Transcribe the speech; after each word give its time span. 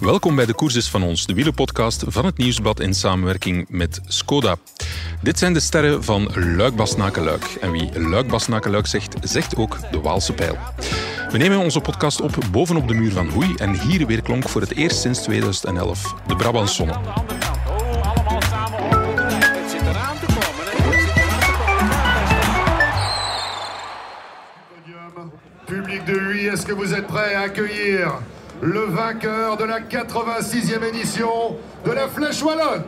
Welkom 0.00 0.36
bij 0.36 0.46
de 0.46 0.54
Koerses 0.54 0.88
van 0.88 1.02
ons, 1.02 1.26
de 1.26 1.34
wielerpodcast 1.34 2.04
van 2.06 2.24
het 2.24 2.36
Nieuwsblad 2.36 2.80
in 2.80 2.94
samenwerking 2.94 3.66
met 3.68 4.00
Skoda. 4.06 4.56
Dit 5.20 5.38
zijn 5.38 5.52
de 5.52 5.60
sterren 5.60 6.04
van 6.04 6.30
Luik 6.56 6.76
Basnaken 6.76 7.24
Luik. 7.24 7.44
En 7.60 7.70
wie 7.70 8.00
Luik 8.00 8.28
Basnaken 8.28 8.70
Luik 8.70 8.86
zegt, 8.86 9.16
zegt 9.22 9.56
ook 9.56 9.78
de 9.90 10.00
Waalse 10.00 10.32
pijl. 10.32 10.56
We 11.30 11.38
nemen 11.38 11.58
onze 11.58 11.80
podcast 11.80 12.20
op 12.20 12.36
bovenop 12.50 12.88
de 12.88 12.94
muur 12.94 13.12
van 13.12 13.28
Hoei 13.28 13.54
en 13.56 13.80
hier 13.80 14.06
weer 14.06 14.22
klonk 14.22 14.48
voor 14.48 14.60
het 14.60 14.74
eerst 14.74 15.00
sinds 15.00 15.22
2011 15.22 16.14
de 16.26 16.36
Brabantsonne. 16.36 16.98
De 26.06 26.14
Huy, 26.14 26.46
est-ce 26.46 26.66
que 26.66 26.72
vous 26.72 26.94
êtes 26.94 27.06
prêts 27.06 27.34
à 27.34 27.42
accueillir 27.42 28.14
le 28.60 28.80
vainqueur 28.80 29.56
de 29.56 29.64
la 29.64 29.78
86e 29.78 30.82
édition 30.88 31.56
de 31.84 31.92
la 31.92 32.08
Flèche 32.08 32.42
Wallonne? 32.42 32.82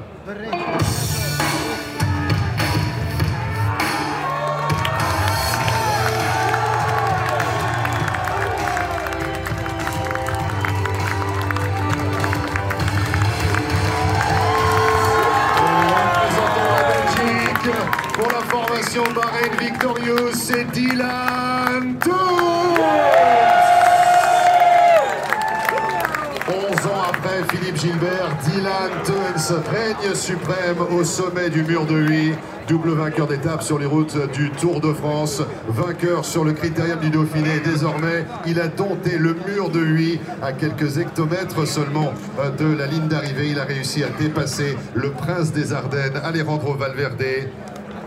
Pour 18.15 18.30
la 18.30 18.40
formation 18.48 19.02
Bahreïn 19.15 19.56
Victorious, 19.60 20.32
c'est 20.34 20.65
Dylan 20.73 21.53
Règne 29.50 30.14
suprême 30.14 30.78
au 30.90 31.04
sommet 31.04 31.50
du 31.50 31.64
mur 31.64 31.84
de 31.84 31.96
Huy. 31.96 32.32
Double 32.66 32.92
vainqueur 32.92 33.26
d'étape 33.26 33.62
sur 33.62 33.78
les 33.78 33.84
routes 33.84 34.16
du 34.32 34.51
Tour 34.51 34.80
de 34.80 34.90
France, 34.95 35.42
vainqueur 35.68 36.24
sur 36.24 36.45
le 36.45 36.52
critérium 36.52 36.98
du 36.98 37.10
Dauphiné. 37.10 37.60
Désormais, 37.62 38.24
il 38.46 38.59
a 38.59 38.68
dompté 38.68 39.18
le 39.18 39.36
mur 39.46 39.68
de 39.68 39.80
Huy 39.80 40.18
à 40.40 40.54
quelques 40.54 40.96
hectomètres 40.96 41.66
seulement 41.66 42.14
de 42.59 42.74
la 42.74 42.86
ligne 42.86 43.06
d'arrivée. 43.06 43.51
Il 43.51 43.59
a 43.59 43.64
réussi 43.64 44.02
à 44.02 44.09
dépasser 44.18 44.78
le 44.95 45.10
prince 45.10 45.52
des 45.52 45.74
Ardennes, 45.74 46.18
Alejandro 46.23 46.73
Valverde. 46.74 47.23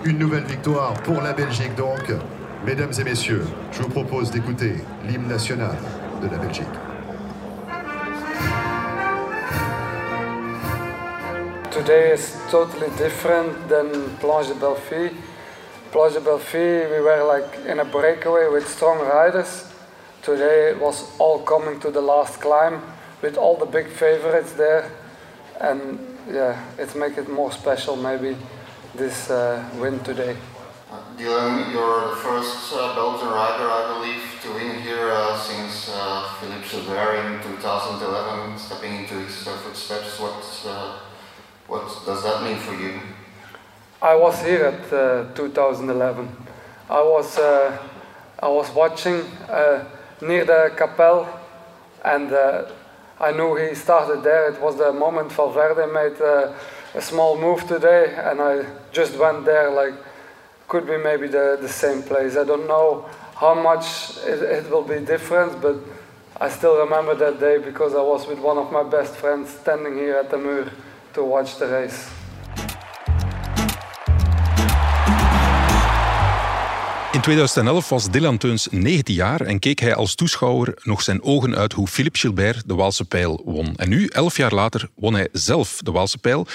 Une 0.06 0.18
nouvelle 0.18 0.46
victoire 0.46 0.94
pour 1.04 1.22
la 1.22 1.34
Belgique 1.34 1.76
donc. 1.76 2.12
Mesdames 2.66 2.94
et 3.00 3.04
messieurs, 3.04 3.44
je 3.72 3.84
vous 3.84 3.90
propose 3.90 4.32
d'écouter 4.32 4.78
l'hymne 5.08 5.28
national 5.28 5.76
de 6.24 6.30
la 6.30 6.38
Belgique. 6.38 6.66
Today 11.78 12.12
is 12.12 12.36
totally 12.50 12.90
different 12.98 13.70
than 13.70 13.92
Planche 14.18 14.48
de 14.48 14.56
Belfi. 14.56 15.16
Planche 15.92 16.14
de 16.14 16.22
Belfi, 16.22 16.90
we 16.90 17.00
were 17.02 17.24
like 17.24 17.68
in 17.68 17.80
a 17.80 17.86
breakaway 17.86 18.50
with 18.50 18.68
strong 18.68 18.98
riders. 18.98 19.72
Today 20.24 20.72
it 20.72 20.82
was 20.82 21.06
all 21.20 21.38
coming 21.44 21.80
to 21.82 21.92
the 21.92 22.02
last 22.02 22.42
climb 22.42 22.82
with 23.22 23.38
all 23.38 23.58
the 23.58 23.68
big 23.68 23.90
favorites 23.90 24.54
there. 24.54 24.90
And 25.62 26.00
yeah, 26.28 26.60
it 26.80 26.96
makes 26.96 27.20
it 27.20 27.30
more 27.30 27.52
special 27.52 27.96
maybe 27.96 28.36
this 28.96 29.30
uh, 29.30 29.64
win 29.76 30.00
today. 30.00 30.36
Dylan, 31.16 31.72
you're 31.72 32.10
the 32.10 32.16
first 32.16 32.74
uh, 32.74 32.96
Belgian 32.96 33.30
rider, 33.30 33.70
I 33.70 33.84
believe, 33.94 34.24
to 34.42 34.54
win 34.56 34.82
here 34.82 35.12
uh, 35.12 35.38
since 35.38 35.92
uh, 35.94 36.28
Philippe 36.40 36.68
Gilbert 36.70 37.18
in 37.24 37.40
2011, 37.44 38.58
stepping 38.58 38.96
into 38.96 39.14
his 39.14 39.48
uh, 39.48 39.56
footsteps. 39.58 40.20
What, 40.20 40.44
uh, 40.66 40.98
what 41.68 41.84
does 42.06 42.24
that 42.24 42.44
mean 42.44 42.58
for 42.58 42.74
you? 42.76 43.00
I 44.02 44.16
was 44.16 44.42
here 44.42 44.66
at 44.66 44.94
uh, 44.94 45.34
2011. 45.34 46.30
I 46.90 47.02
was 47.02 47.38
uh, 47.38 47.78
I 48.40 48.48
was 48.48 48.72
watching 48.72 49.22
uh, 49.50 49.84
near 50.22 50.46
the 50.46 50.72
Capelle, 50.78 51.28
and 52.06 52.32
uh, 52.32 52.72
I 53.20 53.32
knew 53.32 53.56
he 53.56 53.76
started 53.76 54.24
there. 54.24 54.50
It 54.50 54.62
was 54.62 54.78
the 54.78 54.94
moment 54.94 55.32
Valverde 55.32 55.92
made 55.92 56.22
uh, 56.22 56.54
a 56.94 57.02
small 57.02 57.38
move 57.38 57.68
today, 57.68 58.14
and 58.16 58.40
I 58.40 58.66
just 58.92 59.18
went 59.18 59.46
there. 59.46 59.72
Like, 59.72 59.96
could 60.68 60.86
be 60.86 60.98
maybe 60.98 61.28
the, 61.28 61.58
the 61.60 61.70
same 61.70 62.04
place. 62.04 62.38
I 62.38 62.44
don't 62.44 62.68
know 62.68 63.10
how 63.36 63.56
much 63.56 64.18
it, 64.26 64.42
it 64.44 64.70
will 64.70 64.84
be 64.84 65.00
different, 65.00 65.62
but 65.62 65.76
I 66.40 66.50
still 66.50 66.78
remember 66.78 67.16
that 67.16 67.40
day 67.40 67.58
because 67.58 67.96
I 67.96 68.02
was 68.02 68.28
with 68.28 68.40
one 68.40 68.58
of 68.58 68.72
my 68.72 68.84
best 68.84 69.16
friends 69.16 69.50
standing 69.50 69.96
here 69.96 70.18
at 70.18 70.30
the 70.30 70.38
Muur 70.38 70.72
to 71.18 71.28
watch 71.28 71.58
the 71.58 71.66
race. 71.66 72.00
In 77.12 77.22
2011 77.22 77.90
was 77.90 78.10
Dylan 78.10 78.38
Teuns 78.38 78.68
19 78.72 79.16
jaar 79.16 79.42
en 79.42 79.60
keek 79.60 79.80
hij 79.80 79.96
als 79.96 80.16
toeschouwer 80.16 80.74
nog 80.84 81.02
zijn 81.02 81.24
ogen 81.24 81.56
uit 81.56 81.74
hoe 81.74 81.88
Philippe 81.88 82.20
Gilbert 82.20 82.68
de 82.68 82.76
Waalse 82.76 83.06
pijl 83.06 83.42
won. 83.46 83.76
En 83.76 83.90
nu, 83.90 84.08
11 84.08 84.38
jaar 84.38 84.54
later, 84.54 84.90
won 84.96 85.14
hij 85.14 85.28
zelf 85.32 85.80
de 85.84 85.92
Waalse 85.92 86.18
pijl. 86.18 86.48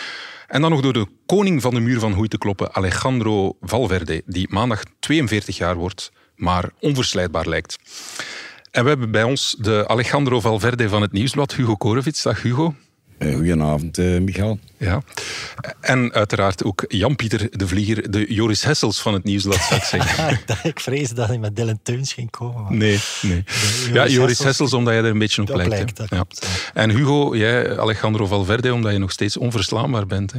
En 0.46 0.60
dan 0.60 0.70
nog 0.70 0.80
door 0.80 0.92
de 0.92 1.06
koning 1.26 1.62
van 1.62 1.74
de 1.74 1.80
muur 1.80 1.98
van 1.98 2.12
Hoei 2.12 2.28
te 2.28 2.38
kloppen, 2.38 2.74
Alejandro 2.74 3.56
Valverde, 3.60 4.22
die 4.26 4.46
maandag 4.50 4.82
42 5.00 5.56
jaar 5.56 5.76
wordt, 5.76 6.12
maar 6.36 6.70
onverslijdbaar 6.80 7.48
lijkt. 7.48 7.78
En 8.70 8.82
we 8.82 8.88
hebben 8.88 9.10
bij 9.10 9.22
ons 9.22 9.56
de 9.58 9.84
Alejandro 9.88 10.40
Valverde 10.40 10.88
van 10.88 11.02
het 11.02 11.12
Nieuwsblad, 11.12 11.54
Hugo 11.54 11.76
Korevits. 11.76 12.22
Dag 12.22 12.42
Hugo. 12.42 12.74
Eh, 13.18 13.34
Goedenavond, 13.34 13.96
Michael. 13.98 14.58
Ja. 14.76 15.02
En 15.80 16.12
uiteraard 16.12 16.64
ook 16.64 16.84
Jan-Pieter 16.88 17.48
de 17.50 17.66
Vlieger, 17.68 18.10
de 18.10 18.32
Joris 18.34 18.64
Hessels 18.64 19.00
van 19.00 19.14
het 19.14 19.24
Nieuwsblad, 19.24 19.60
zou 19.68 19.80
ik 19.80 19.86
zeggen. 20.02 20.40
ik 20.62 20.80
vrees 20.80 21.10
dat 21.10 21.28
hij 21.28 21.38
met 21.38 21.56
Dylan 21.56 21.78
Teuns 21.82 22.12
ging 22.12 22.30
komen. 22.30 22.62
maar- 22.62 22.72
Nee, 22.72 22.98
nee. 23.22 23.44
Joris 23.46 23.86
Ja, 23.86 23.92
Joris 23.92 24.14
Hessels- 24.18 24.38
Hessels, 24.38 24.72
omdat 24.72 24.94
je 24.94 25.00
er 25.00 25.06
een 25.06 25.18
beetje 25.18 25.42
op 25.42 25.48
lijkt. 25.48 25.70
lijkt, 25.70 26.02
ja. 26.10 26.24
En 26.74 26.90
Hugo, 26.90 27.36
jij, 27.36 27.78
Alejandro 27.78 28.26
Valverde, 28.26 28.72
omdat 28.74 28.92
je 28.92 28.98
nog 28.98 29.12
steeds 29.12 29.36
onverslaanbaar 29.36 30.06
bent. 30.06 30.32
Hè? 30.32 30.38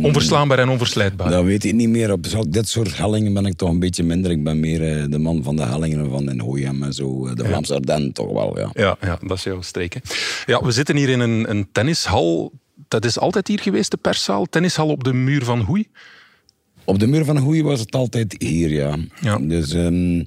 Onverslaanbaar 0.00 0.58
en 0.58 0.68
onverslijdbaar. 0.68 1.30
Dat 1.30 1.44
weet 1.44 1.64
ik 1.64 1.72
niet 1.74 1.88
meer. 1.88 2.12
Op 2.12 2.26
dit 2.48 2.68
soort 2.68 2.96
hellingen 2.96 3.32
ben 3.34 3.46
ik 3.46 3.54
toch 3.56 3.68
een 3.70 3.78
beetje 3.78 4.02
minder. 4.02 4.30
Ik 4.30 4.44
ben 4.44 4.60
meer 4.60 4.96
eh, 4.98 5.04
de 5.10 5.18
man 5.18 5.42
van 5.42 5.56
de 5.56 5.62
hellingen 5.62 6.10
van 6.10 6.26
Den 6.26 6.40
Hooyam 6.40 6.82
en 6.82 6.92
zo. 6.92 7.26
eh, 7.26 7.34
De 7.34 7.44
Vlaamse 7.44 7.74
Ardennen 7.74 8.12
toch 8.12 8.32
wel, 8.32 8.58
ja. 8.58 8.70
Ja, 8.74 8.96
ja, 9.00 9.18
dat 9.26 9.36
is 9.36 9.42
jouw 9.44 9.60
streek. 9.62 9.94
hè. 9.94 10.00
Ja, 10.52 10.62
we 10.64 10.70
zitten 10.70 10.96
hier 10.96 11.08
in 11.08 11.20
een, 11.20 11.50
een 11.50 11.68
tennishal. 11.72 12.52
Dat 12.88 13.04
is 13.04 13.18
altijd 13.18 13.48
hier 13.48 13.60
geweest, 13.60 13.90
de 13.90 13.96
perszaal. 13.96 14.44
Tennishal 14.46 14.88
op 14.88 15.04
de 15.04 15.12
muur 15.12 15.44
van 15.44 15.60
Hoei. 15.60 15.88
Op 16.84 16.98
de 16.98 17.06
muur 17.06 17.24
van 17.24 17.36
Hoei 17.36 17.62
was 17.62 17.80
het 17.80 17.94
altijd 17.94 18.34
hier, 18.38 18.70
ja. 18.70 18.96
Ja. 19.20 19.38
Dus 19.38 19.72
ehm, 19.72 20.24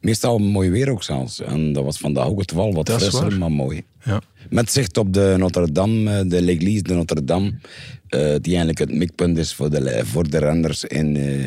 meestal 0.00 0.38
mooi 0.38 0.70
weer 0.70 0.90
ook 0.90 1.02
zelfs. 1.02 1.40
En 1.40 1.72
dat 1.72 1.84
was 1.84 1.98
vandaag 1.98 2.26
ook 2.26 2.40
het 2.40 2.50
geval. 2.50 2.72
Wat 2.74 2.90
frisser, 2.90 3.38
maar 3.38 3.52
mooi. 3.52 3.82
Ja. 4.04 4.20
Met 4.50 4.72
zicht 4.72 4.96
op 4.96 5.12
de 5.12 5.34
Notre-Dame, 5.38 6.18
eh, 6.18 6.28
de 6.28 6.42
l'église 6.42 6.82
de 6.82 6.94
Notre-Dame. 6.94 7.54
Eh, 8.14 8.34
die 8.40 8.56
eigenlijk 8.56 8.78
het 8.78 8.92
mikpunt 8.92 9.38
is 9.38 9.54
voor 9.54 9.70
de, 9.70 10.00
voor 10.04 10.30
de 10.30 10.38
renners 10.38 10.84
in 10.84 11.16
eh, 11.16 11.44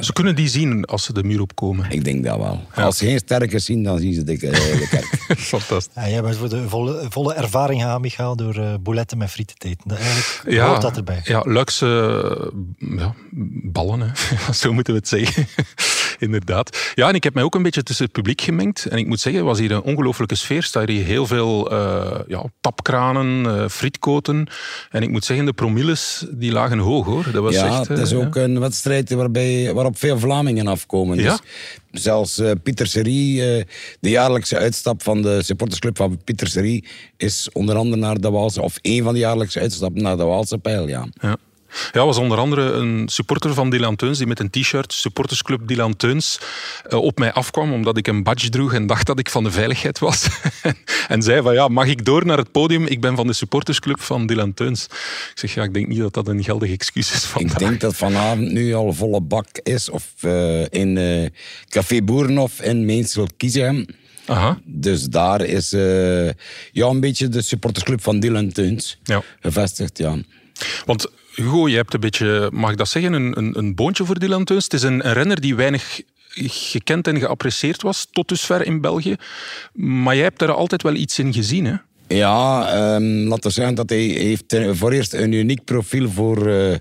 Ze 0.00 0.12
kunnen 0.12 0.34
die 0.34 0.48
zien 0.48 0.84
als 0.84 1.04
ze 1.04 1.12
de 1.12 1.24
muur 1.24 1.40
opkomen. 1.40 1.90
Ik 1.90 2.04
denk 2.04 2.24
dat 2.24 2.36
wel. 2.36 2.60
Als 2.74 2.96
ze 2.96 3.04
geen 3.04 3.18
sterke 3.18 3.58
zien, 3.58 3.82
dan 3.82 3.98
zien 3.98 4.14
ze 4.14 4.24
de, 4.24 4.32
eh, 4.32 4.78
de 4.78 4.88
kerk. 4.90 5.04
Fantastisch. 5.38 5.94
Ja, 5.94 6.08
jij 6.08 6.22
bent 6.22 6.36
voor 6.36 6.48
de 6.48 6.68
volle, 6.68 7.06
volle 7.08 7.34
ervaring 7.34 7.82
gaan, 7.82 8.00
Michael, 8.00 8.36
door 8.36 8.54
eh 8.54 8.74
bouletten 8.80 9.18
met 9.18 9.30
frieten 9.30 9.58
te 9.58 9.68
eten. 9.68 9.88
Dat 9.88 9.98
eigenlijk 9.98 10.56
Ja, 10.56 10.68
hoort 10.68 10.82
dat 10.82 10.96
erbij. 10.96 11.20
Ja, 11.24 11.42
Luikse 11.46 12.52
eh, 12.80 12.98
ja, 12.98 13.14
ballen, 13.62 14.00
hè. 14.00 14.08
zo 14.52 14.72
moeten 14.72 14.92
we 14.92 14.98
het 14.98 15.08
zeggen. 15.08 15.46
Inderdaad. 16.18 16.92
Ja, 16.94 17.08
en 17.08 17.14
ik 17.14 17.24
heb 17.24 17.34
mij 17.34 17.42
ook 17.42 17.54
een 17.54 17.62
beetje 17.62 17.82
tussen 17.82 18.04
het 18.04 18.14
publiek 18.14 18.40
gemengd. 18.40 18.86
En 18.86 18.98
ik 18.98 19.06
moet 19.06 19.20
zeggen, 19.20 19.42
het 19.42 19.50
was 19.50 19.60
hier 19.60 19.72
een 19.72 19.82
ongelofelijke 19.82 20.34
sfeer. 20.34 20.56
Er 20.56 20.62
staan 20.62 20.88
hier 20.88 21.04
heel 21.04 21.26
veel 21.26 21.70
eh, 21.70 22.20
ja, 22.26 22.44
tapkranen, 22.60 23.46
eh, 23.46 23.68
frietkoten. 23.68 24.46
En 24.90 25.02
ik 25.02 25.10
moet 25.10 25.24
zeggen, 25.24 25.46
de 25.46 25.52
promilles 25.52 26.26
die 26.30 26.52
lagen 26.52 26.78
hoog, 26.78 27.06
hoor. 27.06 27.24
Dat 27.32 27.42
was 27.42 27.54
ja, 27.54 27.66
echt, 27.66 27.88
het 27.88 27.98
is 27.98 28.12
ook 28.12 28.34
ja. 28.34 28.42
een 28.42 28.60
wedstrijd 28.60 29.12
waarbij, 29.12 29.53
waarop 29.74 29.98
veel 29.98 30.18
Vlamingen 30.18 30.66
afkomen. 30.66 31.18
Ja? 31.18 31.38
Dus 31.90 32.02
zelfs 32.02 32.38
eh, 32.38 32.50
Pieter 32.62 32.86
Serie, 32.86 33.56
eh, 33.56 33.64
de 34.00 34.10
jaarlijkse 34.10 34.58
uitstap 34.58 35.02
van 35.02 35.22
de 35.22 35.42
supportersclub 35.42 35.96
van 35.96 36.18
Pieter 36.24 36.48
Serie, 36.48 36.84
is 37.16 37.48
onder 37.52 37.76
andere 37.76 38.00
naar 38.00 38.20
de 38.20 38.30
Waalse, 38.30 38.62
of 38.62 38.78
één 38.80 39.04
van 39.04 39.12
de 39.12 39.18
jaarlijkse 39.18 39.60
uitstappen 39.60 40.02
naar 40.02 40.16
de 40.16 40.24
Waalse 40.24 40.58
pijl, 40.58 40.88
ja. 40.88 41.06
Ja. 41.20 41.36
Ja, 41.92 42.04
was 42.04 42.16
onder 42.16 42.38
andere 42.38 42.72
een 42.72 43.08
supporter 43.08 43.54
van 43.54 43.70
Dylan 43.70 43.96
Teuns 43.96 44.18
die 44.18 44.26
met 44.26 44.40
een 44.40 44.50
t-shirt, 44.50 44.92
supportersclub 44.92 45.68
Dylan 45.68 45.96
Teuns, 45.96 46.38
eh, 46.88 46.98
op 46.98 47.18
mij 47.18 47.32
afkwam 47.32 47.72
omdat 47.72 47.96
ik 47.96 48.06
een 48.06 48.22
badge 48.22 48.48
droeg 48.48 48.72
en 48.72 48.86
dacht 48.86 49.06
dat 49.06 49.18
ik 49.18 49.30
van 49.30 49.44
de 49.44 49.50
veiligheid 49.50 49.98
was. 49.98 50.26
en 51.08 51.22
zei 51.22 51.42
van 51.42 51.54
ja, 51.54 51.68
mag 51.68 51.86
ik 51.86 52.04
door 52.04 52.26
naar 52.26 52.38
het 52.38 52.52
podium? 52.52 52.86
Ik 52.86 53.00
ben 53.00 53.16
van 53.16 53.26
de 53.26 53.32
supportersclub 53.32 54.00
van 54.00 54.26
Dylan 54.26 54.54
Teuns. 54.54 54.84
Ik 54.84 55.32
zeg 55.34 55.54
ja, 55.54 55.62
ik 55.62 55.74
denk 55.74 55.88
niet 55.88 55.98
dat 55.98 56.14
dat 56.14 56.28
een 56.28 56.44
geldig 56.44 56.70
excuus 56.70 57.12
is 57.12 57.24
vandaag. 57.24 57.52
Ik 57.52 57.58
denk 57.58 57.80
dat 57.80 57.96
vanavond 57.96 58.52
nu 58.52 58.74
al 58.74 58.92
volle 58.92 59.20
bak 59.20 59.46
is. 59.62 59.88
Of 59.90 60.04
uh, 60.20 60.60
in 60.68 60.96
uh, 60.96 61.28
Café 61.68 62.02
Boerenhof 62.02 62.60
in 62.60 62.84
Meensel 62.84 63.28
Kiezegem. 63.36 63.86
Aha. 64.26 64.58
Dus 64.64 65.02
daar 65.02 65.40
is 65.40 65.72
uh, 65.72 66.26
ja, 66.72 66.86
een 66.86 67.00
beetje 67.00 67.28
de 67.28 67.42
supportersclub 67.42 68.02
van 68.02 68.20
Dylan 68.20 68.52
Teuns 68.52 68.98
Ja. 69.02 69.22
gevestigd. 69.40 69.98
Ja. 69.98 70.16
Want 70.84 71.06
Hugo, 71.34 71.68
je 71.68 71.76
hebt 71.76 71.94
een 71.94 72.00
beetje, 72.00 72.50
mag 72.52 72.70
ik 72.70 72.76
dat 72.76 72.88
zeggen, 72.88 73.12
een, 73.12 73.38
een, 73.38 73.58
een 73.58 73.74
boontje 73.74 74.04
voor 74.04 74.18
Dylan 74.18 74.44
Teuns. 74.44 74.64
Het 74.64 74.72
is 74.72 74.82
een, 74.82 75.06
een 75.06 75.12
renner 75.12 75.40
die 75.40 75.54
weinig 75.54 76.00
gekend 76.36 77.06
en 77.06 77.18
geapprecieerd 77.18 77.82
was 77.82 78.06
tot 78.10 78.28
dusver 78.28 78.66
in 78.66 78.80
België. 78.80 79.16
Maar 79.72 80.14
jij 80.14 80.24
hebt 80.24 80.38
daar 80.38 80.52
altijd 80.52 80.82
wel 80.82 80.94
iets 80.94 81.18
in 81.18 81.32
gezien, 81.32 81.64
hè? 81.64 81.74
Ja, 82.08 82.94
um, 82.94 83.28
laten 83.28 83.48
we 83.48 83.50
zeggen 83.50 83.74
dat 83.74 83.90
hij 83.90 83.98
heeft 83.98 84.56
voor 84.70 84.92
eerst 84.92 85.12
een 85.12 85.32
uniek 85.32 85.64
profiel 85.64 86.10
voor, 86.10 86.48
uh, 86.48 86.74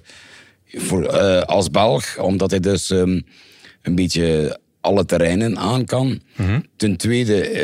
voor, 0.74 1.04
uh, 1.04 1.42
als 1.42 1.70
Belg. 1.70 2.18
Omdat 2.18 2.50
hij 2.50 2.60
dus 2.60 2.90
um, 2.90 3.26
een 3.82 3.96
beetje 3.96 4.60
alle 4.82 5.06
terreinen 5.06 5.58
aan 5.58 5.86
kan. 5.86 6.08
Mhm. 6.08 6.20
Mm 6.42 6.48
-hmm. 6.48 6.66
Ten 6.76 6.98
tweede 6.98 7.64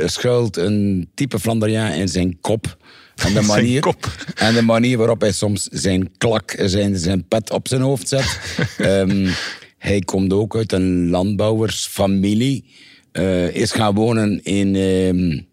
uh, 0.00 0.06
schuilt 0.08 0.56
een 0.56 1.08
type 1.14 1.38
Flandriaan 1.38 1.92
in 1.92 2.08
zijn 2.08 2.38
kop. 2.40 2.76
En 3.16 3.34
de, 3.34 3.42
manier, 3.56 3.80
kop. 3.80 4.14
en 4.34 4.54
de 4.54 4.62
manier 4.62 4.98
waarop 4.98 5.20
hij 5.20 5.32
soms 5.32 5.68
zijn 5.70 6.16
klak, 6.18 6.54
zijn, 6.58 6.96
zijn 6.96 7.28
pet 7.28 7.50
op 7.50 7.68
zijn 7.68 7.80
hoofd 7.80 8.08
zet. 8.08 8.38
um, 8.78 9.28
hij 9.78 10.00
komt 10.00 10.32
ook 10.32 10.56
uit 10.56 10.72
een 10.72 11.10
landbouwersfamilie. 11.10 12.64
Uh, 13.12 13.54
is 13.54 13.72
gaan 13.72 13.94
wonen 13.94 14.44
in 14.44 14.74
um, 14.74 15.46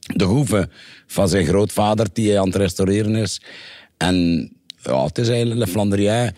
de 0.00 0.24
hoeve 0.24 0.68
van 1.06 1.28
zijn 1.28 1.46
grootvader, 1.46 2.06
die 2.12 2.28
hij 2.28 2.40
aan 2.40 2.46
het 2.46 2.56
restaureren 2.56 3.14
is. 3.14 3.42
En 3.96 4.48
ja, 4.82 5.04
het 5.04 5.18
is 5.18 5.28
eigenlijk 5.28 5.60
een 5.60 5.68
Flandriaan. 5.68 6.30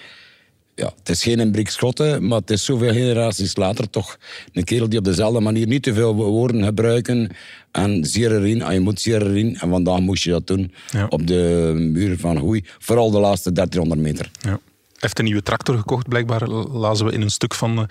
Ja, 0.74 0.92
het 0.98 1.08
is 1.08 1.22
geen 1.22 1.40
Embrik 1.40 1.70
Schotte, 1.70 2.18
maar 2.20 2.38
het 2.38 2.50
is 2.50 2.64
zoveel 2.64 2.92
generaties 2.92 3.56
later 3.56 3.90
toch 3.90 4.18
een 4.52 4.64
kerel 4.64 4.88
die 4.88 4.98
op 4.98 5.04
dezelfde 5.04 5.40
manier 5.40 5.66
niet 5.66 5.82
te 5.82 5.94
veel 5.94 6.14
woorden 6.14 6.64
gebruiken. 6.64 7.30
En 7.72 8.04
Ziererin, 8.04 8.62
en 8.62 8.74
je 8.74 8.80
moet 8.80 9.00
Ziererin. 9.00 9.58
En 9.58 9.68
vandaag 9.68 10.00
moest 10.00 10.22
je 10.22 10.30
dat 10.30 10.46
doen 10.46 10.72
ja. 10.90 11.06
op 11.08 11.26
de 11.26 11.72
muur 11.76 12.18
van 12.18 12.36
Hoei. 12.36 12.64
Vooral 12.78 13.10
de 13.10 13.18
laatste 13.18 13.52
1300 13.52 14.00
meter. 14.00 14.30
Ja 14.40 14.60
heeft 15.02 15.18
een 15.18 15.24
nieuwe 15.24 15.42
tractor 15.42 15.76
gekocht, 15.76 16.08
blijkbaar 16.08 16.48
lazen 16.48 17.06
we 17.06 17.12
in 17.12 17.20
een 17.20 17.30
stuk 17.30 17.54
van 17.54 17.78
uh, 17.78 17.84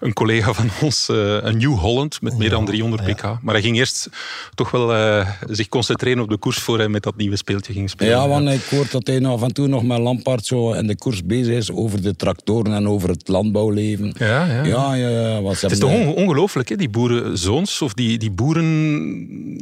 een 0.00 0.12
collega 0.12 0.52
van 0.52 0.70
ons, 0.82 1.08
uh, 1.10 1.36
een 1.40 1.58
New 1.58 1.74
Holland 1.74 2.22
met 2.22 2.38
meer 2.38 2.50
dan 2.50 2.64
300 2.64 3.04
pk. 3.04 3.22
Ja. 3.22 3.38
Maar 3.42 3.54
hij 3.54 3.62
ging 3.62 3.76
eerst 3.76 4.08
toch 4.54 4.70
wel 4.70 4.94
uh, 4.94 5.28
zich 5.48 5.68
concentreren 5.68 6.22
op 6.22 6.28
de 6.28 6.36
koers 6.36 6.58
voor 6.58 6.78
hij 6.78 6.88
met 6.88 7.02
dat 7.02 7.16
nieuwe 7.16 7.36
speeltje 7.36 7.72
ging 7.72 7.90
spelen. 7.90 8.12
Ja, 8.12 8.28
want 8.28 8.48
ik 8.48 8.62
hoor 8.70 8.86
dat 8.90 9.06
hij 9.06 9.24
af 9.24 9.42
en 9.42 9.52
toe 9.52 9.66
nog 9.66 9.82
met 9.82 9.98
Lampaard 9.98 10.46
zo 10.46 10.72
in 10.72 10.86
de 10.86 10.96
koers 10.96 11.24
bezig 11.24 11.56
is 11.56 11.70
over 11.70 12.02
de 12.02 12.16
tractoren 12.16 12.74
en 12.74 12.88
over 12.88 13.08
het 13.08 13.28
landbouwleven. 13.28 14.14
Ja, 14.18 14.46
ja. 14.46 14.64
ja, 14.64 14.94
ja, 14.94 15.08
ja 15.08 15.42
het 15.42 15.70
is 15.70 15.78
toch 15.78 15.90
on 15.90 16.14
ongelooflijk, 16.14 16.68
hè? 16.68 16.76
die 16.76 16.88
boerenzoons 16.88 17.82
of 17.82 17.94
die, 17.94 18.18
die 18.18 18.30
boeren... 18.30 18.70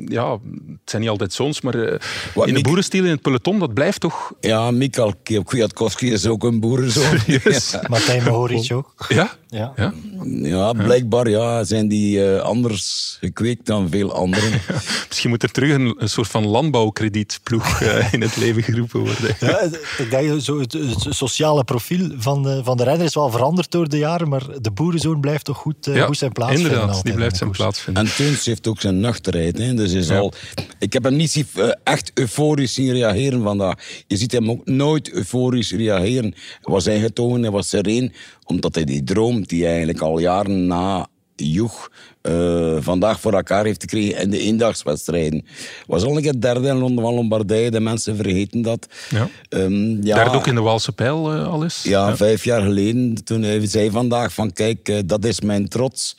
Ja, 0.07 0.33
het 0.33 0.91
zijn 0.91 1.03
niet 1.03 1.11
altijd 1.11 1.33
zoons, 1.33 1.61
maar 1.61 2.01
Wat, 2.35 2.47
in 2.47 2.55
de 2.55 2.61
boerenstiel 2.61 3.05
in 3.05 3.11
het 3.11 3.23
peloton, 3.23 3.59
dat 3.59 3.75
blijft 3.75 4.01
toch... 4.01 4.33
Ja, 4.41 4.71
Mikael 4.71 5.15
Kwiatkowski 5.45 6.13
is 6.13 6.27
ook 6.27 6.45
een 6.45 6.61
boeren. 6.61 6.90
Serieus? 6.91 7.71
Ja. 7.71 7.83
Martijn 7.89 8.23
Mohoric 8.23 8.73
ook. 8.73 8.95
Ja? 9.09 9.31
Ja. 9.51 9.73
ja? 9.77 9.93
Ja, 10.25 10.73
blijkbaar 10.73 11.29
ja, 11.29 11.65
zijn 11.65 11.89
die 11.89 12.19
uh, 12.19 12.41
anders 12.41 13.17
gekweekt 13.21 13.67
dan 13.67 13.89
veel 13.91 14.13
anderen. 14.13 14.51
Misschien 15.09 15.31
moet 15.31 15.43
er 15.43 15.51
terug 15.51 15.75
een, 15.75 15.95
een 15.99 16.09
soort 16.09 16.29
van 16.29 16.47
landbouwkredietploeg 16.47 17.81
uh, 17.81 18.13
in 18.15 18.21
het 18.21 18.37
leven 18.37 18.63
geroepen 18.63 19.01
worden. 19.01 19.37
Ja, 19.41 19.61
ik 19.99 20.11
denk 20.11 20.41
zo 20.41 20.61
het, 20.61 20.73
het, 20.73 21.07
sociale 21.09 21.65
profiel 21.65 22.11
van 22.17 22.43
de, 22.43 22.61
van 22.65 22.77
de 22.77 22.85
renner 22.85 23.07
is 23.07 23.15
wel 23.15 23.31
veranderd 23.31 23.71
door 23.71 23.89
de 23.89 23.99
jaren, 23.99 24.29
maar 24.29 24.47
de 24.61 24.71
boerenzoon 24.71 25.21
blijft 25.21 25.45
toch 25.45 25.57
goed, 25.57 25.87
uh, 25.87 25.97
ja, 25.97 26.07
goed 26.07 26.19
zijn 26.19 26.33
plaats 26.33 26.55
inderdaad, 26.55 26.85
vinden. 26.85 27.05
die 27.05 27.15
blijft 27.15 27.37
zijn 27.37 27.51
plaats 27.51 27.81
vinden. 27.81 28.05
En 28.05 28.15
Teuns 28.15 28.45
heeft 28.45 28.67
ook 28.67 28.81
zijn 28.81 29.01
nuchterheid. 29.01 29.59
Hè? 29.59 29.75
Dus 29.75 29.93
is 29.93 30.09
ja. 30.09 30.19
al, 30.19 30.33
ik 30.79 30.93
heb 30.93 31.03
hem 31.03 31.17
niet 31.17 31.45
echt 31.85 32.11
euforisch 32.15 32.75
zien 32.75 32.93
reageren 32.93 33.43
vandaag. 33.43 33.75
Je 34.07 34.17
ziet 34.17 34.33
hem 34.33 34.51
ook 34.51 34.67
nooit 34.67 35.11
euforisch 35.11 35.73
reageren. 35.73 36.35
Hij 36.35 36.73
was 36.73 36.87
ingetogen, 36.87 37.43
hij 37.43 37.51
was 37.51 37.69
sereen, 37.69 38.13
omdat 38.51 38.75
hij 38.75 38.85
die 38.85 39.05
droom 39.05 39.43
die 39.43 39.67
eigenlijk 39.67 40.01
al 40.01 40.19
jaren 40.19 40.67
na 40.67 41.07
Joeg 41.37 41.91
uh, 42.23 42.77
vandaag 42.81 43.21
voor 43.21 43.33
elkaar 43.33 43.65
heeft 43.65 43.81
gekregen 43.81 44.23
in 44.23 44.31
de 44.31 44.39
eendagswedstrijden. 44.39 45.45
Was 45.87 46.03
al 46.03 46.17
een 46.17 46.23
keer 46.23 46.41
derde 46.41 46.69
in 46.69 46.77
Londen 46.77 47.05
van 47.05 47.15
Lombardije, 47.15 47.71
de 47.71 47.81
mensen 47.81 48.17
vergeten 48.17 48.63
dat. 48.63 48.87
Ja. 49.11 49.29
Um, 49.49 50.05
ja, 50.05 50.15
derde 50.15 50.37
ook 50.37 50.47
in 50.47 50.55
de 50.55 50.61
Waalse 50.61 50.93
Pijl 50.93 51.35
uh, 51.35 51.47
al 51.47 51.63
eens? 51.63 51.83
Ja, 51.83 52.09
ja, 52.09 52.17
vijf 52.17 52.45
jaar 52.45 52.63
geleden. 52.63 53.25
Toen 53.25 53.43
hij 53.43 53.67
zei 53.67 53.91
vandaag 53.91 54.33
van 54.33 54.53
kijk, 54.53 54.89
uh, 54.89 54.99
dat 55.07 55.25
is 55.25 55.41
mijn 55.41 55.69
trots. 55.69 56.17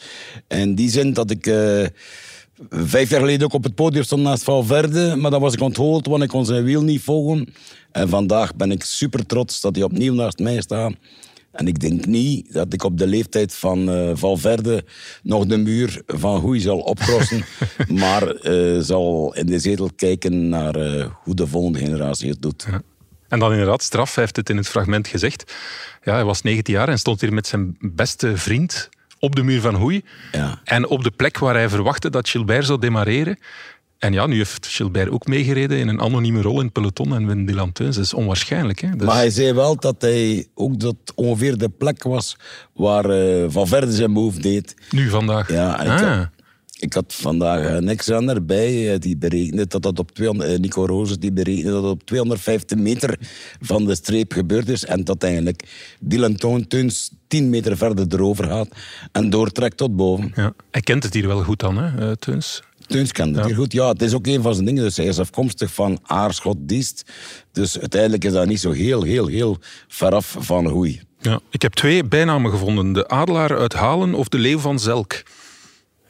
In 0.48 0.76
die 0.76 0.90
zin 0.90 1.14
dat 1.14 1.32
ik... 1.32 1.48
eh, 1.48 1.86
Vijf 2.70 3.10
jaar 3.10 3.20
geleden 3.20 3.46
ook 3.46 3.54
op 3.54 3.64
het 3.64 3.76
podium 3.76 4.04
stond 4.04 4.22
naast 4.24 4.44
Valverde, 4.44 5.16
maar 5.16 5.32
dan 5.32 5.42
was 5.42 5.54
ik 5.54 5.62
onthoofd, 5.62 6.08
want 6.08 6.24
ik 6.24 6.30
kon 6.30 6.46
zijn 6.46 6.64
wiel 6.64 6.82
niet 6.82 7.02
volgen. 7.02 7.54
En 7.92 8.10
vandaag 8.10 8.56
ben 8.56 8.72
ik 8.72 8.84
super 8.84 9.26
trots 9.26 9.62
dat 9.62 9.76
hij 9.76 9.84
opnieuw 9.84 10.14
naast 10.14 10.40
mij 10.40 10.62
staat. 10.62 10.94
En 11.52 11.68
ik 11.68 11.80
denk 11.80 12.06
niet 12.06 12.54
dat 12.54 12.74
ik 12.74 12.84
op 12.84 12.98
de 12.98 13.08
leeftijd 13.08 13.54
van 13.54 13.90
uh, 13.90 14.12
Valverde 14.14 14.84
nog 15.24 15.46
de 15.46 15.58
muur 15.58 16.02
van 16.08 16.40
Hoei 16.40 16.60
zal 16.60 16.80
opkrossen, 16.80 17.46
maar 17.88 18.46
uh, 18.46 18.80
zal 18.82 19.36
in 19.36 19.46
de 19.46 19.60
zetel 19.60 19.90
kijken 19.96 20.50
naar 20.50 20.78
uh, 20.78 21.06
hoe 21.24 21.36
de 21.36 21.48
volgende 21.48 21.80
generatie 21.80 22.30
het 22.30 22.42
doet. 22.42 22.66
Ja. 22.70 22.82
En 23.28 23.40
dan 23.40 23.52
inderdaad, 23.52 23.84
Straf 23.84 24.16
heeft 24.16 24.36
het 24.36 24.50
in 24.50 24.58
het 24.58 24.68
fragment 24.68 25.08
gezegd. 25.08 25.54
Ja, 26.04 26.14
hij 26.14 26.24
was 26.24 26.42
19 26.42 26.74
jaar 26.74 26.90
en 26.90 27.00
stond 27.00 27.22
hier 27.22 27.34
met 27.34 27.48
zijn 27.48 27.78
beste 27.80 28.38
vriend 28.38 28.90
op 29.20 29.36
de 29.36 29.44
muur 29.44 29.62
van 29.62 29.76
Hoei. 29.76 30.04
Ja. 30.32 30.62
En 30.64 30.88
op 30.88 31.04
de 31.04 31.12
plek 31.12 31.38
waar 31.38 31.54
hij 31.54 31.70
verwachtte 31.70 32.10
dat 32.10 32.30
Gilbert 32.30 32.66
zou 32.66 32.80
demareren. 32.80 33.40
En 34.02 34.14
ja, 34.14 34.26
nu 34.28 34.38
heeft 34.38 34.68
Gilbert 34.68 35.10
ook 35.10 35.28
meegereden 35.28 35.78
in 35.78 35.88
een 35.88 36.02
anonieme 36.02 36.42
rol 36.42 36.58
in 36.58 36.64
het 36.64 36.74
peloton 36.74 37.16
en 37.16 37.28
wint 37.28 37.48
Dylan 37.48 37.72
Teuns. 37.72 37.96
Dat 37.96 38.06
is 38.06 38.14
onwaarschijnlijk. 38.14 38.80
Hè? 38.80 38.90
Dus... 38.96 39.08
Maar 39.08 39.16
hij 39.16 39.30
zei 39.30 39.54
wel 39.54 39.76
dat 39.76 39.96
hij 40.00 40.48
ook 40.54 40.80
dat 40.80 40.96
ongeveer 41.16 41.58
de 41.58 41.70
plek 41.70 42.04
was 42.04 42.38
waar 42.74 43.10
uh, 43.10 43.46
Van 43.48 43.68
Verde 43.68 43.92
zijn 43.92 44.12
move 44.12 44.40
deed. 44.40 44.76
Nu, 44.92 45.10
vandaag? 45.10 45.52
Ja, 45.52 45.82
ik, 45.82 45.90
ah. 45.90 46.18
had, 46.18 46.28
ik 46.80 46.94
had 46.94 47.14
vandaag 47.14 47.70
uh, 47.70 47.78
niks 47.78 48.12
aan 48.12 48.30
erbij. 48.30 49.00
Die 49.00 49.18
berekende 49.18 49.68
dat 49.68 49.82
dat 49.82 50.00
op 50.00 50.12
200, 50.12 50.52
uh, 50.52 50.60
Nico 50.60 51.06
die 51.20 51.32
berekende 51.32 51.72
dat 51.72 51.82
dat 51.82 51.92
op 51.92 52.04
250 52.04 52.78
meter 52.78 53.18
van 53.60 53.86
de 53.86 53.96
streep 53.96 54.34
gebeurd 54.34 54.70
is. 54.70 54.86
En 54.86 55.04
dat 55.04 55.24
eigenlijk 55.24 55.64
Dylan 56.00 56.36
Teuns 56.68 57.12
10 57.28 57.50
meter 57.50 57.78
verder 57.78 58.06
erover 58.10 58.46
gaat 58.46 58.68
en 59.12 59.30
doortrekt 59.30 59.78
tot 59.78 59.96
boven. 59.96 60.32
Ja. 60.36 60.54
Hij 60.72 60.82
kent 60.82 61.04
het 61.04 61.14
hier 61.14 61.28
wel 61.28 61.44
goed 61.44 61.60
dan, 61.60 61.78
hè, 61.78 62.18
Teuns? 62.18 62.62
Teuns 62.92 63.12
Ja. 63.14 63.56
goed. 63.56 63.72
Ja, 63.72 63.88
het 63.88 64.02
is 64.02 64.14
ook 64.14 64.28
een 64.28 64.42
van 64.42 64.54
zijn 64.54 64.66
dingen. 64.66 64.84
Dus 64.84 64.98
hij 64.98 65.06
is 65.06 65.20
afkomstig 65.20 65.74
van 65.74 66.00
Aarschot-Diest. 66.04 67.04
Dus 67.52 67.80
uiteindelijk 67.80 68.24
is 68.24 68.32
dat 68.32 68.48
niet 68.48 68.60
zo 68.60 68.72
heel, 68.72 69.04
heel, 69.04 69.28
heel 69.28 69.58
veraf 69.88 70.36
van 70.40 70.68
Hoei. 70.68 71.02
Ja. 71.20 71.40
Ik 71.50 71.62
heb 71.62 71.74
twee 71.74 72.04
bijnamen 72.04 72.52
gevonden. 72.52 72.94
De 72.94 73.08
adelaar 73.08 73.58
uit 73.58 73.74
Halen 73.74 74.14
of 74.14 74.28
de 74.28 74.38
leeuw 74.38 74.60
van 74.60 74.80
Zelk. 74.80 75.24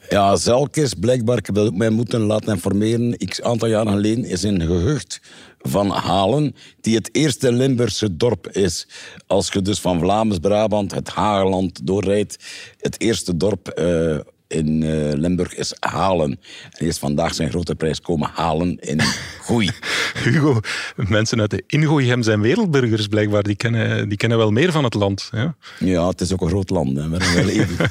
Ja, 0.08 0.36
Zelk 0.36 0.76
is 0.76 0.94
blijkbaar, 0.94 1.38
ik 1.38 1.46
heb 1.46 1.54
dat 1.54 1.66
ook 1.66 1.74
mij 1.74 1.90
moeten 1.90 2.20
laten 2.20 2.52
informeren, 2.52 3.16
x 3.18 3.42
aantal 3.42 3.68
jaren 3.68 3.92
geleden 3.92 4.24
is 4.24 4.42
een 4.42 4.60
gehucht 4.60 5.20
van 5.58 5.90
Halen, 5.90 6.54
die 6.80 6.94
het 6.94 7.08
eerste 7.12 7.52
Limburgse 7.52 8.16
dorp 8.16 8.48
is. 8.48 8.88
Als 9.26 9.48
je 9.48 9.62
dus 9.62 9.80
van 9.80 9.98
Vlaams-Brabant 9.98 10.94
het 10.94 11.08
Hageland 11.08 11.86
doorrijdt, 11.86 12.36
het 12.78 13.00
eerste 13.00 13.36
dorp 13.36 13.78
uh, 13.78 14.18
in 14.52 14.82
uh, 14.82 15.12
Limburg 15.12 15.54
is 15.54 15.74
Halen. 15.80 16.30
En 16.30 16.78
die 16.78 16.88
is 16.88 16.98
vandaag 16.98 17.34
zijn 17.34 17.50
grote 17.50 17.74
prijs 17.74 18.00
komen 18.00 18.30
halen 18.34 18.78
in 18.80 19.00
Goei. 19.40 19.70
Hugo, 20.24 20.60
mensen 20.96 21.40
uit 21.40 21.50
de 21.50 21.64
Ingooihem 21.66 22.22
zijn 22.22 22.40
wereldburgers 22.40 23.06
blijkbaar. 23.06 23.42
Die 23.42 23.56
kennen, 23.56 24.08
die 24.08 24.18
kennen 24.18 24.38
wel 24.38 24.50
meer 24.50 24.72
van 24.72 24.84
het 24.84 24.94
land. 24.94 25.28
Ja, 25.32 25.54
ja 25.78 26.08
het 26.08 26.20
is 26.20 26.32
ook 26.32 26.40
een 26.40 26.48
groot 26.48 26.70
land. 26.70 26.96
Hè, 26.96 27.08
maar 27.08 27.32
wel 27.34 27.48
even. 27.48 27.90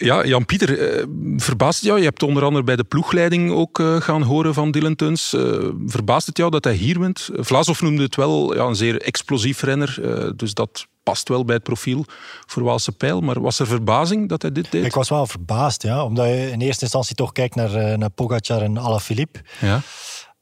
Ja, 0.00 0.24
Jan-Pieter, 0.24 0.78
eh, 0.78 1.04
verbaast 1.36 1.78
het 1.78 1.86
jou? 1.86 1.98
Je 1.98 2.04
hebt 2.04 2.22
onder 2.22 2.44
andere 2.44 2.64
bij 2.64 2.76
de 2.76 2.84
ploegleiding 2.84 3.50
ook 3.50 3.78
uh, 3.78 4.00
gaan 4.00 4.22
horen 4.22 4.54
van 4.54 4.70
Dylan 4.70 4.94
Teuns. 4.94 5.34
Uh, 5.34 5.68
verbaast 5.86 6.26
het 6.26 6.36
jou 6.36 6.50
dat 6.50 6.64
hij 6.64 6.74
hier 6.74 7.00
wint? 7.00 7.28
Vlaasov 7.32 7.80
noemde 7.80 8.02
het 8.02 8.16
wel 8.16 8.54
ja, 8.54 8.64
een 8.64 8.76
zeer 8.76 9.00
explosief 9.00 9.62
renner, 9.62 9.98
dus 10.36 10.54
dat 10.54 10.86
past 11.08 11.28
wel 11.28 11.44
bij 11.44 11.54
het 11.54 11.64
profiel 11.64 12.04
voor 12.46 12.62
Waalse 12.62 12.92
Pijl. 12.92 13.20
Maar 13.20 13.40
was 13.40 13.58
er 13.58 13.66
verbazing 13.66 14.28
dat 14.28 14.42
hij 14.42 14.52
dit 14.52 14.70
deed? 14.70 14.84
Ik 14.84 14.94
was 14.94 15.08
wel 15.08 15.26
verbaasd, 15.26 15.82
ja, 15.82 16.04
omdat 16.04 16.26
je 16.26 16.50
in 16.50 16.60
eerste 16.60 16.82
instantie 16.82 17.14
toch 17.14 17.32
kijkt 17.32 17.54
naar, 17.54 17.98
naar 17.98 18.10
Pogacar 18.10 18.62
en 18.62 18.78
Alaphilippe. 18.78 19.40
Ja. 19.60 19.80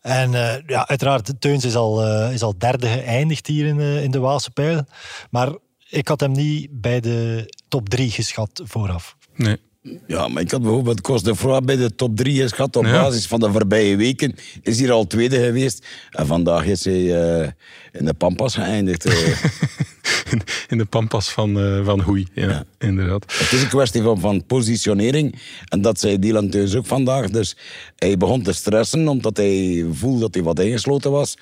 En 0.01 0.33
uh, 0.33 0.55
ja, 0.67 0.89
uiteraard, 0.89 1.33
Teuns 1.39 1.65
is 1.65 1.77
al, 1.77 2.07
uh, 2.07 2.33
is 2.33 2.43
al 2.43 2.59
derde 2.59 2.87
geëindigd 2.87 3.47
hier 3.47 3.67
in, 3.67 3.79
uh, 3.79 4.03
in 4.03 4.11
de 4.11 4.19
Waalse 4.19 4.51
Pijl. 4.51 4.85
Maar 5.31 5.49
ik 5.89 6.09
had 6.09 6.21
hem 6.21 6.33
niet 6.33 6.69
bij 6.71 7.01
de 7.01 7.53
top 7.69 7.89
drie 7.89 8.11
geschat 8.11 8.63
vooraf. 8.65 9.17
Nee. 9.35 9.61
Ja, 10.07 10.29
maar 10.29 10.43
ik 10.43 10.51
had 10.51 10.63
bijvoorbeeld 10.63 11.01
Cos 11.01 11.23
de 11.23 11.37
Froid 11.37 11.65
bij 11.65 11.77
de 11.77 11.95
top 11.95 12.17
3 12.17 12.41
geschat 12.41 12.77
op 12.77 12.85
ja. 12.85 12.93
basis 13.03 13.27
van 13.27 13.41
de 13.41 13.53
voorbije 13.53 13.97
weken. 13.97 14.35
Is 14.63 14.79
hier 14.79 14.93
al 14.93 15.07
tweede 15.07 15.45
geweest. 15.45 15.87
En 16.11 16.27
vandaag 16.27 16.65
is 16.65 16.85
hij 16.85 17.01
uh, 17.41 17.49
in 17.93 18.05
de 18.05 18.15
Pampas 18.15 18.55
geëindigd. 18.55 19.05
Uh. 20.33 20.33
in 20.69 20.79
de 20.79 20.85
Pampas 20.85 21.31
van, 21.31 21.59
uh, 21.59 21.85
van 21.85 22.01
Hoei, 22.01 22.27
ja, 22.35 22.49
ja, 22.49 22.65
inderdaad. 22.79 23.39
Het 23.39 23.53
is 23.53 23.63
een 23.63 23.69
kwestie 23.69 24.03
van, 24.03 24.21
van 24.21 24.47
positionering. 24.47 25.41
En 25.69 25.81
dat 25.81 26.01
zei 26.01 26.19
Dylan 26.19 26.49
Teus 26.49 26.75
ook 26.75 26.87
vandaag. 26.87 27.31
Dus 27.31 27.57
hij 27.97 28.17
begon 28.17 28.43
te 28.43 28.53
stressen 28.53 29.09
omdat 29.09 29.37
hij 29.37 29.87
voelde 29.93 30.21
dat 30.21 30.35
hij 30.35 30.43
wat 30.43 30.61
ingesloten 30.61 31.11
was. 31.11 31.37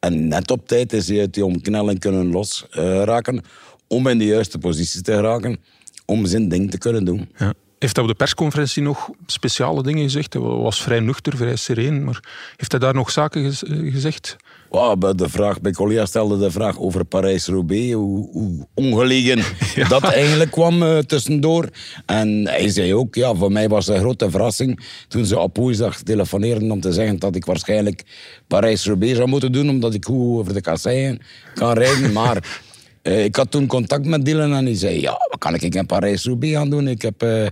En 0.00 0.28
net 0.28 0.50
op 0.50 0.68
tijd 0.68 0.92
is 0.92 1.08
hij 1.08 1.20
uit 1.20 1.34
die 1.34 1.44
omknelling 1.44 1.98
kunnen 1.98 2.30
losraken. 2.30 3.44
om 3.86 4.06
in 4.06 4.18
de 4.18 4.24
juiste 4.24 4.58
positie 4.58 5.02
te 5.02 5.12
geraken. 5.12 5.58
Om 6.04 6.26
zijn 6.26 6.48
ding 6.48 6.70
te 6.70 6.78
kunnen 6.78 7.04
doen. 7.04 7.28
Ja. 7.38 7.54
Heeft 7.78 7.96
hij 7.96 8.04
op 8.04 8.10
de 8.10 8.16
persconferentie 8.16 8.82
nog 8.82 9.10
speciale 9.26 9.82
dingen 9.82 10.02
gezegd? 10.02 10.32
Hij 10.32 10.42
was 10.42 10.82
vrij 10.82 11.00
nuchter, 11.00 11.36
vrij 11.36 11.56
sereen. 11.56 12.04
Maar 12.04 12.22
heeft 12.56 12.70
hij 12.70 12.80
daar 12.80 12.94
nog 12.94 13.10
zaken 13.10 13.44
gez 13.44 13.62
gezegd? 13.92 14.36
Wow, 14.70 15.18
de 15.18 15.28
vraag, 15.28 15.60
bij 15.60 15.72
collega 15.72 16.06
stelde 16.06 16.38
de 16.38 16.50
vraag 16.50 16.78
over 16.78 17.04
Parijs-Roubaix. 17.04 17.92
Hoe, 17.92 18.28
hoe, 18.32 18.66
ongelegen 18.74 19.42
ja. 19.74 19.88
dat 19.88 20.02
eigenlijk 20.02 20.50
kwam 20.50 20.82
uh, 20.82 20.98
tussendoor. 20.98 21.68
En 22.06 22.46
hij 22.48 22.68
zei 22.68 22.94
ook, 22.94 23.14
ja, 23.14 23.34
voor 23.34 23.52
mij 23.52 23.68
was 23.68 23.86
het 23.86 23.94
een 23.94 24.02
grote 24.02 24.30
verrassing 24.30 24.84
toen 25.08 25.24
ze 25.24 25.38
op 25.38 25.56
woensdag 25.56 26.02
telefoneerden 26.02 26.70
om 26.70 26.80
te 26.80 26.92
zeggen 26.92 27.18
dat 27.18 27.36
ik 27.36 27.44
waarschijnlijk 27.44 28.02
Parijs-Roubaix 28.46 29.16
zou 29.16 29.28
moeten 29.28 29.52
doen, 29.52 29.68
omdat 29.68 29.94
ik 29.94 30.04
goed 30.04 30.38
over 30.38 30.54
de 30.54 30.60
kasseien 30.60 31.20
kan 31.54 31.72
rijden. 31.72 32.12
Maar 32.12 32.60
uh, 33.02 33.24
ik 33.24 33.36
had 33.36 33.50
toen 33.50 33.66
contact 33.66 34.04
met 34.04 34.24
Dylan 34.24 34.52
en 34.52 34.64
hij 34.64 34.74
zei: 34.74 35.00
Ja, 35.00 35.26
wat 35.30 35.38
kan 35.38 35.54
ik 35.54 35.74
in 35.74 35.86
Parijs-Roubaix 35.86 36.54
gaan 36.54 36.70
doen? 36.70 36.88
Ik 36.88 37.02
heb, 37.02 37.22
uh, 37.22 37.46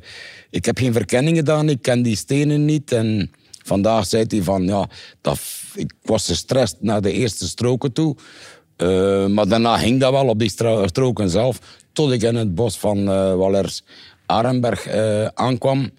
ik 0.51 0.65
heb 0.65 0.79
geen 0.79 0.93
verkenning 0.93 1.37
gedaan, 1.37 1.69
ik 1.69 1.83
ken 1.83 2.03
die 2.03 2.17
stenen 2.17 2.65
niet. 2.65 2.93
En 2.93 3.31
vandaag 3.65 4.07
zei 4.07 4.25
hij: 4.29 4.43
van, 4.43 4.65
ja, 4.65 4.89
dat, 5.21 5.41
Ik 5.75 5.93
was 6.03 6.27
gestrest 6.27 6.77
naar 6.81 7.01
de 7.01 7.13
eerste 7.13 7.47
stroken 7.47 7.93
toe. 7.93 8.17
Uh, 8.77 9.27
maar 9.27 9.49
daarna 9.49 9.79
ging 9.79 10.01
dat 10.01 10.13
wel 10.13 10.29
op 10.29 10.39
die 10.39 10.53
stroken 10.85 11.31
zelf. 11.31 11.59
Tot 11.93 12.13
ik 12.13 12.23
in 12.23 12.35
het 12.35 12.55
bos 12.55 12.79
van 12.79 13.05
Wallers 13.37 13.83
Arenberg 14.27 14.89
aankwam. 15.35 15.91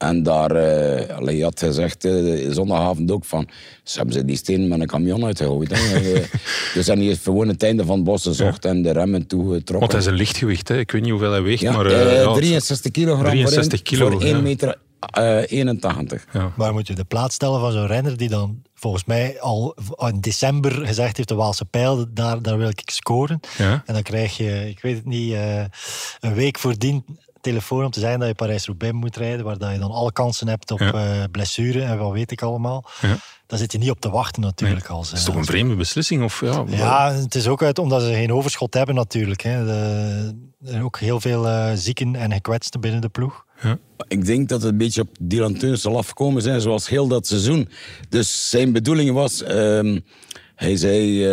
En 0.00 0.22
daar, 0.22 0.56
uh, 0.56 1.16
allee, 1.16 1.36
je 1.36 1.42
had 1.42 1.58
gezegd 1.58 2.04
uh, 2.04 2.52
zondagavond 2.52 3.10
ook 3.10 3.24
van, 3.24 3.48
ze 3.82 3.96
hebben 3.96 4.14
ze 4.14 4.24
die 4.24 4.36
steen 4.36 4.68
met 4.68 4.80
een 4.80 4.86
camion 4.86 5.24
uitgegooid. 5.24 5.68
dus 6.74 6.86
dan 6.86 6.98
is 6.98 7.18
gewoon 7.18 7.48
het 7.48 7.62
einde 7.62 7.84
van 7.84 7.94
het 7.94 8.04
bos 8.04 8.22
gezocht 8.22 8.64
ja. 8.64 8.70
en 8.70 8.82
de 8.82 8.92
remmen 8.92 9.26
toegetrokken. 9.26 9.78
Want 9.78 9.92
hij 9.92 10.00
is 10.00 10.06
een 10.06 10.14
lichtgewicht, 10.14 10.68
hè? 10.68 10.78
ik 10.78 10.90
weet 10.90 11.02
niet 11.02 11.10
hoeveel 11.10 11.30
hij 11.30 11.42
weegt. 11.42 11.60
Ja, 11.60 11.72
maar, 11.72 11.86
uh, 11.86 12.32
63 12.32 12.90
kilogram 12.90 13.30
63 13.30 13.78
voor, 13.78 13.88
kilo, 13.88 14.10
voor 14.10 14.22
1 14.22 14.42
meter 14.42 14.76
81. 15.46 16.26
Maar 16.56 16.72
moet 16.72 16.86
je 16.86 16.94
de 16.94 17.04
plaats 17.04 17.34
stellen 17.34 17.60
van 17.60 17.72
zo'n 17.72 17.86
renner 17.86 18.16
die 18.16 18.28
dan 18.28 18.62
volgens 18.74 19.04
mij 19.04 19.40
al 19.40 19.76
in 19.98 20.20
december 20.20 20.72
gezegd 20.86 21.16
heeft, 21.16 21.28
de 21.28 21.34
Waalse 21.34 21.64
pijl, 21.64 22.06
daar, 22.10 22.42
daar 22.42 22.58
wil 22.58 22.68
ik 22.68 22.82
scoren. 22.84 23.40
En 23.58 23.94
dan 23.94 24.02
krijg 24.02 24.36
je, 24.36 24.68
ik 24.68 24.80
weet 24.80 24.96
het 24.96 25.06
niet, 25.06 25.34
een 26.20 26.34
week 26.34 26.58
voordien 26.58 27.04
telefoon 27.40 27.84
om 27.84 27.90
te 27.90 28.00
zeggen 28.00 28.18
dat 28.18 28.28
je 28.28 28.34
Parijs-Roubaix 28.34 28.94
moet 28.94 29.16
rijden, 29.16 29.44
waar 29.44 29.58
dat 29.58 29.72
je 29.72 29.78
dan 29.78 29.90
alle 29.90 30.12
kansen 30.12 30.48
hebt 30.48 30.70
op 30.70 30.78
ja. 30.78 31.18
uh, 31.18 31.24
blessure 31.30 31.82
en 31.82 31.98
wat 31.98 32.12
weet 32.12 32.30
ik 32.30 32.42
allemaal. 32.42 32.84
Ja. 33.00 33.16
Daar 33.46 33.58
zit 33.58 33.72
je 33.72 33.78
niet 33.78 33.90
op 33.90 34.00
te 34.00 34.10
wachten 34.10 34.42
natuurlijk. 34.42 34.88
Nee. 34.88 34.96
Als, 34.96 35.08
het 35.10 35.18
is 35.18 35.24
toch 35.24 35.34
een 35.34 35.44
vreemde 35.44 35.74
beslissing? 35.74 36.22
Of, 36.22 36.40
ja, 36.40 36.64
ja, 36.66 37.12
het 37.12 37.34
is 37.34 37.48
ook 37.48 37.62
uit 37.62 37.78
omdat 37.78 38.02
ze 38.02 38.12
geen 38.12 38.32
overschot 38.32 38.74
hebben 38.74 38.94
natuurlijk. 38.94 39.42
Hè. 39.42 39.64
De, 39.64 39.72
er 40.64 40.68
zijn 40.68 40.82
ook 40.82 40.98
heel 40.98 41.20
veel 41.20 41.46
uh, 41.46 41.70
zieken 41.74 42.14
en 42.16 42.32
gekwetsten 42.32 42.80
binnen 42.80 43.00
de 43.00 43.08
ploeg. 43.08 43.44
Ja. 43.62 43.78
Ik 44.08 44.24
denk 44.24 44.48
dat 44.48 44.62
het 44.62 44.70
een 44.70 44.78
beetje 44.78 45.00
op 45.00 45.08
Dylan 45.20 45.54
Teuns 45.54 45.80
zal 45.80 45.96
afkomen 45.96 46.42
zijn, 46.42 46.60
zoals 46.60 46.88
heel 46.88 47.08
dat 47.08 47.26
seizoen. 47.26 47.68
Dus 48.08 48.50
zijn 48.50 48.72
bedoeling 48.72 49.12
was... 49.12 49.42
Um, 49.48 50.04
hij 50.60 50.76
zei, 50.76 51.26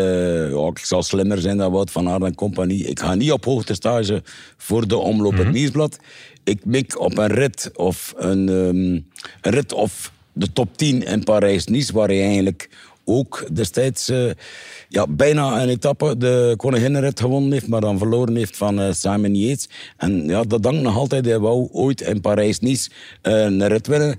uh, 0.48 0.58
oh, 0.58 0.68
ik 0.68 0.78
zal 0.78 1.04
slimmer 1.04 1.42
zijn 1.42 1.58
dan 1.58 1.72
Wout 1.72 1.92
van 1.92 2.10
Aert 2.10 2.24
en 2.24 2.36
compagnie. 2.36 2.88
Ik 2.88 3.00
ga 3.00 3.16
niet 3.16 3.32
op 3.32 3.46
hoogtestage 3.46 4.24
voor 4.58 4.88
de 4.88 4.98
omloop 4.98 5.32
mm 5.32 5.38
-hmm. 5.38 5.46
het 5.46 5.56
nieuwsblad. 5.56 5.98
Ik 6.44 6.66
mik 6.66 7.00
op 7.00 7.18
een 7.18 7.28
rit 7.28 7.72
of 7.76 8.14
een, 8.18 8.48
um, 8.48 9.08
een 9.42 9.52
rit 9.52 9.74
of 9.74 10.12
de 10.34 10.54
top 10.54 10.78
10 10.78 11.04
in 11.04 11.24
Parijs-Nice, 11.24 11.94
waar 11.94 12.08
hij 12.08 12.24
eigenlijk 12.24 12.70
ook 13.06 13.48
destijds 13.52 14.10
uh, 14.10 14.32
ja, 14.90 15.08
bijna 15.08 15.62
een 15.62 15.70
etappe 15.70 16.18
de 16.18 16.54
koninginnenrit 16.58 17.20
gewonnen 17.20 17.52
heeft, 17.52 17.68
maar 17.68 17.82
dan 17.82 17.98
verloren 17.98 18.36
heeft 18.36 18.58
van 18.58 18.80
uh, 18.80 18.92
Simon 18.92 19.36
Yates. 19.36 19.70
En 19.98 20.26
ja, 20.26 20.44
dat 20.44 20.64
dankt 20.64 20.82
nog 20.82 20.98
altijd. 20.98 21.26
Hij 21.26 21.40
wou 21.40 21.70
ooit 21.72 22.02
in 22.02 22.22
Parijs-Nice 22.22 22.90
een 23.22 23.68
rit 23.68 23.88
winnen. 23.88 24.18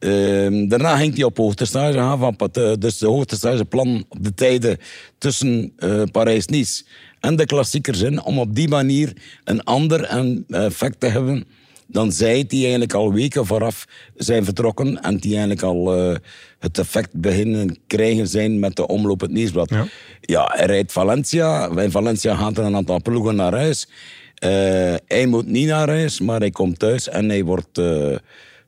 Uh, 0.00 0.68
daarna 0.68 0.96
ging 0.96 1.14
hij 1.14 1.24
op 1.24 1.36
hoogtestage 1.36 1.98
gaan, 1.98 2.18
van, 2.18 2.36
dus 2.78 2.98
de 2.98 3.06
hoogtestageplan 3.06 4.04
op 4.08 4.24
de 4.24 4.34
tijden 4.34 4.78
tussen 5.18 5.72
uh, 5.78 6.02
Parijs-Nice 6.12 6.84
en 7.20 7.36
de 7.36 7.46
klassiekers 7.46 8.00
in, 8.00 8.22
om 8.22 8.38
op 8.38 8.54
die 8.54 8.68
manier 8.68 9.12
een 9.44 9.64
ander 9.64 10.04
effect 10.48 11.00
te 11.00 11.06
hebben 11.06 11.46
dan 11.92 12.12
zij 12.12 12.44
die 12.46 12.60
eigenlijk 12.60 12.94
al 12.94 13.12
weken 13.12 13.46
vooraf 13.46 13.86
zijn 14.16 14.44
vertrokken 14.44 15.02
en 15.02 15.16
die 15.16 15.30
eigenlijk 15.30 15.62
al 15.62 16.10
uh, 16.10 16.16
het 16.58 16.78
effect 16.78 17.12
beginnen 17.12 17.76
krijgen 17.86 18.28
zijn 18.28 18.58
met 18.58 18.76
de 18.76 18.86
omloop 18.86 19.20
het 19.20 19.30
nieuwsblad. 19.30 19.70
Ja. 19.70 19.86
ja, 20.20 20.52
hij 20.54 20.66
rijdt 20.66 20.92
Valencia. 20.92 21.74
Bij 21.74 21.90
Valencia 21.90 22.34
gaat 22.34 22.58
er 22.58 22.64
een 22.64 22.76
aantal 22.76 23.02
ploegen 23.02 23.36
naar 23.36 23.54
huis. 23.54 23.88
Uh, 24.44 24.50
hij 25.06 25.26
moet 25.26 25.46
niet 25.46 25.68
naar 25.68 25.88
huis, 25.88 26.20
maar 26.20 26.40
hij 26.40 26.50
komt 26.50 26.78
thuis 26.78 27.08
en 27.08 27.28
hij 27.28 27.44
wordt 27.44 27.78
uh, 27.78 28.16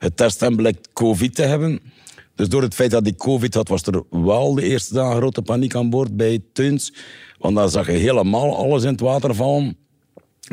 getest 0.03 0.43
en 0.43 0.57
blijkt 0.57 0.89
COVID 0.93 1.35
te 1.35 1.43
hebben. 1.43 1.81
Dus 2.35 2.49
door 2.49 2.63
het 2.63 2.75
feit 2.75 2.91
dat 2.91 3.03
hij 3.03 3.15
COVID 3.15 3.55
had, 3.55 3.69
was 3.69 3.83
er 3.83 4.03
wel 4.11 4.55
de 4.55 4.63
eerste 4.63 4.95
dagen 4.95 5.17
grote 5.17 5.43
paniek 5.43 5.75
aan 5.75 5.91
boord 5.91 6.17
bij 6.17 6.41
Teuns. 6.53 6.93
Want 7.39 7.57
dan 7.57 7.71
zag 7.71 7.87
je 7.87 7.93
helemaal 7.93 8.57
alles 8.57 8.83
in 8.83 8.89
het 8.89 9.01
water 9.01 9.35
vallen. 9.35 9.77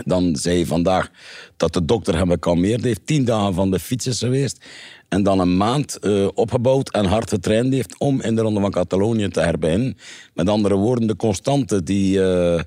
Dan 0.05 0.35
zei 0.35 0.55
hij 0.55 0.65
vandaag 0.65 1.11
dat 1.57 1.73
de 1.73 1.85
dokter 1.85 2.17
hem 2.17 2.29
gekalmeerd 2.29 2.83
heeft. 2.83 3.05
Tien 3.05 3.25
dagen 3.25 3.53
van 3.53 3.71
de 3.71 3.79
fiets 3.79 4.07
is 4.07 4.19
geweest. 4.19 4.65
En 5.07 5.23
dan 5.23 5.39
een 5.39 5.57
maand 5.57 5.97
uh, 6.01 6.27
opgebouwd 6.33 6.91
en 6.91 7.05
hard 7.05 7.29
getraind 7.29 7.73
heeft 7.73 7.99
om 7.99 8.21
in 8.21 8.35
de 8.35 8.41
Ronde 8.41 8.59
van 8.59 8.71
Catalonië 8.71 9.29
te 9.29 9.39
herbeginnen. 9.39 9.97
Met 10.33 10.49
andere 10.49 10.75
woorden, 10.75 11.07
de 11.07 11.15
constante 11.15 11.83
die 11.83 12.17
uh, 12.17 12.59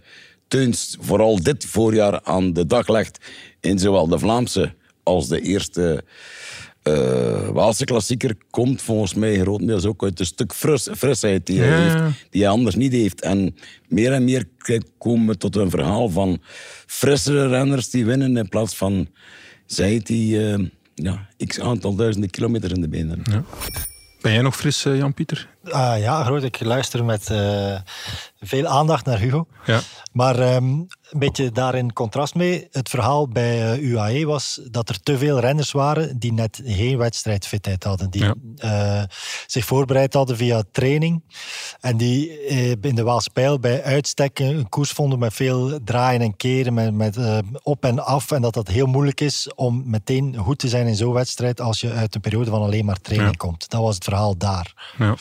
Teuns 0.49 0.97
vooral 1.01 1.43
dit 1.43 1.65
voorjaar 1.65 2.21
aan 2.23 2.53
de 2.53 2.67
dag 2.67 2.89
legt 2.89 3.19
in 3.61 3.79
zowel 3.79 4.09
de 4.09 4.19
Vlaamse 4.19 4.75
als 5.03 5.29
de 5.29 5.41
eerste 5.41 6.05
uh, 6.89 7.49
Waalse 7.49 7.85
klassieker 7.85 8.35
komt 8.51 8.83
volgens 8.83 9.15
mij 9.15 9.39
grotendeels 9.41 9.85
ook 9.85 10.03
uit 10.03 10.21
een 10.21 10.27
stuk 10.27 10.53
fris, 10.55 10.89
frisheid 10.97 11.47
die 11.47 11.61
hij 11.61 11.69
Ja. 11.69 12.03
heeft, 12.05 12.27
die 12.31 12.43
hij 12.43 12.51
anders 12.51 12.75
niet 12.75 12.93
heeft. 12.93 13.21
En 13.21 13.55
meer 13.89 14.13
en 14.13 14.25
meer 14.25 14.45
komen 14.99 15.27
we 15.27 15.37
tot 15.37 15.57
een 15.57 15.71
verhaal 15.71 16.09
van 16.09 16.41
frissere 16.87 17.49
renners 17.49 17.91
die 17.91 18.05
winnen 18.05 18.37
in 18.37 18.49
plaats 18.49 18.77
van 18.77 19.09
zij 19.67 20.01
die 20.05 20.39
uh, 20.59 20.67
ja, 20.95 21.29
x 21.47 21.61
aantal 21.61 21.95
duizenden 21.95 22.31
kilometer 22.31 22.71
in 22.75 22.81
de 22.81 22.89
benen 22.89 23.09
hebben. 23.09 23.45
Ben 24.21 24.33
jij 24.33 24.43
nog 24.43 24.57
fris, 24.57 24.85
uh, 24.85 24.97
Jan-Pieter? 24.97 25.49
Uh, 25.65 25.95
ja, 26.01 26.25
groot. 26.25 26.43
Ik 26.43 26.61
luister 26.61 27.05
met 27.05 27.31
uh, 27.31 27.77
veel 28.41 28.67
aandacht 28.67 29.05
naar 29.05 29.19
Hugo. 29.19 29.47
Ja. 29.65 29.81
Maar 30.13 30.55
um, 30.55 30.87
een 31.11 31.19
beetje 31.19 31.51
daarin 31.51 31.93
contrast 31.93 32.35
mee. 32.35 32.69
Het 32.71 32.89
verhaal 32.89 33.29
bij 33.29 33.79
uh, 33.79 33.91
UAE 33.91 34.27
was 34.27 34.61
dat 34.71 34.89
er 34.89 35.01
te 35.01 35.19
veel 35.19 35.41
renners 35.41 35.73
waren 35.73 36.19
die 36.19 36.33
net 36.33 36.61
geen 36.65 36.99
wedstrijdfitheid 36.99 37.85
hadden. 37.85 38.11
Die 38.11 38.25
ja. 38.55 39.07
zich 39.47 39.65
voorbereid 39.65 40.15
hadden 40.15 40.37
via 40.37 40.63
training. 40.73 41.23
En 41.81 41.97
die 41.97 42.47
in 42.81 42.95
de 42.95 43.03
Waalspijl 43.03 43.59
bij 43.59 43.83
uitstek 43.83 44.39
een 44.39 44.69
koers 44.69 44.91
vonden 44.91 45.19
met 45.19 45.35
veel 45.35 45.79
draaien 45.85 46.21
en 46.21 46.37
keren. 46.37 46.75
Met, 46.75 46.95
met 46.95 47.19
op 47.63 47.85
en 47.85 48.05
af. 48.05 48.31
En 48.31 48.43
dat 48.43 48.55
dat 48.55 48.69
heel 48.69 48.87
moeilijk 48.87 49.21
is 49.21 49.55
om 49.55 49.83
meteen 49.87 50.37
goed 50.37 50.59
te 50.59 50.69
zijn 50.69 50.87
in 50.87 50.97
zo'n 50.97 51.13
wedstrijd 51.13 51.61
als 51.61 51.81
je 51.81 51.93
uit 51.93 52.15
een 52.15 52.21
periode 52.21 52.51
van 52.51 52.63
alleen 52.63 52.85
maar 52.85 53.01
training 53.01 53.33
ja. 53.33 53.47
komt. 53.47 53.71
Dat 53.71 53.81
was 53.81 53.95
het 53.95 54.05
verhaal 54.05 54.37
daar. 54.37 54.95
Ja. 54.99 55.17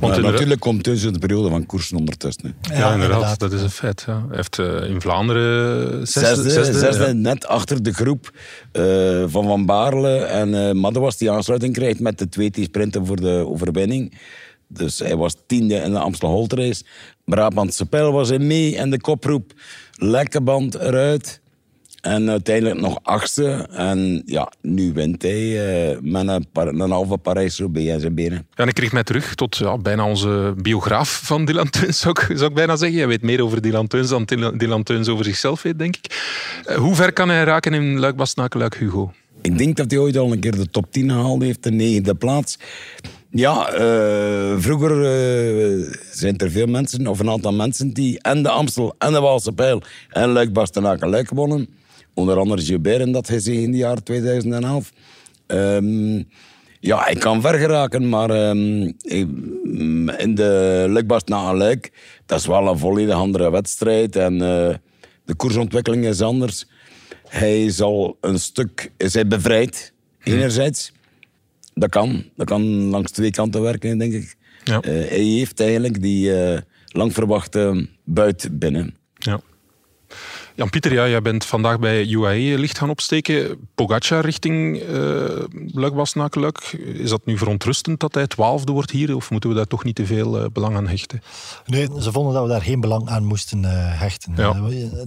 Want 0.00 0.14
ja, 0.14 0.20
natuurlijk 0.20 0.60
komt 0.60 0.82
tussen 0.82 1.12
de 1.12 1.18
periode 1.18 1.48
van 1.48 1.66
koersen 1.66 1.96
ondertussen. 1.96 2.54
Ja, 2.60 2.76
ja 2.76 2.92
inderdaad, 2.92 3.02
inderdaad, 3.02 3.38
dat 3.38 3.52
is 3.52 3.62
een 3.62 3.70
feit. 3.70 4.04
Ja. 4.06 4.24
Hij 4.26 4.36
heeft 4.36 4.58
uh, 4.58 4.90
in 4.90 5.00
Vlaanderen 5.00 6.06
zesde, 6.06 6.34
zesde, 6.34 6.50
zesde, 6.50 6.78
zesde 6.78 7.06
ja. 7.06 7.12
net 7.12 7.46
achter 7.46 7.82
de 7.82 7.92
groep 7.92 8.30
uh, 8.72 9.24
van 9.26 9.44
Van 9.44 9.66
Baarle 9.66 10.16
en 10.18 10.48
uh, 10.48 10.72
Madouas 10.72 11.16
die 11.16 11.30
aansluiting 11.30 11.74
krijgt 11.74 12.00
met 12.00 12.18
de 12.18 12.28
twee 12.28 12.50
die 12.50 12.64
sprinten 12.64 13.06
voor 13.06 13.20
de 13.20 13.46
overwinning. 13.48 14.18
Dus 14.68 14.98
hij 14.98 15.16
was 15.16 15.34
tiende 15.46 15.74
in 15.74 15.92
de 15.92 15.98
Amstel 15.98 16.28
Holt 16.28 16.52
race. 16.52 16.84
Brabantse 17.24 17.86
Pijl 17.86 18.12
was 18.12 18.30
er 18.30 18.40
mee 18.40 18.76
en 18.76 18.90
de 18.90 19.00
koproep. 19.00 19.52
Lekke 19.94 20.40
band 20.40 20.74
eruit. 20.74 21.40
En 22.02 22.30
uiteindelijk 22.30 22.80
nog 22.80 22.98
achtste. 23.02 23.68
En 23.70 24.22
ja, 24.26 24.52
nu 24.60 24.92
wint 24.92 25.22
hij 25.22 25.90
uh, 25.92 25.98
met 26.00 26.28
een, 26.52 26.80
een 26.80 26.90
halve 26.90 27.16
Parijs-Roubaix 27.16 28.00
zijn 28.00 28.14
benen. 28.14 28.46
Ja, 28.50 28.62
en 28.62 28.68
ik 28.68 28.74
kreeg 28.74 28.92
mij 28.92 29.04
terug 29.04 29.34
tot 29.34 29.56
ja, 29.56 29.78
bijna 29.78 30.08
onze 30.08 30.54
biograaf 30.56 31.20
van 31.24 31.44
Dylan 31.44 31.70
Teuns, 31.70 32.00
zou 32.00 32.14
ik, 32.20 32.36
zou 32.36 32.50
ik 32.50 32.56
bijna 32.56 32.76
zeggen. 32.76 32.98
Jij 32.98 33.08
weet 33.08 33.22
meer 33.22 33.42
over 33.42 33.62
Dylan 33.62 33.86
Teuns 33.86 34.08
dan 34.08 34.24
Dylan 34.56 34.82
Teuns 34.82 35.08
over 35.08 35.24
zichzelf 35.24 35.62
weet, 35.62 35.78
denk 35.78 35.96
ik. 35.96 36.32
Uh, 36.68 36.76
hoe 36.76 36.94
ver 36.94 37.12
kan 37.12 37.28
hij 37.28 37.44
raken 37.44 37.74
in 37.74 37.98
Luik-Bastenaken-Luik, 37.98 38.74
Hugo? 38.74 39.12
Ik 39.42 39.58
denk 39.58 39.76
dat 39.76 39.90
hij 39.90 40.00
ooit 40.00 40.16
al 40.16 40.32
een 40.32 40.40
keer 40.40 40.56
de 40.56 40.70
top 40.70 40.92
10 40.92 41.10
gehaald 41.10 41.42
heeft, 41.42 41.62
de 41.62 41.70
negende 41.70 42.14
plaats. 42.14 42.58
Ja, 43.30 43.74
uh, 43.74 44.54
vroeger 44.58 44.90
uh, 44.90 45.94
zijn 46.12 46.38
er 46.38 46.50
veel 46.50 46.66
mensen, 46.66 47.06
of 47.06 47.18
een 47.18 47.30
aantal 47.30 47.52
mensen, 47.52 47.92
die 47.92 48.20
en 48.20 48.42
de 48.42 48.48
Amstel 48.48 48.94
en 48.98 49.12
de 49.12 49.20
Waalse 49.20 49.52
Pijl 49.52 49.82
en 50.08 50.28
Luik 50.28 50.52
Bastenaken 50.52 51.08
Luik 51.08 51.30
wonnen. 51.30 51.68
Onder 52.14 52.38
andere 52.38 52.62
Gilbert 52.62 53.00
in 53.00 53.12
dat 53.12 53.28
gezien 53.28 53.62
in 53.62 53.68
het 53.68 53.78
jaar 53.78 54.02
2011. 54.02 54.92
Um, 55.46 55.58
ehm, 55.58 56.22
ja, 56.80 57.06
ik 57.06 57.18
kan 57.18 57.40
ver 57.40 57.58
geraken, 57.58 58.08
maar 58.08 58.30
um, 58.30 58.96
in 60.18 60.34
de 60.34 60.86
Luik 60.88 61.06
Bastenaken 61.06 61.56
Luik, 61.56 61.92
dat 62.26 62.38
is 62.38 62.46
wel 62.46 62.68
een 62.68 62.78
volledig 62.78 63.14
andere 63.14 63.50
wedstrijd. 63.50 64.16
En 64.16 64.32
uh, 64.32 64.74
de 65.24 65.34
koersontwikkeling 65.36 66.04
is 66.04 66.20
anders. 66.20 66.66
Hij 67.28 67.70
zal 67.70 68.16
een 68.20 68.38
stuk, 68.38 68.92
is 68.96 69.14
hij 69.14 69.26
bevrijd, 69.26 69.92
enerzijds 70.22 70.92
dat 71.74 71.90
kan. 71.90 72.24
Dat 72.36 72.46
kan 72.46 72.62
langs 72.82 73.10
twee 73.10 73.30
kanten 73.30 73.62
werken, 73.62 73.98
denk 73.98 74.12
ik. 74.12 74.36
Ja. 74.64 74.74
Uh, 74.74 75.08
hij 75.08 75.18
heeft 75.18 75.60
eigenlijk 75.60 76.02
die 76.02 76.30
uh, 76.30 76.58
lang 76.86 77.12
verwachte 77.12 77.88
buit 78.04 78.48
binnen. 78.58 78.94
Ja. 79.18 79.40
Jan-Pieter, 80.62 80.92
ja, 80.92 81.08
jij 81.08 81.22
bent 81.22 81.44
vandaag 81.44 81.78
bij 81.78 82.06
UAE 82.06 82.58
licht 82.58 82.78
gaan 82.78 82.90
opsteken. 82.90 83.68
Pogacar 83.74 84.24
richting 84.24 84.82
uh, 84.82 85.44
luik 85.72 86.34
luik 86.34 86.72
Is 86.94 87.10
dat 87.10 87.20
nu 87.24 87.38
verontrustend 87.38 88.00
dat 88.00 88.14
hij 88.14 88.26
twaalfde 88.26 88.72
wordt 88.72 88.90
hier? 88.90 89.16
Of 89.16 89.30
moeten 89.30 89.50
we 89.50 89.56
daar 89.56 89.66
toch 89.66 89.84
niet 89.84 89.94
te 89.94 90.06
veel 90.06 90.38
uh, 90.38 90.46
belang 90.52 90.76
aan 90.76 90.88
hechten? 90.88 91.22
Nee, 91.66 91.88
ze 92.00 92.12
vonden 92.12 92.34
dat 92.34 92.42
we 92.42 92.48
daar 92.48 92.62
geen 92.62 92.80
belang 92.80 93.08
aan 93.08 93.24
moesten 93.24 93.62
uh, 93.62 93.70
hechten. 94.00 94.32
Ja. 94.36 94.52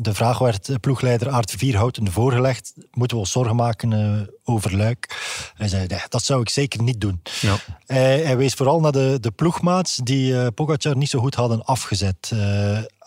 de 0.02 0.14
vraag 0.14 0.38
werd 0.38 0.82
ploegleider 0.82 1.30
Aart 1.30 1.52
Vierhouten 1.52 2.12
voorgelegd. 2.12 2.74
Moeten 2.92 3.18
we 3.18 3.24
ons 3.24 3.32
zorgen 3.32 3.56
maken 3.56 4.30
over 4.44 4.78
Luik? 4.78 5.24
Hij 5.56 5.68
zei, 5.68 5.88
nee, 5.88 6.00
dat 6.10 6.24
zou 6.24 6.42
ik 6.42 6.50
zeker 6.50 6.82
niet 6.82 7.02
doen. 7.02 7.22
Ja. 7.42 7.56
Hij, 7.86 8.20
hij, 8.20 8.38
wees 8.38 8.54
vooral 8.54 8.80
naar 8.80 8.92
de, 8.92 9.18
de 9.22 9.32
ploegmaats 9.32 10.00
die 10.04 10.52
Pogacar 10.52 10.98
niet 10.98 11.10
zo 11.10 11.20
goed 11.20 11.36
hadden 11.36 11.66
afgezet 11.66 12.32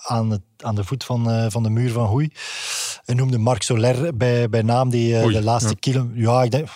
aan, 0.02 0.30
het, 0.30 0.40
aan 0.56 0.74
de 0.74 0.84
voet 0.84 1.04
van, 1.04 1.30
uh, 1.30 1.46
van 1.48 1.62
de 1.62 1.70
muur 1.70 1.92
van 1.92 2.06
Hoei. 2.06 2.32
Hij 3.04 3.14
noemde 3.14 3.38
Marc 3.38 3.62
Soler 3.62 4.16
bij, 4.16 4.48
bij 4.48 4.62
naam, 4.62 4.90
die 4.90 5.12
uh, 5.12 5.32
de 5.32 5.42
laatste 5.42 5.70
ja. 5.70 5.76
kilo... 5.80 6.08
Ja, 6.14 6.42
ik 6.42 6.50
denk... 6.50 6.68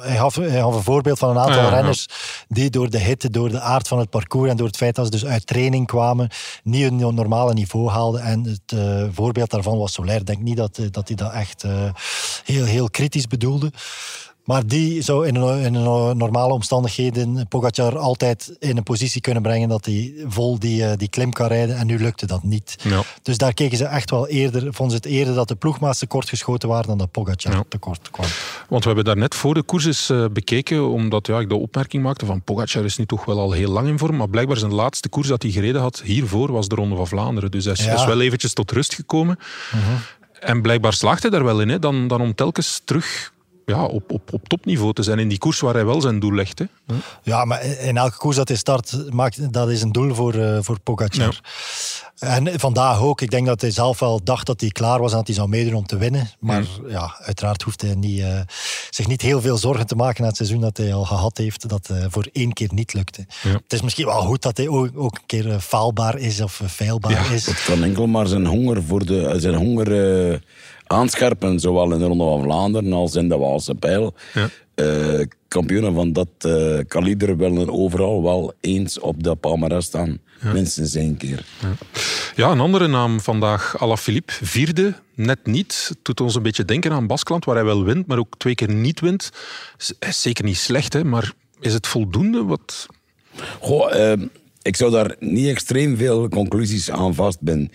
Hij 0.00 0.16
gaf, 0.16 0.34
hij 0.34 0.60
gaf 0.60 0.74
een 0.74 0.82
voorbeeld 0.82 1.18
van 1.18 1.30
een 1.30 1.38
aantal 1.38 1.68
renners 1.68 2.06
die 2.48 2.70
door 2.70 2.90
de 2.90 2.98
hitte, 2.98 3.30
door 3.30 3.48
de 3.48 3.60
aard 3.60 3.88
van 3.88 3.98
het 3.98 4.10
parcours 4.10 4.50
en 4.50 4.56
door 4.56 4.66
het 4.66 4.76
feit 4.76 4.94
dat 4.94 5.04
ze 5.04 5.10
dus 5.10 5.26
uit 5.26 5.46
training 5.46 5.86
kwamen, 5.86 6.30
niet 6.62 6.84
een 6.84 7.14
normale 7.14 7.52
niveau 7.52 7.88
haalden. 7.88 8.22
En 8.22 8.44
het 8.44 8.72
uh, 8.74 9.04
voorbeeld 9.12 9.50
daarvan 9.50 9.78
was 9.78 9.92
Soler. 9.92 10.14
Ik 10.14 10.26
denk 10.26 10.42
niet 10.42 10.56
dat, 10.56 10.80
dat 10.90 11.08
hij 11.08 11.16
dat 11.16 11.32
echt 11.32 11.64
heel, 12.44 12.64
heel 12.64 12.90
kritisch 12.90 13.26
bedoelde. 13.26 13.72
Maar 14.50 14.66
die 14.66 15.02
zou 15.02 15.26
in, 15.26 15.36
in 15.64 15.72
normale 16.16 16.52
omstandigheden 16.52 17.48
Pogacar 17.48 17.98
altijd 17.98 18.56
in 18.58 18.76
een 18.76 18.82
positie 18.82 19.20
kunnen 19.20 19.42
brengen 19.42 19.68
dat 19.68 19.84
hij 19.84 20.14
vol 20.26 20.58
die, 20.58 20.84
eh, 20.84 20.96
die 20.96 21.08
klim 21.08 21.32
kan 21.32 21.46
rijden. 21.46 21.76
En 21.76 21.86
nu 21.86 21.98
lukte 21.98 22.26
dat 22.26 22.42
niet. 22.42 22.76
Ja. 22.82 23.02
Dus 23.22 23.38
daar 23.38 23.54
keken 23.54 23.76
ze 23.76 23.84
echt 23.84 24.10
wel 24.10 24.28
eerder, 24.28 24.74
vonden 24.74 24.90
ze 24.96 25.08
het 25.08 25.16
eerder 25.16 25.34
dat 25.34 25.48
de 25.48 25.54
ploegmaats 25.54 25.98
tekort 25.98 26.28
geschoten 26.28 26.68
waren 26.68 26.86
dan 26.86 26.98
dat 26.98 27.10
Pogacar 27.10 27.52
ja. 27.52 27.64
tekort 27.68 28.10
kwam. 28.10 28.26
Want 28.68 28.82
we 28.82 28.86
hebben 28.86 29.04
daar 29.04 29.16
net 29.16 29.34
voor 29.34 29.54
de 29.54 29.62
koers 29.62 29.84
eens 29.84 30.10
uh, 30.10 30.24
bekeken, 30.32 30.88
omdat 30.88 31.26
ja, 31.26 31.38
ik 31.38 31.48
de 31.48 31.54
opmerking 31.54 32.02
maakte 32.02 32.26
van 32.26 32.42
Pogacar 32.42 32.84
is 32.84 32.96
nu 32.96 33.06
toch 33.06 33.24
wel 33.24 33.38
al 33.38 33.52
heel 33.52 33.70
lang 33.70 33.88
in 33.88 33.98
vorm. 33.98 34.16
Maar 34.16 34.28
blijkbaar 34.28 34.56
zijn 34.56 34.74
laatste 34.74 35.08
koers 35.08 35.28
dat 35.28 35.42
hij 35.42 35.50
gereden 35.50 35.80
had 35.80 36.02
hiervoor 36.04 36.52
was 36.52 36.68
de 36.68 36.74
Ronde 36.74 36.96
van 36.96 37.06
Vlaanderen. 37.06 37.50
Dus 37.50 37.64
hij 37.64 37.72
is, 37.72 37.86
is 37.86 38.04
wel 38.04 38.20
eventjes 38.20 38.52
tot 38.52 38.70
rust 38.70 38.94
gekomen. 38.94 39.38
Uh 39.74 39.78
En 40.40 40.62
blijkbaar 40.62 40.92
slaagt 40.92 41.22
hij 41.22 41.30
daar 41.30 41.44
wel 41.44 41.60
in, 41.60 41.68
hè, 41.68 41.78
dan, 41.78 42.08
dan 42.08 42.20
om 42.20 42.34
telkens 42.34 42.80
terug 42.84 43.32
ja, 43.66 43.84
op, 43.84 44.12
op, 44.12 44.32
op 44.32 44.48
topniveau 44.48 44.92
te 44.92 45.02
zijn 45.02 45.18
in 45.18 45.28
die 45.28 45.38
koers 45.38 45.60
waar 45.60 45.74
hij 45.74 45.84
wel 45.84 46.00
zijn 46.00 46.20
doel 46.20 46.34
legt. 46.34 46.58
Hè. 46.58 46.64
Ja, 47.22 47.44
maar 47.44 47.64
in 47.64 47.96
elke 47.96 48.16
koers 48.16 48.36
dat 48.36 48.48
hij 48.48 48.56
start, 48.56 49.12
maakt, 49.12 49.52
dat 49.52 49.70
is 49.70 49.82
een 49.82 49.92
doel 49.92 50.14
voor, 50.14 50.34
uh, 50.34 50.58
voor 50.60 50.80
Pogacar. 50.80 51.40
En 52.18 52.60
vandaag 52.60 53.00
ook. 53.00 53.20
Ik 53.20 53.30
denk 53.30 53.46
dat 53.46 53.60
hij 53.60 53.70
zelf 53.70 53.98
wel 53.98 54.20
dacht 54.24 54.46
dat 54.46 54.60
hij 54.60 54.70
klaar 54.70 55.00
was 55.00 55.10
en 55.10 55.16
dat 55.16 55.26
hij 55.26 55.36
zou 55.36 55.48
meedoen 55.48 55.74
om 55.74 55.86
te 55.86 55.96
winnen. 55.96 56.30
Maar 56.38 56.64
ja, 56.88 57.14
uiteraard 57.18 57.62
hoeft 57.62 57.82
hij 57.82 57.94
niet, 57.94 58.18
uh, 58.18 58.40
zich 58.90 59.06
niet 59.06 59.22
heel 59.22 59.40
veel 59.40 59.56
zorgen 59.56 59.86
te 59.86 59.94
maken 59.94 60.22
na 60.22 60.28
het 60.28 60.36
seizoen 60.36 60.60
dat 60.60 60.76
hij 60.76 60.94
al 60.94 61.04
gehad 61.04 61.38
heeft. 61.38 61.68
Dat 61.68 61.88
uh, 61.92 62.04
voor 62.08 62.28
één 62.32 62.52
keer 62.52 62.68
niet 62.72 62.92
lukte. 62.92 63.26
Het 63.42 63.72
is 63.72 63.82
misschien 63.82 64.06
wel 64.06 64.20
goed 64.20 64.42
dat 64.42 64.56
hij 64.56 64.68
ook, 64.68 64.90
ook 64.94 65.14
een 65.14 65.26
keer 65.26 65.60
faalbaar 65.60 66.18
is 66.18 66.40
of 66.40 66.62
feilbaar 66.68 67.32
is. 67.32 67.46
Het 67.46 67.64
kan 67.64 67.84
enkel 67.84 68.06
maar 68.06 68.26
zijn 68.26 68.46
honger 68.46 68.82
voor 68.82 69.06
de... 69.06 69.34
Zijn 69.36 69.54
honger, 69.54 70.40
aanscherpen, 70.90 71.60
zowel 71.60 71.92
in 71.92 71.98
de 71.98 72.04
Ronde 72.04 72.24
van 72.24 72.42
Vlaanderen 72.42 72.92
als 72.92 73.14
in 73.14 73.28
de 73.28 73.36
Waalse 73.36 73.74
Pijl. 73.74 74.14
Ja. 74.34 74.48
Uh, 74.74 75.26
kampioenen 75.48 75.94
van 75.94 76.12
dat 76.12 76.28
uh, 76.46 76.78
kaliber 76.88 77.36
willen 77.36 77.70
overal 77.72 78.22
wel 78.22 78.52
eens 78.60 78.98
op 78.98 79.22
de 79.22 79.34
palmarès 79.34 79.84
staan. 79.84 80.18
Minstens 80.52 80.94
één 80.94 81.16
keer. 81.16 81.44
Ja. 81.60 81.72
ja. 82.36 82.50
een 82.50 82.60
andere 82.60 82.86
naam 82.86 83.20
vandaag, 83.20 83.80
Alaphilippe. 83.80 84.32
Vierde, 84.42 84.94
net 85.14 85.46
niet. 85.46 85.96
Doet 86.02 86.20
ons 86.20 86.34
een 86.34 86.42
beetje 86.42 86.64
denken 86.64 86.92
aan 86.92 87.06
Baskeland, 87.06 87.44
waar 87.44 87.54
hij 87.54 87.64
wel 87.64 87.84
wint, 87.84 88.06
maar 88.06 88.18
ook 88.18 88.34
twee 88.38 88.54
keer 88.54 88.72
niet 88.72 89.00
wint. 89.00 89.30
Hij 89.98 90.08
is 90.08 90.22
zeker 90.22 90.44
niet 90.44 90.56
slecht, 90.56 90.92
hè, 90.92 91.04
maar 91.04 91.32
is 91.60 91.72
het 91.72 91.86
voldoende? 91.86 92.44
Wat... 92.44 92.86
Goh, 93.60 93.94
uh, 93.94 94.12
ik 94.62 94.76
zou 94.76 94.90
daar 94.90 95.16
niet 95.18 95.48
extreem 95.48 95.96
veel 95.96 96.28
conclusies 96.28 96.90
aan 96.90 97.14
vastbinden. 97.14 97.70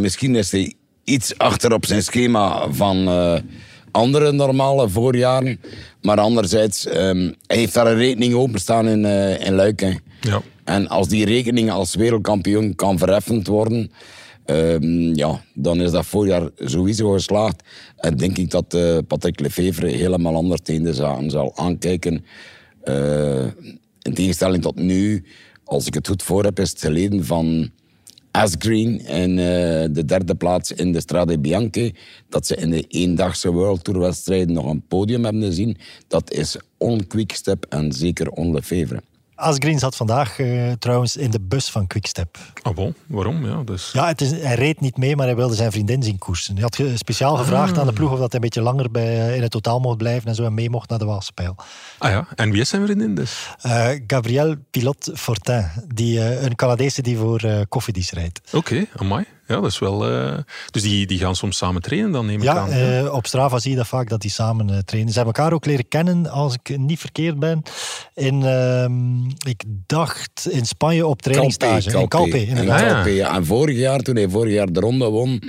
misschien 0.00 0.36
is 0.36 0.50
hij 0.50 0.74
iets 1.08 1.38
achter 1.38 1.72
op 1.72 1.86
zijn 1.86 2.02
schema 2.02 2.70
van 2.70 3.08
uh, 3.08 3.34
andere 3.90 4.32
normale 4.32 4.88
voorjaren. 4.88 5.60
Maar 6.02 6.18
anderzijds, 6.20 6.86
um, 6.86 7.34
hij 7.46 7.56
heeft 7.56 7.74
daar 7.74 7.86
een 7.86 7.96
rekening 7.96 8.34
openstaan 8.34 8.88
in, 8.88 9.04
uh, 9.04 9.46
in 9.46 9.54
Luik. 9.54 10.00
Ja. 10.20 10.42
En 10.64 10.88
als 10.88 11.08
die 11.08 11.24
rekening 11.24 11.70
als 11.70 11.94
wereldkampioen 11.94 12.74
kan 12.74 12.98
verheffend 12.98 13.46
worden, 13.46 13.90
um, 14.46 15.14
ja, 15.14 15.40
dan 15.54 15.80
is 15.80 15.90
dat 15.90 16.06
voorjaar 16.06 16.48
sowieso 16.58 17.10
geslaagd. 17.10 17.62
En 17.96 18.16
denk 18.16 18.38
ik 18.38 18.50
dat 18.50 18.74
uh, 18.74 18.98
Patrick 19.06 19.40
Lefevre 19.40 19.88
helemaal 19.88 20.34
anders 20.34 20.60
tegen 20.62 20.82
de 20.82 20.94
zaken 20.94 21.30
zal 21.30 21.52
aankijken. 21.56 22.24
in 24.02 24.14
tegenstelling 24.14 24.62
tot 24.62 24.76
nu, 24.76 25.24
als 25.64 25.86
ik 25.86 25.94
het 25.94 26.08
goed 26.08 26.22
voor 26.22 26.44
heb, 26.44 26.58
is 26.58 26.70
het 26.70 26.80
geleden 26.80 27.24
van 27.24 27.70
Asgreen 28.30 29.06
en 29.06 29.30
uh, 29.30 29.36
de 29.94 30.04
derde 30.06 30.34
plaats 30.34 30.72
in 30.72 30.92
de 30.92 31.00
Strade 31.00 31.38
Bianche. 31.38 31.94
Dat 32.28 32.46
ze 32.46 32.56
in 32.56 32.70
de 32.70 32.84
eendagse 32.88 33.52
World 33.52 33.84
Tour 33.84 34.00
wedstrijden 34.00 34.52
nog 34.54 34.66
een 34.66 34.86
podium 34.88 35.24
hebben 35.24 35.42
gezien. 35.42 35.76
Dat 36.08 36.32
is 36.32 36.56
on 36.76 37.06
Quickstep 37.06 37.66
en 37.68 37.92
zeker 37.92 38.30
on 38.30 38.52
Lefevre. 38.52 39.02
Asgreen 39.38 39.78
zat 39.78 39.96
vandaag 39.96 40.38
uh, 40.38 40.72
trouwens 40.72 41.16
in 41.16 41.30
de 41.30 41.40
bus 41.40 41.70
van 41.70 41.86
Quickstep. 41.86 42.38
Ah 42.62 42.74
bon, 42.74 42.94
waarom? 43.06 43.46
Ja, 43.46 43.62
dus... 43.62 43.90
ja 43.92 44.06
het 44.06 44.20
is, 44.20 44.30
hij 44.30 44.54
reed 44.54 44.80
niet 44.80 44.96
mee, 44.96 45.16
maar 45.16 45.26
hij 45.26 45.36
wilde 45.36 45.54
zijn 45.54 45.72
vriendin 45.72 46.02
zien 46.02 46.18
koersen. 46.18 46.54
Hij 46.54 46.62
had 46.62 46.80
speciaal 46.94 47.32
ah. 47.32 47.38
gevraagd 47.38 47.78
aan 47.78 47.86
de 47.86 47.92
ploeg 47.92 48.12
of 48.12 48.18
dat 48.18 48.32
hij 48.32 48.34
een 48.34 48.40
beetje 48.40 48.62
langer 48.62 48.90
bij, 48.90 49.28
eh, 49.28 49.36
in 49.36 49.42
het 49.42 49.50
totaal 49.50 49.80
mocht 49.80 49.96
blijven 49.96 50.28
en 50.28 50.34
zo 50.34 50.44
en 50.44 50.54
mee 50.54 50.70
mocht 50.70 50.88
naar 50.88 50.98
de 50.98 51.04
Waalspijl. 51.04 51.56
Ah 51.98 52.10
ja, 52.10 52.26
en 52.34 52.50
wie 52.50 52.60
is 52.60 52.68
zijn 52.68 52.84
vriendin 52.84 53.14
dus? 53.14 53.48
Uh, 53.66 53.88
Gabrielle 54.06 54.58
Pilote 54.70 55.16
Fortin, 55.16 55.66
die, 55.94 56.18
uh, 56.18 56.42
een 56.42 56.54
Canadese 56.54 57.02
die 57.02 57.16
voor 57.16 57.44
uh, 57.44 57.60
Cofidis 57.68 58.10
rijdt. 58.10 58.40
Oké, 58.46 58.56
okay, 58.56 58.88
amai. 58.96 59.24
Ja, 59.48 59.60
dat 59.60 59.70
is 59.70 59.78
wel. 59.78 60.10
Uh, 60.10 60.38
dus 60.70 60.82
die, 60.82 61.06
die 61.06 61.18
gaan 61.18 61.36
soms 61.36 61.56
samen 61.56 61.82
trainen, 61.82 62.10
dan 62.10 62.26
neem 62.26 62.36
ik 62.36 62.42
ja, 62.42 62.56
aan. 62.56 63.04
Uh, 63.04 63.14
op 63.14 63.26
Strava 63.26 63.58
zie 63.58 63.70
je 63.70 63.76
dat 63.76 63.86
vaak 63.86 64.08
dat 64.08 64.20
die 64.20 64.30
samen 64.30 64.68
uh, 64.68 64.78
trainen. 64.78 65.12
Ze 65.12 65.16
hebben 65.18 65.34
elkaar 65.34 65.52
ook 65.52 65.66
leren 65.66 65.88
kennen, 65.88 66.26
als 66.26 66.56
ik 66.62 66.78
niet 66.78 66.98
verkeerd 66.98 67.38
ben. 67.38 67.62
In, 68.14 68.42
ehm, 68.42 69.24
ik 69.26 69.64
dacht 69.86 70.48
in 70.50 70.66
Spanje 70.66 71.06
op 71.06 71.22
trainingstage. 71.22 71.90
Calpe, 71.90 72.00
in 72.00 72.08
Calpe, 72.08 72.40
in 72.40 72.66
Calpe. 72.66 73.10
Ja. 73.10 73.34
En 73.34 73.46
vorig 73.46 73.76
jaar, 73.76 74.00
toen 74.00 74.16
hij 74.16 74.28
vorig 74.28 74.52
jaar 74.52 74.72
de 74.72 74.80
ronde 74.80 75.04
won, 75.04 75.42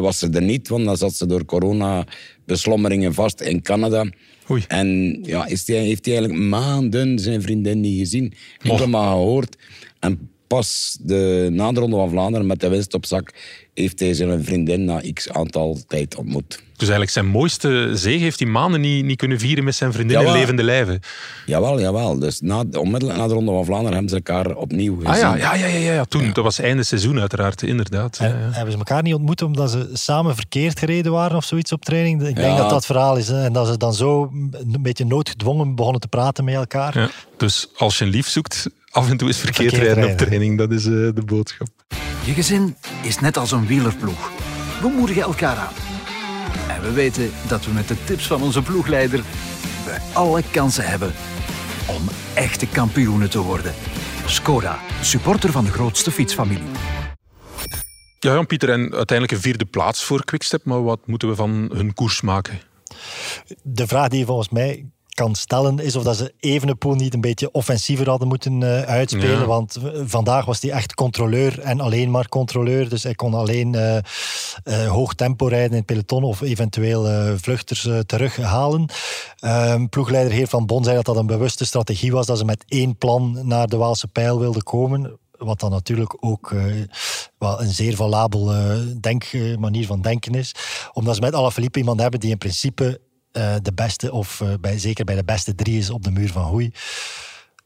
was 0.00 0.18
ze 0.18 0.30
er 0.30 0.42
niet, 0.42 0.68
want 0.68 0.84
dan 0.84 0.96
zat 0.96 1.14
ze 1.14 1.26
door 1.26 1.44
corona-beslommeringen 1.44 3.14
vast 3.14 3.40
in 3.40 3.62
Canada. 3.62 4.04
Oei. 4.50 4.64
En 4.68 5.18
ja, 5.22 5.46
is 5.46 5.64
die, 5.64 5.76
heeft 5.76 6.04
hij 6.04 6.16
eigenlijk 6.16 6.48
maanden 6.48 7.18
zijn 7.18 7.42
vriendin 7.42 7.80
niet 7.80 7.98
gezien. 7.98 8.32
Helemaal 8.58 9.16
gehoord. 9.16 9.56
En 9.98 10.30
pas 10.48 10.98
de, 11.00 11.48
na 11.52 11.72
de 11.72 11.80
Ronde 11.80 11.96
van 11.96 12.10
Vlaanderen 12.10 12.46
met 12.46 12.60
de 12.60 12.68
winst 12.68 12.94
op 12.94 13.06
zak 13.06 13.32
heeft 13.74 14.00
hij 14.00 14.14
zijn 14.14 14.44
vriendin 14.44 14.84
na 14.84 15.02
x 15.12 15.30
aantal 15.30 15.78
tijd 15.86 16.16
ontmoet. 16.16 16.66
Dus 16.78 16.88
eigenlijk 16.88 17.10
zijn 17.10 17.26
mooiste 17.26 17.90
zege 17.92 18.22
heeft 18.22 18.38
hij 18.38 18.48
maanden 18.48 18.80
niet, 18.80 19.04
niet 19.04 19.16
kunnen 19.16 19.38
vieren 19.38 19.64
met 19.64 19.74
zijn 19.74 19.92
vriendin 19.92 20.20
in 20.20 20.32
levende 20.32 20.62
lijven. 20.62 21.00
Jawel, 21.46 21.80
jawel. 21.80 22.18
Dus 22.18 22.40
na, 22.40 22.64
onmiddellijk 22.72 23.18
na 23.18 23.26
de 23.26 23.34
Ronde 23.34 23.52
van 23.52 23.64
Vlaanderen 23.64 23.92
hebben 23.92 24.10
ze 24.10 24.16
elkaar 24.16 24.56
opnieuw 24.56 24.94
gezien. 24.94 25.10
Ah 25.10 25.18
ja, 25.18 25.36
ja, 25.36 25.54
ja, 25.54 25.66
ja, 25.66 25.92
ja. 25.92 26.04
toen. 26.04 26.32
Dat 26.32 26.44
was 26.44 26.58
einde 26.58 26.82
seizoen 26.82 27.20
uiteraard, 27.20 27.62
inderdaad. 27.62 28.18
En, 28.18 28.52
hebben 28.52 28.72
ze 28.72 28.78
elkaar 28.78 29.02
niet 29.02 29.14
ontmoet 29.14 29.42
omdat 29.42 29.70
ze 29.70 29.90
samen 29.92 30.34
verkeerd 30.34 30.78
gereden 30.78 31.12
waren 31.12 31.36
of 31.36 31.44
zoiets 31.44 31.72
op 31.72 31.84
training? 31.84 32.22
Ik 32.22 32.36
denk 32.36 32.56
dat 32.56 32.70
dat 32.70 32.86
verhaal 32.86 33.16
is. 33.16 33.28
Hè? 33.28 33.44
En 33.44 33.52
dat 33.52 33.66
ze 33.66 33.76
dan 33.76 33.94
zo 33.94 34.30
een 34.32 34.82
beetje 34.82 35.04
noodgedwongen 35.04 35.74
begonnen 35.74 36.00
te 36.00 36.08
praten 36.08 36.44
met 36.44 36.54
elkaar. 36.54 37.10
Dus 37.36 37.68
als 37.76 37.98
je 37.98 38.04
een 38.04 38.10
lief 38.10 38.28
zoekt, 38.28 38.70
af 38.90 39.10
en 39.10 39.16
toe 39.16 39.28
is 39.28 39.38
verkeerd, 39.38 39.68
verkeerd 39.68 39.82
rijden, 39.82 40.02
rijden 40.02 40.22
op 40.22 40.26
training. 40.26 40.58
Dat 40.58 40.70
is 40.70 40.86
uh, 40.86 40.92
de 41.14 41.22
boodschap. 41.24 41.68
Je 42.24 42.32
gezin 42.32 42.76
is 43.02 43.20
net 43.20 43.36
als 43.36 43.50
een 43.50 43.66
wielerploeg. 43.66 44.30
We 44.80 44.88
moedigen 44.88 45.22
elkaar 45.22 45.56
aan. 45.56 45.97
En 46.68 46.82
we 46.82 46.92
weten 46.92 47.30
dat 47.48 47.64
we 47.64 47.72
met 47.72 47.88
de 47.88 48.04
tips 48.04 48.26
van 48.26 48.42
onze 48.42 48.62
ploegleider 48.62 49.22
we 49.84 49.98
alle 50.12 50.42
kansen 50.50 50.88
hebben 50.88 51.12
om 51.86 52.08
echte 52.34 52.66
kampioenen 52.66 53.30
te 53.30 53.40
worden. 53.40 53.74
Skoda, 54.26 54.78
supporter 55.02 55.52
van 55.52 55.64
de 55.64 55.70
grootste 55.70 56.10
fietsfamilie. 56.10 56.68
Ja, 58.18 58.32
Jan-Pieter, 58.32 58.70
en 58.70 58.80
uiteindelijk 58.80 59.32
een 59.32 59.40
vierde 59.40 59.64
plaats 59.64 60.04
voor 60.04 60.24
Quickstep. 60.24 60.64
Maar 60.64 60.84
wat 60.84 61.00
moeten 61.06 61.28
we 61.28 61.34
van 61.34 61.70
hun 61.72 61.94
koers 61.94 62.20
maken? 62.20 62.60
De 63.62 63.86
vraag 63.86 64.08
die 64.08 64.24
volgens 64.26 64.48
mij 64.48 64.86
kan 65.18 65.34
stellen, 65.34 65.78
is 65.78 65.96
of 65.96 66.02
dat 66.02 66.16
ze 66.16 66.32
Evenepoel 66.40 66.94
niet 66.94 67.14
een 67.14 67.20
beetje 67.20 67.50
offensiever 67.50 68.08
hadden 68.08 68.28
moeten 68.28 68.60
uh, 68.60 68.82
uitspelen. 68.82 69.46
Want 69.46 69.78
vandaag 70.04 70.44
was 70.44 70.60
hij 70.60 70.70
echt 70.70 70.94
controleur 70.94 71.60
en 71.60 71.80
alleen 71.80 72.10
maar 72.10 72.28
controleur. 72.28 72.88
Dus 72.88 73.02
hij 73.02 73.14
kon 73.14 73.34
alleen 73.34 73.74
uh, 73.74 73.98
hoog 74.70 75.14
tempo 75.14 75.46
rijden 75.46 75.70
in 75.70 75.76
het 75.76 75.86
peloton 75.86 76.22
of 76.22 76.40
eventueel 76.40 77.36
vluchters 77.38 77.88
terughalen. 78.06 78.86
Um, 79.44 79.88
ploegleider 79.88 80.32
Heer 80.32 80.46
van 80.46 80.66
Bon 80.66 80.84
zei 80.84 80.96
dat 80.96 81.04
dat 81.04 81.16
een 81.16 81.26
bewuste 81.26 81.66
strategie 81.66 82.12
was, 82.12 82.26
dat 82.26 82.38
ze 82.38 82.44
met 82.44 82.64
één 82.68 82.96
plan 82.96 83.38
naar 83.42 83.66
de 83.66 83.76
Waalse 83.76 84.08
pijl 84.08 84.38
wilden 84.38 84.62
komen. 84.62 85.18
Wat 85.38 85.60
dan 85.60 85.70
natuurlijk 85.70 86.16
ook 86.20 86.50
uh, 86.50 86.84
een 87.38 87.72
zeer 87.72 87.96
valabel 87.96 88.52
denk, 89.00 89.24
manier 89.58 89.86
van 89.86 90.02
denken 90.02 90.34
is. 90.34 90.54
Omdat 90.92 91.14
ze 91.14 91.20
met 91.20 91.34
Alaphilippe 91.34 91.78
iemand 91.78 92.00
hebben 92.00 92.20
die 92.20 92.30
in 92.30 92.38
principe 92.38 93.00
de 93.62 93.72
beste, 93.74 94.12
of 94.12 94.42
bij, 94.60 94.78
zeker 94.78 95.04
bij 95.04 95.14
de 95.14 95.24
beste 95.24 95.54
drie 95.54 95.78
is 95.78 95.90
op 95.90 96.04
de 96.04 96.10
muur 96.10 96.32
van 96.32 96.42
Hoei. 96.42 96.72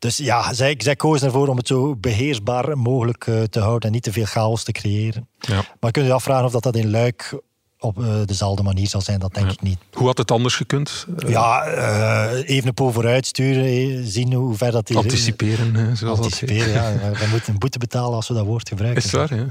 Dus 0.03 0.17
ja, 0.17 0.53
zij, 0.53 0.75
zij 0.79 0.97
kozen 0.97 1.27
ervoor 1.27 1.49
om 1.49 1.57
het 1.57 1.67
zo 1.67 1.97
beheersbaar 1.97 2.79
mogelijk 2.79 3.27
uh, 3.27 3.43
te 3.43 3.61
houden 3.61 3.89
en 3.89 3.95
niet 3.95 4.03
te 4.03 4.13
veel 4.13 4.25
chaos 4.25 4.65
te 4.65 4.73
creëren. 4.73 5.29
Ja. 5.39 5.65
Maar 5.81 5.91
kun 5.91 6.05
je 6.05 6.13
afvragen 6.13 6.45
of 6.45 6.53
dat, 6.53 6.63
dat 6.63 6.77
in 6.77 6.91
Luik 6.91 7.41
op 7.79 7.99
uh, 7.99 8.15
dezelfde 8.25 8.63
manier 8.63 8.89
zal 8.89 9.01
zijn, 9.01 9.19
dat 9.19 9.35
denk 9.35 9.47
ja. 9.47 9.53
ik 9.53 9.63
niet. 9.63 9.79
Hoe 9.93 10.07
had 10.07 10.19
het 10.19 10.31
anders 10.31 10.57
gekund? 10.57 11.07
Uh, 11.25 11.31
ja, 11.31 11.67
uh, 11.67 12.49
even 12.49 12.69
een 12.69 12.75
po 12.75 12.91
vooruit 12.91 13.27
sturen, 13.27 14.07
zien 14.07 14.33
hoe 14.33 14.57
ver 14.57 14.71
dat... 14.71 14.87
Die, 14.87 14.97
anticiperen, 14.97 15.97
zoals 15.97 16.19
anticiperen, 16.19 16.75
dat 16.75 17.01
ja. 17.03 17.25
We 17.25 17.27
moeten 17.31 17.53
een 17.53 17.59
boete 17.59 17.79
betalen 17.79 18.15
als 18.15 18.29
we 18.29 18.35
dat 18.35 18.47
woord 18.47 18.69
gebruiken. 18.69 19.05
Is 19.05 19.11
waar, 19.11 19.35
ja. 19.35 19.47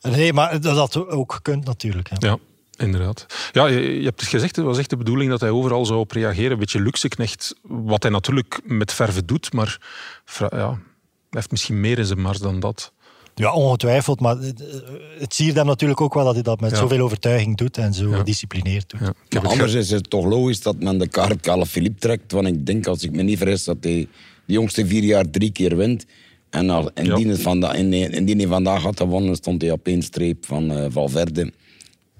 Nee, 0.16 0.32
maar 0.32 0.60
dat 0.60 0.76
had 0.76 1.08
ook 1.08 1.32
gekund 1.32 1.64
natuurlijk. 1.64 2.10
Ja. 2.18 2.38
Inderdaad. 2.76 3.26
Ja, 3.52 3.66
je, 3.66 3.80
je, 3.98 4.04
hebt 4.04 4.20
het 4.20 4.28
gezegd, 4.28 4.56
het 4.56 4.64
was 4.64 4.78
echt 4.78 4.90
de 4.90 4.96
bedoeling 4.96 5.30
dat 5.30 5.40
hij 5.40 5.50
overal 5.50 5.86
zou 5.86 5.98
op 5.98 6.10
reageren. 6.10 6.50
Een 6.50 6.58
beetje 6.58 6.82
luxeknecht, 6.82 7.54
wat 7.62 8.02
hij 8.02 8.12
natuurlijk 8.12 8.60
met 8.64 8.92
verven 8.92 9.26
doet, 9.26 9.52
maar 9.52 9.78
ja, 10.38 10.68
hij 10.68 10.78
heeft 11.30 11.50
misschien 11.50 11.80
meer 11.80 11.98
in 11.98 12.06
zijn 12.06 12.20
mars 12.20 12.38
dan 12.38 12.60
dat. 12.60 12.92
Ja, 13.34 13.52
ongetwijfeld, 13.52 14.20
maar 14.20 14.36
het 15.18 15.34
zie 15.34 15.46
je 15.46 15.52
hem 15.52 15.66
natuurlijk 15.66 16.00
ook 16.00 16.14
wel 16.14 16.24
dat 16.24 16.34
hij 16.34 16.42
dat 16.42 16.60
met 16.60 16.70
ja. 16.70 16.76
zoveel 16.76 17.00
overtuiging 17.00 17.56
doet 17.56 17.78
en 17.78 17.94
zo 17.94 18.10
ja. 18.10 18.16
gedisciplineerd 18.16 18.90
doet. 18.90 19.00
Ja. 19.28 19.40
Maar 19.40 19.50
anders 19.50 19.72
is 19.72 19.90
het 19.90 20.10
toch 20.10 20.24
logisch 20.24 20.62
dat 20.62 20.80
men 20.80 20.98
de 20.98 21.08
kaart 21.08 21.40
Cale 21.40 21.66
Philippe 21.66 21.98
trekt, 21.98 22.32
want 22.32 22.46
ik 22.46 22.66
denk, 22.66 22.86
als 22.86 23.02
ik 23.02 23.12
me 23.12 23.22
niet 23.22 23.38
vergis, 23.38 23.64
dat 23.64 23.76
hij 23.80 24.08
de 24.44 24.52
jongste 24.52 24.86
vier 24.86 25.02
jaar 25.02 25.30
drie 25.30 25.50
keer 25.50 25.76
wint. 25.76 26.06
En 26.50 26.70
al, 26.70 26.90
indien, 26.94 27.28
het 27.28 27.42
vanda, 27.42 27.74
indien 27.74 28.38
hij 28.38 28.46
vandaag 28.46 28.82
had 28.82 28.96
gewonnen, 28.96 29.36
stond 29.36 29.62
hij 29.62 29.70
op 29.70 29.86
één 29.86 30.02
streep 30.02 30.46
van 30.46 30.72
uh, 30.72 30.86
Valverde. 30.90 31.52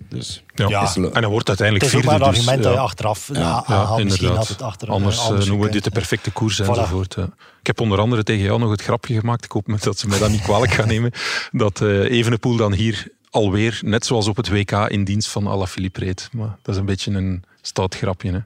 Dus 0.09 0.45
ja. 0.55 0.69
ja. 0.69 0.95
en 0.95 1.23
dan 1.23 1.31
wordt 1.31 1.49
uiteindelijk 1.49 1.91
vierde. 1.91 2.07
Het 2.07 2.07
is 2.07 2.13
ook 2.13 2.21
maar 2.21 2.29
een 2.29 2.35
dus, 2.35 2.39
argument 2.39 2.63
dat 2.63 2.73
je 2.73 2.79
achteraf 2.79 3.31
ja. 3.33 3.65
ja, 3.67 3.95
ja 3.97 4.05
misschien 4.05 4.35
had 4.35 4.49
het 4.49 4.63
achter 4.63 4.89
Anders, 4.89 5.19
anders 5.19 5.45
uh, 5.45 5.49
noemen 5.49 5.67
we 5.67 5.73
dit 5.73 5.85
de 5.85 5.91
perfecte 5.91 6.31
koers 6.31 6.63
voilà. 6.63 6.67
enzovoort. 6.67 7.15
Ja. 7.15 7.29
Ik 7.61 7.67
heb 7.67 7.81
onder 7.81 7.99
andere 7.99 8.23
tegen 8.23 8.45
jou 8.45 8.59
nog 8.59 8.71
het 8.71 8.83
grapje 8.83 9.19
gemaakt. 9.19 9.45
Ik 9.45 9.53
hoop 9.53 9.77
dat 9.81 9.99
ze 9.99 10.09
mij 10.09 10.19
dat 10.19 10.31
niet 10.31 10.43
kwalijk 10.43 10.73
gaan 10.73 10.89
nemen. 10.89 11.13
Dat 11.53 11.81
uh, 11.81 12.11
Evenepoel 12.11 12.57
dan 12.57 12.73
hier 12.73 13.07
alweer, 13.31 13.79
net 13.85 14.07
zoals 14.07 14.29
op 14.29 14.37
het 14.37 14.49
WK, 14.49 14.71
in 14.71 15.05
dienst 15.05 15.29
van 15.29 15.47
Alaphilippe 15.47 16.01
reed. 16.01 16.29
Maar 16.33 16.57
dat 16.63 16.75
is 16.75 16.81
een 16.81 16.87
beetje 16.87 17.11
een 17.11 17.45
stout 17.61 17.95
grapje. 17.95 18.31
Hè. 18.31 18.41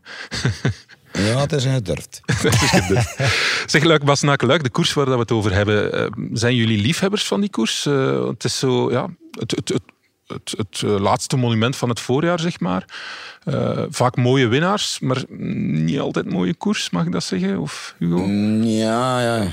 Ja, 1.29 1.41
het 1.47 1.53
is 1.53 1.65
gedurfd. 1.65 2.23
zeg, 3.67 3.83
Luik 3.83 4.05
Basnaken, 4.05 4.47
Luik, 4.47 4.63
de 4.63 4.71
koers 4.71 4.93
waar 4.93 5.11
we 5.11 5.19
het 5.19 5.33
over 5.33 5.55
hebben. 5.55 6.11
Zijn 6.33 6.55
jullie 6.55 6.79
liefhebbers 6.79 7.27
van 7.27 7.41
die 7.41 7.51
koers? 7.51 7.87
Uh, 7.87 8.29
het 8.29 8.45
is 8.45 8.59
zo, 8.59 8.91
ja, 8.91 9.09
het, 9.31 9.51
het, 9.51 9.69
het 9.69 9.83
het, 10.27 10.83
uh, 10.85 11.01
laatste 11.01 11.37
monument 11.37 11.77
van 11.77 11.89
het 11.89 12.01
voorjaar, 12.01 12.41
zeg 12.41 12.61
maar. 12.61 12.85
Uh, 13.45 13.83
vaak 13.89 14.17
mooie 14.17 14.47
winnaars, 14.47 15.01
maar 15.01 15.25
niet 15.29 15.99
altijd 15.99 16.31
mooie 16.31 16.55
koers, 16.55 16.91
mag 16.91 17.07
ik 17.07 17.13
dat 17.13 17.25
zeggen? 17.25 17.61
Of 17.61 17.95
Hugo? 17.99 18.27
Mm, 18.27 18.63
ja, 18.63 19.23
ja. 19.23 19.49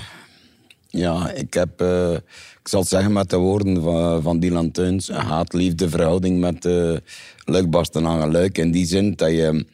Ja, 0.88 1.32
ik 1.32 1.54
heb, 1.54 1.82
uh, 1.82 2.14
ik 2.62 2.68
zal 2.68 2.80
het 2.80 2.90
zeggen 2.90 3.14
met 3.14 3.30
de 3.30 3.38
woorden 3.38 3.82
van, 4.24 4.40
Dylan 4.40 4.72
Teuns, 4.72 5.10
een 5.10 5.16
haat-liefde 5.16 5.90
verhouding 5.90 6.40
met 6.40 6.66
uh, 6.66 6.98
Luik 7.46 7.70
Bastenaken 7.70 8.32
Luik. 8.32 8.58
In 8.58 8.72
die 8.72 8.86
zin 8.86 9.14
dat 9.16 9.30
je, 9.30 9.66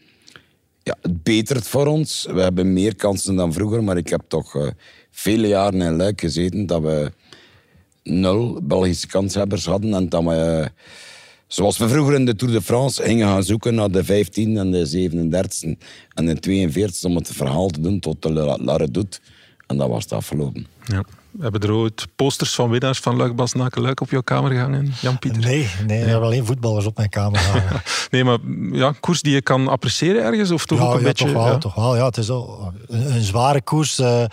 ja, 0.84 0.96
het 1.02 1.24
betert 1.24 1.68
voor 1.68 1.86
ons. 1.86 2.28
We 2.32 2.42
hebben 2.42 2.74
meer 2.74 2.96
kansen 2.96 3.36
dan 3.36 3.54
vroeger, 3.54 3.84
maar 3.84 3.98
ik 3.98 4.10
heb 4.10 4.22
toch 4.28 4.74
vele 5.12 5.48
jaren 5.48 5.82
in 5.82 5.96
Luik 5.96 6.20
gezeten 6.20 6.66
dat 6.66 6.82
we 6.82 7.12
nul 8.10 8.60
Belgische 8.64 9.08
kanshebbers 9.08 9.66
hadden. 9.66 9.94
En 9.94 10.10
dat 10.10 10.24
we, 10.24 10.70
zoals 11.48 11.78
we 11.78 11.90
vroeger 11.90 12.14
in 12.14 12.26
de 12.26 12.36
Tour 12.36 12.54
de 12.54 12.62
France 12.62 13.04
gingen 13.04 13.28
gaan 13.28 13.44
zoeken 13.44 13.76
naar 13.76 13.92
de 13.92 14.04
15 14.04 14.58
en 14.58 14.72
de 14.72 14.86
37 14.86 15.76
en 16.14 16.26
de 16.26 16.40
42 16.40 17.04
om 17.04 17.16
het 17.16 17.28
verhaal 17.28 17.68
te 17.68 17.82
doen 17.82 18.00
tot 18.00 18.22
de 18.22 18.30
La 18.32 18.76
Redoute. 18.76 19.20
En 19.68 19.78
dat 19.78 19.90
was 19.90 20.04
het 20.04 20.14
afgelopen. 20.14 20.68
Ja. 20.86 21.04
Hebben 21.40 21.62
er 21.62 21.72
ooit 21.72 22.08
posters 22.16 22.56
van 22.56 22.70
winnaars 22.70 23.00
van 23.00 23.16
Luik 23.16 23.76
Luik 23.76 24.02
op 24.02 24.10
jouw 24.10 24.22
kamer 24.22 24.52
gehangen, 24.52 24.94
Jan-Pieter? 25.02 25.42
Nee, 25.42 25.70
nee, 25.88 26.04
er 26.04 26.22
alleen 26.22 26.46
voetballers 26.46 26.86
op 26.86 26.98
mijn 26.98 27.10
kamer 27.10 27.40
hangen. 27.40 27.82
nee, 28.12 28.24
maar 28.24 28.38
ja, 28.72 28.94
koers 29.00 29.22
die 29.22 29.34
je 29.34 29.42
kan 29.42 29.68
appreciëren 29.68 30.24
ergens? 30.24 30.52
Of 30.52 30.66
toch 30.66 30.80
ja, 30.80 30.86
ook 30.86 30.94
een 30.94 31.00
ja, 31.00 31.06
beetje, 31.06 31.26
toch 31.26 31.34
wel, 31.34 31.46
ja. 31.46 31.58
toch 31.58 31.76
wel. 31.76 31.96
Ja, 31.96 32.06
het 32.06 32.18
is 32.18 32.30
al 32.30 32.74
een, 32.88 33.16
een 33.16 33.22
zware 33.22 33.62
koers. 33.62 34.00
Uh, 34.00 34.24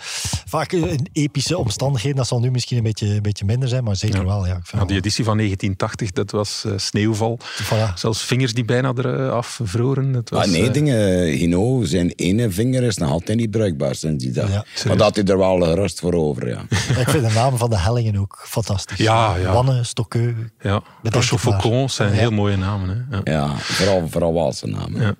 vaak 0.45 0.71
in 0.71 1.07
epische 1.13 1.57
omstandigheden. 1.57 2.17
Dat 2.17 2.27
zal 2.27 2.39
nu 2.39 2.51
misschien 2.51 2.77
een 2.77 2.83
beetje, 2.83 3.07
een 3.07 3.21
beetje 3.21 3.45
minder 3.45 3.69
zijn, 3.69 3.83
maar 3.83 3.95
zeker 3.95 4.25
wel. 4.25 4.45
Ja, 4.45 4.55
ik 4.55 4.65
vind 4.65 4.87
die 4.87 4.97
editie 4.97 5.23
van 5.23 5.37
1980, 5.37 6.11
dat 6.11 6.31
was 6.31 6.63
uh, 6.67 6.73
sneeuwval. 6.77 7.39
Voilà. 7.63 7.93
Zelfs 7.95 8.23
vingers 8.23 8.53
die 8.53 8.65
bijna 8.65 8.93
eraf 8.95 9.59
vroren. 9.63 10.13
Het 10.13 10.29
was, 10.29 10.45
ah, 10.45 10.51
nee, 10.51 10.63
uh, 10.63 10.73
dingen. 10.73 11.25
Hino, 11.27 11.83
zijn 11.83 12.11
ene 12.15 12.49
vinger 12.49 12.83
is 12.83 12.97
nog 12.97 13.11
altijd 13.11 13.37
niet 13.37 13.51
bruikbaar 13.51 13.95
sinds 13.95 14.23
die 14.23 14.33
dag. 14.33 14.49
maar 14.87 14.97
dat 14.97 15.15
hij 15.15 15.25
er 15.25 15.37
wel 15.37 15.73
rust 15.73 15.99
voor 15.99 16.13
over, 16.13 16.47
ja. 16.47 16.65
ik 17.03 17.09
vind 17.09 17.27
de 17.27 17.33
naam 17.33 17.57
van 17.57 17.69
de 17.69 17.77
hellingen 17.77 18.17
ook 18.17 18.43
fantastisch. 18.43 18.97
Ja, 18.97 19.35
ja. 19.35 19.53
Wanne, 19.53 19.83
Stokkeu. 19.83 20.35
Ja, 20.61 20.81
Rochefoucauld 21.03 21.91
zijn 21.91 22.13
heel 22.13 22.31
mooie 22.31 22.57
namen. 22.57 23.07
Hè. 23.09 23.17
Ja, 23.17 23.21
ja 23.23 23.55
vooral, 23.57 24.07
vooral 24.09 24.33
Waalse 24.33 24.67
namen. 24.67 25.01
Ja. 25.01 25.15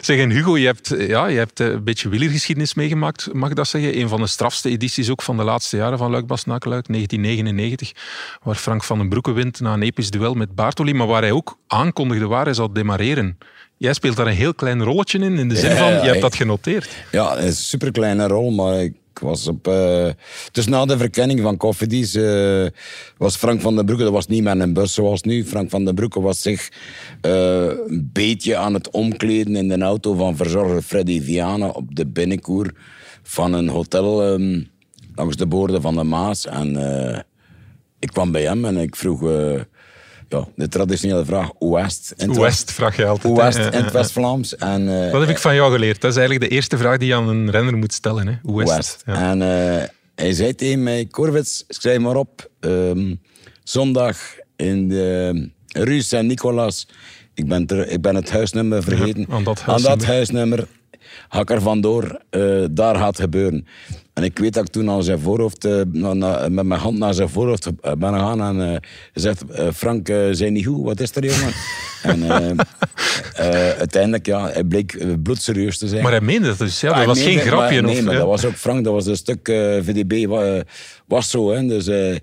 Zeg, 0.00 0.18
en 0.18 0.30
Hugo, 0.30 0.56
je 0.56 0.66
hebt, 0.66 0.94
ja, 0.98 1.26
je 1.26 1.38
hebt 1.38 1.60
een 1.60 1.84
beetje 1.84 2.08
wielergeschiedenis 2.08 2.74
meegemaakt, 2.74 3.28
mag 3.32 3.50
ik 3.50 3.56
dat 3.56 3.68
zeggen? 3.68 3.98
Een 3.98 4.08
van 4.08 4.20
de 4.20 4.26
strafste 4.26 4.68
edities 4.68 5.10
ook 5.10 5.22
van 5.22 5.36
de 5.36 5.42
laatste 5.42 5.76
jaren 5.76 5.98
van 5.98 6.10
Luik 6.10 6.26
Basnakeluik, 6.26 6.86
1999, 6.86 7.92
waar 8.42 8.54
Frank 8.54 8.84
van 8.84 8.98
den 8.98 9.08
Broeke 9.08 9.32
wint 9.32 9.60
na 9.60 9.72
een 9.72 9.82
episch 9.82 10.10
duel 10.10 10.34
met 10.34 10.54
Bartoli, 10.54 10.94
maar 10.94 11.06
waar 11.06 11.22
hij 11.22 11.32
ook 11.32 11.58
aankondigde 11.66 12.26
waar 12.26 12.44
hij 12.44 12.54
zou 12.54 12.72
demareren. 12.72 13.38
Jij 13.76 13.92
speelt 13.92 14.16
daar 14.16 14.26
een 14.26 14.32
heel 14.32 14.54
klein 14.54 14.82
rolletje 14.82 15.18
in, 15.18 15.38
in 15.38 15.48
de 15.48 15.56
zin 15.56 15.76
van, 15.76 15.92
je 15.92 16.08
hebt 16.08 16.20
dat 16.20 16.34
genoteerd. 16.34 16.88
Ja, 17.10 17.38
een 17.38 17.52
superkleine 17.52 18.26
rol, 18.26 18.50
maar 18.50 18.74
ik 18.74 18.92
was 19.18 19.46
op... 19.46 19.68
Uh, 19.68 20.08
dus 20.52 20.66
na 20.66 20.84
de 20.84 20.98
verkenning 20.98 21.40
van 21.40 21.56
Koffidies 21.56 22.14
uh, 22.14 22.66
was 23.16 23.36
Frank 23.36 23.60
van 23.60 23.76
den 23.76 23.84
Broeke, 23.84 24.02
dat 24.04 24.12
was 24.12 24.26
niet 24.26 24.42
met 24.42 24.60
een 24.60 24.72
bus 24.72 24.94
zoals 24.94 25.22
nu. 25.22 25.44
Frank 25.44 25.70
van 25.70 25.84
den 25.84 25.94
Broeke 25.94 26.20
was 26.20 26.42
zich 26.42 26.72
uh, 27.26 27.64
een 27.86 28.10
beetje 28.12 28.56
aan 28.56 28.74
het 28.74 28.90
omkleden 28.90 29.56
in 29.56 29.68
de 29.68 29.78
auto 29.78 30.14
van 30.14 30.36
verzorger 30.36 30.82
Freddy 30.82 31.22
Viana 31.22 31.68
op 31.68 31.94
de 31.94 32.06
binnenkoer 32.06 32.72
van 33.22 33.52
een 33.52 33.68
hotel 33.68 34.32
um, 34.32 34.68
langs 35.14 35.36
de 35.36 35.46
boorden 35.46 35.82
van 35.82 35.94
de 35.94 36.04
Maas. 36.04 36.46
En 36.46 36.76
ik 37.98 38.08
kwam 38.08 38.32
bij 38.32 38.42
hem 38.42 38.64
en 38.64 38.76
ik 38.76 38.96
vroeg 38.96 39.20
ja, 40.28 40.46
de 40.56 40.68
traditionele 40.68 41.24
vraag, 41.24 41.50
West. 41.58 42.14
West 42.26 42.72
vraag 42.72 42.96
je 42.96 43.06
altijd. 43.06 43.36
West 43.36 43.58
in 43.58 43.82
het 43.84 43.92
West-Vlaams. 43.92 44.56
En, 44.56 44.82
uh, 44.82 45.10
Wat 45.12 45.20
heb 45.20 45.30
ik 45.30 45.38
van 45.38 45.54
jou 45.54 45.72
geleerd? 45.72 46.00
Dat 46.00 46.10
is 46.10 46.16
eigenlijk 46.16 46.50
de 46.50 46.54
eerste 46.56 46.76
vraag 46.78 46.98
die 46.98 47.08
je 47.08 47.14
aan 47.14 47.28
een 47.28 47.50
renner 47.50 47.76
moet 47.76 47.92
stellen. 47.92 48.26
Hè? 48.28 48.34
West. 48.54 48.74
West. 48.76 49.02
Ja. 49.06 49.30
En 49.30 49.40
uh, 49.40 49.84
hij 50.14 50.32
zei 50.32 50.54
tegen 50.54 50.82
mij, 50.82 51.06
Corvets, 51.06 51.64
schrijf 51.68 51.98
maar 51.98 52.16
op. 52.16 52.50
ehm, 52.60 53.14
zondag 53.62 54.16
in 54.56 54.88
de 54.88 55.48
Rue 55.66 56.02
Saint-Nicolas. 56.02 56.88
Ik 57.34 57.48
ben, 57.48 57.66
ter- 57.66 57.88
ik 57.88 58.00
ben 58.00 58.14
het 58.14 58.30
huisnummer 58.30 58.82
vergeten. 58.82 59.26
aan 59.30 59.44
dat 59.44 59.58
Aan 59.60 59.64
huisnummer. 59.66 59.98
dat 59.98 60.06
huisnummer 60.06 60.66
ga 61.28 61.40
ik 61.40 61.50
er 61.50 61.60
vandoor. 61.62 62.20
eh, 62.30 62.64
daar 62.70 62.96
gaat 62.96 63.06
het 63.06 63.20
gebeuren. 63.20 63.66
En 64.18 64.24
ik 64.24 64.38
weet 64.38 64.54
dat 64.54 64.64
ik 64.66 64.70
toen 64.72 64.90
aan 64.90 65.02
zijn 65.02 65.18
voorhoofd, 65.18 65.64
eh, 65.64 65.80
na- 65.92 66.12
na- 66.12 66.48
met 66.48 66.64
mijn 66.66 66.80
hand 66.80 66.98
naar 66.98 67.14
zijn 67.14 67.28
voorhoofd 67.28 67.66
eh, 67.66 67.92
ben 67.92 68.12
gegaan 68.12 68.42
en 68.42 68.72
eh, 68.74 68.76
gezegd, 69.12 69.44
eh, 69.50 69.68
Frank, 69.74 70.08
eh 70.08 70.26
zijn 70.30 70.52
niet 70.52 70.66
goed, 70.66 70.84
wat 70.84 71.00
is 71.00 71.14
er 71.16 71.24
jongen? 71.24 71.52
en 72.02 72.22
eh, 72.30 72.50
eh, 73.70 73.78
uiteindelijk, 73.78 74.26
ja, 74.26 74.48
hij 74.50 74.64
bleek 74.64 74.92
eh, 74.92 75.08
bloedserieus 75.22 75.78
te 75.78 75.88
zijn. 75.88 76.02
Maar 76.02 76.10
hij 76.12 76.20
meende 76.20 76.46
dat 76.48 76.58
dus, 76.58 76.80
ja. 76.80 76.88
Dat 76.88 76.96
Hij 76.96 77.06
was 77.06 77.22
geen 77.22 77.38
grapje. 77.38 77.82
maar- 77.82 77.90
Nee, 77.90 77.98
of, 77.98 78.04
maar 78.04 78.12
ja. 78.14 78.18
dat 78.18 78.28
was 78.28 78.44
ook 78.44 78.54
Frank, 78.56 78.84
dat 78.84 78.92
was 78.92 79.06
een 79.06 79.16
stuk 79.16 79.48
eh, 79.48 79.56
VDB, 79.82 80.26
wa- 80.26 80.62
was 81.06 81.30
zo. 81.30 81.50
Hè. 81.52 81.66
Dus 81.66 81.86
eh, 81.86 82.16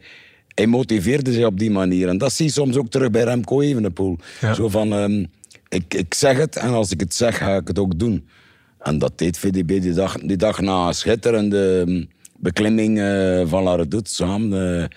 hij 0.56 0.68
motiveerde 0.68 1.34
zich 1.34 1.46
op 1.46 1.60
die 1.60 1.72
manier. 1.72 2.08
En 2.08 2.18
dat 2.18 2.34
zie 2.34 2.46
je 2.46 2.52
soms 2.52 2.76
ook 2.78 2.90
terug 2.90 3.12
bij 3.12 3.24
Remco 3.24 3.62
Evenepoel. 3.62 4.18
Ja. 4.42 4.54
Zo 4.54 4.70
van, 4.70 4.94
ehm, 4.94 5.26
ik, 5.70 5.94
ik 5.94 6.14
zeg 6.14 6.38
het 6.38 6.56
en 6.56 6.70
als 6.70 6.92
ik 6.92 7.00
het 7.00 7.14
zeg, 7.14 7.38
ga 7.38 7.56
ik 7.56 7.68
het 7.68 7.80
ook 7.80 8.00
doen. 8.00 8.28
En 8.86 8.98
dat 9.00 9.18
deed 9.18 9.38
VDB 9.38 9.82
die 9.82 9.94
dag, 9.94 10.18
die 10.18 10.38
dag 10.38 10.62
na 10.62 10.88
een 10.88 10.94
schitterende 10.94 11.84
ehm, 11.88 12.04
beklimming 12.38 13.00
eh, 13.00 13.42
van 13.46 13.64
La 13.64 13.76
Redoute 13.76 14.10
samen. 14.14 14.82
eh, 14.82 14.88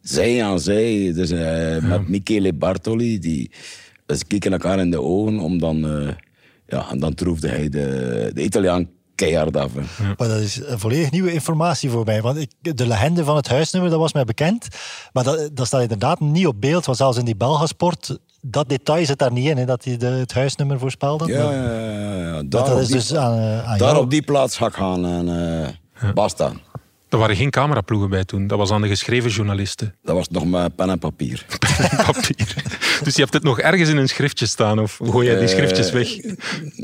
zij 0.00 0.44
aan 0.44 0.60
zij, 0.60 1.12
dus, 1.14 1.30
eh, 1.30 1.82
met 1.82 2.08
Michele 2.08 2.52
Bartoli. 2.52 3.18
Die, 3.18 3.50
ze 4.06 4.24
keken 4.26 4.52
elkaar 4.52 4.78
in 4.78 4.90
de 4.90 5.00
ogen 5.00 5.38
om 5.38 5.58
dan... 5.58 5.84
eh, 5.86 6.08
ja, 6.66 6.90
en 6.90 6.98
dan 6.98 7.14
troefde 7.14 7.48
hij 7.48 7.68
de, 7.68 8.30
de 8.34 8.42
Italiaan 8.42 8.88
keihard 9.14 9.56
af. 9.56 9.72
hè. 9.74 9.80
Maar 10.16 10.28
dat 10.28 10.40
is 10.40 10.60
een 10.64 10.78
volledig 10.78 11.10
nieuwe 11.10 11.32
informatie 11.32 11.90
voor 11.90 12.04
mij. 12.04 12.22
Want 12.22 12.38
ik, 12.38 12.76
de 12.76 12.86
legende 12.86 13.24
van 13.24 13.36
het 13.36 13.48
huisnummer, 13.48 13.90
dat 13.90 14.00
was 14.00 14.12
mij 14.12 14.24
bekend. 14.24 14.68
Maar 15.12 15.24
dat, 15.24 15.50
dat 15.56 15.66
staat 15.66 15.82
inderdaad 15.82 16.20
niet 16.20 16.46
op 16.46 16.60
beeld. 16.60 16.84
Want 16.84 16.98
zelfs 16.98 17.18
in 17.18 17.24
die 17.24 17.36
Belgasport, 17.36 18.18
dat 18.40 18.68
detail 18.68 19.06
zit 19.06 19.18
daar 19.18 19.32
niet 19.32 19.48
in. 19.48 19.56
Hè, 19.56 19.64
dat 19.64 19.84
hij 19.84 19.96
de, 19.96 20.06
het 20.06 20.32
huisnummer 20.32 20.78
voorspelde. 20.78 21.26
Ja, 21.26 21.44
Maar 21.44 21.54
ja, 21.54 21.80
ja, 21.90 22.16
ja. 22.16 22.32
Daar, 22.32 22.44
dat 22.48 22.70
op 22.72 22.78
is 22.80 22.86
die, 22.86 22.96
dus 22.96 23.14
aan, 23.14 23.38
eh, 23.38 23.68
aan 23.70 23.78
daar 23.78 23.98
op 23.98 24.10
die 24.10 24.22
plaats 24.22 24.56
ga 24.56 24.66
ik 24.66 24.74
gaan 24.74 25.06
en 25.06 25.28
eh, 26.02 26.12
basta. 26.14 26.52
Er 27.08 27.18
waren 27.18 27.36
geen 27.36 27.50
cameraploegen 27.50 28.10
bij 28.10 28.24
toen. 28.24 28.46
Dat 28.46 28.58
was 28.58 28.70
aan 28.70 28.82
de 28.82 28.88
geschreven 28.88 29.30
journalisten. 29.30 29.94
Dat 30.02 30.14
was 30.16 30.28
nog 30.28 30.44
met 30.46 30.76
pen 30.76 30.90
en 30.90 30.98
papier. 30.98 31.46
Papier. 32.06 32.54
Dus 33.02 33.14
je 33.14 33.20
hebt 33.20 33.32
het 33.34 33.42
nog 33.42 33.60
ergens 33.60 33.88
in 33.88 33.96
een 33.96 34.08
schriftje 34.08 34.46
staan? 34.46 34.78
Of 34.78 35.00
gooi 35.04 35.26
jij 35.26 35.34
die 35.38 35.44
Eh, 35.48 35.54
schriftjes 35.54 35.90
weg? 35.90 36.08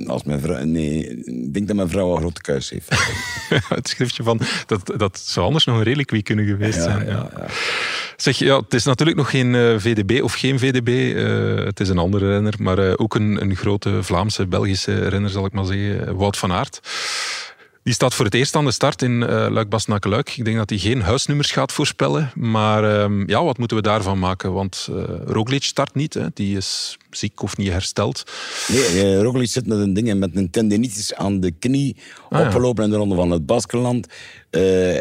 Als 0.07 0.23
mijn 0.25 0.41
vrouw, 0.41 0.65
nee, 0.65 1.07
ik 1.25 1.55
denk 1.55 1.67
dat 1.67 1.77
mijn 1.77 1.89
vrouw 1.89 2.13
een 2.13 2.19
grote 2.19 2.41
kuis 2.41 2.71
heeft. 2.71 2.89
het 3.69 3.89
schriftje 3.89 4.23
van... 4.23 4.41
Dat, 4.67 4.93
dat 4.97 5.19
zou 5.19 5.47
anders 5.47 5.65
nog 5.65 5.77
een 5.77 5.83
reliquie 5.83 6.23
kunnen 6.23 6.47
geweest 6.47 6.77
Ja, 6.77 6.83
zijn. 6.83 7.07
ja, 7.07 7.29
ja. 7.37 7.47
Zeg, 8.17 8.39
ja, 8.39 8.57
het 8.57 8.75
is 8.75 8.85
natuurlijk 8.85 9.17
nog 9.17 9.31
geen 9.31 9.55
eh, 9.55 9.75
VDB 9.79 10.23
of 10.23 10.35
geen 10.35 10.59
VDB. 10.59 11.17
eh, 11.17 11.65
het 11.65 11.81
is 11.81 11.89
een 11.89 11.99
andere 11.99 12.29
renner, 12.29 12.55
maar 12.59 12.79
eh, 12.79 12.93
ook 12.97 13.15
een, 13.15 13.41
een 13.41 13.57
grote 13.57 14.03
Vlaamse, 14.03 14.47
Belgische 14.47 15.09
renner, 15.09 15.31
zal 15.31 15.45
ik 15.45 15.53
maar 15.53 15.65
zeggen. 15.65 16.17
Wout 16.17 16.37
van 16.37 16.53
Aert. 16.53 16.81
Die 17.83 17.95
staat 17.95 18.15
voor 18.15 18.25
het 18.25 18.35
eerst 18.35 18.57
aan 18.57 18.65
de 18.65 18.71
start 18.71 19.03
in 19.03 19.23
eh 19.23 19.47
luik 19.51 19.69
bastenaken 19.69 20.19
Ik 20.19 20.45
denk 20.45 20.57
dat 20.57 20.71
hij 20.71 20.79
geen 20.79 21.01
huisnummers 21.01 21.51
gaat 21.51 21.73
voorspellen. 21.73 22.31
Maar 22.35 23.01
ehm, 23.01 23.29
ja, 23.29 23.45
wat 23.45 23.59
moeten 23.59 23.77
we 23.77 23.83
daarvan 23.83 24.19
maken? 24.19 24.53
Want 24.53 24.89
eh 24.91 25.03
Roglic 25.25 25.63
start 25.63 25.95
niet. 25.95 26.15
Hè. 26.15 26.27
Die 26.35 26.57
is 26.57 26.99
ziek 27.11 27.43
of 27.43 27.57
niet 27.57 27.71
hersteld. 27.71 28.23
Nee, 28.69 29.23
Roglic 29.23 29.49
zit 29.49 29.67
met 29.67 29.79
een 29.79 29.95
ding 29.95 30.09
en 30.09 30.19
met 30.19 30.37
een 30.37 30.51
tendinitis 30.51 31.15
aan 31.15 31.41
de 31.41 31.51
knie. 31.51 31.97
Ah, 32.29 32.41
ja. 32.41 32.47
opgelopen 32.47 32.85
in 32.85 32.91
de 32.91 32.97
ronde 32.97 33.15
van 33.15 33.31
het 33.31 33.47
Baskenland. 33.47 34.07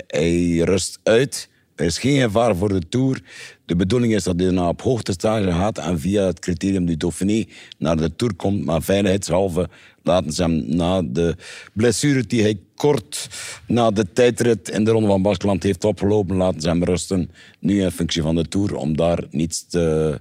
Hij 0.08 0.58
rust 0.58 1.00
uit. 1.04 1.50
Er 1.76 1.86
is 1.86 1.98
geen 1.98 2.22
gevaar 2.22 2.56
voor 2.56 2.70
de 2.70 2.88
Tour. 2.90 3.22
De 3.66 3.76
bedoeling 3.76 4.14
is 4.14 4.24
dat 4.24 4.40
hij 4.40 4.52
na 4.52 4.68
op 4.68 4.82
hoogtestage 4.82 5.52
gaat 5.52 5.78
en 5.78 6.00
via 6.00 6.26
het 6.26 6.40
criterium 6.40 6.86
du 6.86 6.98
Dauphiné 6.98 7.46
naar 7.78 7.98
de 7.98 8.16
Tour 8.16 8.34
komt. 8.34 8.66
Maar 8.66 8.82
veiligheidshalve 8.82 9.70
laten 10.04 10.34
ze 10.34 10.42
hem 10.42 10.76
na 10.76 11.02
de 11.02 11.36
blessure 11.74 12.24
die 12.24 12.42
hij 12.42 12.60
kort 12.76 13.30
na 13.68 13.92
de 13.92 14.12
tijdrit 14.14 14.70
in 14.70 14.84
de 14.84 14.92
ronde 14.92 15.08
van 15.08 15.22
Baskeland 15.22 15.64
heeft 15.64 15.84
opgelopen, 15.84 16.36
laten 16.36 16.62
ze 16.62 16.68
hem 16.68 16.84
rusten. 16.84 17.32
Nu 17.60 17.82
in 17.82 17.92
functie 17.92 18.22
van 18.22 18.36
de 18.36 18.48
Tour 18.48 18.76
om 18.76 18.98
daar 18.98 19.24
niets 19.30 19.68
te 19.68 20.20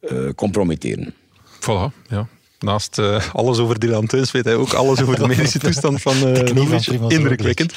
eh, 0.00 0.28
compromitteren. 0.34 1.14
Voilà, 1.60 2.06
ja. 2.08 2.28
Naast 2.64 2.98
eh, 2.98 3.22
alles 3.32 3.58
over 3.58 3.78
Dylan 3.78 4.06
Teuns 4.06 4.30
weet 4.30 4.44
hij 4.44 4.54
ook 4.54 4.72
alles 4.72 5.02
over 5.02 5.16
de 5.16 5.26
medische 5.26 5.58
toestand 5.68 6.02
van 6.02 6.18
Roglic. 6.18 6.54
Primoz 6.54 6.88
Indrukwekkend. 6.88 7.74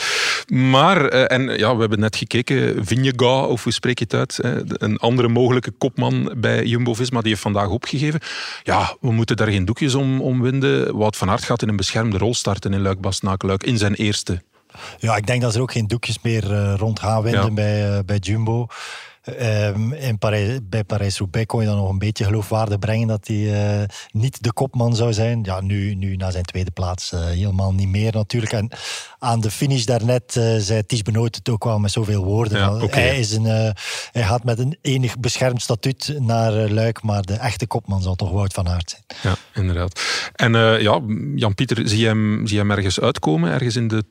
Maar, 0.47 1.05
eh, 1.05 1.37
en 1.37 1.57
ja, 1.57 1.73
we 1.73 1.79
hebben 1.79 1.99
net 1.99 2.15
gekeken, 2.15 2.85
Vingegaard, 2.85 3.47
of 3.47 3.63
hoe 3.63 3.73
spreek 3.73 3.99
je 3.99 4.03
het 4.03 4.13
uit? 4.13 4.39
hè, 4.41 4.83
een 4.83 4.97
andere 4.97 5.27
mogelijke 5.27 5.71
kopman 5.71 6.33
bij 6.37 6.63
Jumbo-Visma, 6.65 7.19
die 7.19 7.29
heeft 7.29 7.41
vandaag 7.41 7.69
opgegeven. 7.69 8.19
Ja, 8.63 8.95
we 9.01 9.11
moeten 9.11 9.35
daar 9.35 9.47
geen 9.47 9.65
doekjes 9.65 9.95
om, 9.95 10.21
om 10.21 10.41
winden. 10.41 10.97
Wout 10.97 11.15
van 11.17 11.29
Aert 11.29 11.43
gaat 11.43 11.61
in 11.61 11.69
een 11.69 11.75
beschermde 11.75 12.17
rol 12.17 12.33
starten 12.33 12.73
in 12.73 12.81
luik 12.81 13.01
bastenaken 13.01 13.57
in 13.57 13.77
zijn 13.77 13.93
eerste. 13.93 14.41
Ja, 14.99 15.15
ik 15.15 15.27
denk 15.27 15.41
dat 15.41 15.55
er 15.55 15.61
ook 15.61 15.71
geen 15.71 15.87
doekjes 15.87 16.19
meer 16.21 16.53
eh, 16.53 16.73
rond 16.77 16.99
gaan 16.99 17.21
winden 17.21 17.43
Ja. 17.45 17.51
bij, 17.51 18.05
bij 18.05 18.17
Jumbo. 18.17 18.67
Ehm, 19.35 19.93
in 19.93 20.17
Parijs, 20.17 20.59
bij 20.63 20.83
Parijs-Roubaix 20.83 21.45
kon 21.45 21.61
je 21.61 21.67
dan 21.67 21.77
nog 21.77 21.89
een 21.89 21.97
beetje 21.97 22.23
geloofwaardig 22.23 22.79
brengen 22.79 23.07
dat 23.07 23.27
hij 23.27 23.79
eh, 23.81 23.87
niet 24.11 24.43
de 24.43 24.53
kopman 24.53 24.95
zou 24.95 25.13
zijn. 25.13 25.43
Ja, 25.43 25.61
nu, 25.61 25.95
nu 25.95 26.15
na 26.15 26.31
zijn 26.31 26.43
tweede 26.43 26.71
plaats 26.71 27.11
eh, 27.11 27.25
helemaal 27.25 27.73
niet 27.73 27.87
meer 27.87 28.13
natuurlijk. 28.13 28.51
En 28.51 28.71
aan 29.19 29.41
de 29.41 29.51
finish 29.51 29.83
daarnet 29.83 30.35
eh 30.35 30.55
zei 30.57 30.85
Ties 30.85 31.01
Benoot 31.01 31.35
het 31.35 31.49
ook 31.49 31.63
wel 31.63 31.79
met 31.79 31.91
zoveel 31.91 32.23
woorden. 32.23 32.57
Ja, 32.57 32.87
hij, 32.87 33.19
is 33.19 33.31
een, 33.31 33.45
hij 34.11 34.23
gaat 34.23 34.43
met 34.43 34.59
een 34.59 34.77
enig 34.81 35.19
beschermd 35.19 35.61
statuut 35.61 36.15
naar 36.19 36.51
Luik, 36.51 37.01
maar 37.01 37.21
de 37.21 37.33
echte 37.33 37.67
kopman 37.67 38.01
zal 38.01 38.15
toch 38.15 38.31
Wout 38.31 38.53
van 38.53 38.69
Aert 38.69 38.89
zijn. 38.89 39.03
Ja, 39.23 39.59
inderdaad. 39.61 40.01
En 40.35 40.53
ja, 40.81 41.01
Jan-Pieter, 41.35 41.87
zie 41.87 41.99
je, 41.99 42.05
hem, 42.05 42.47
zie 42.47 42.55
je 42.55 42.61
hem 42.61 42.71
ergens 42.71 42.99
uitkomen? 42.99 43.51
Ergens 43.51 43.75
in 43.75 43.87
de 43.87 44.03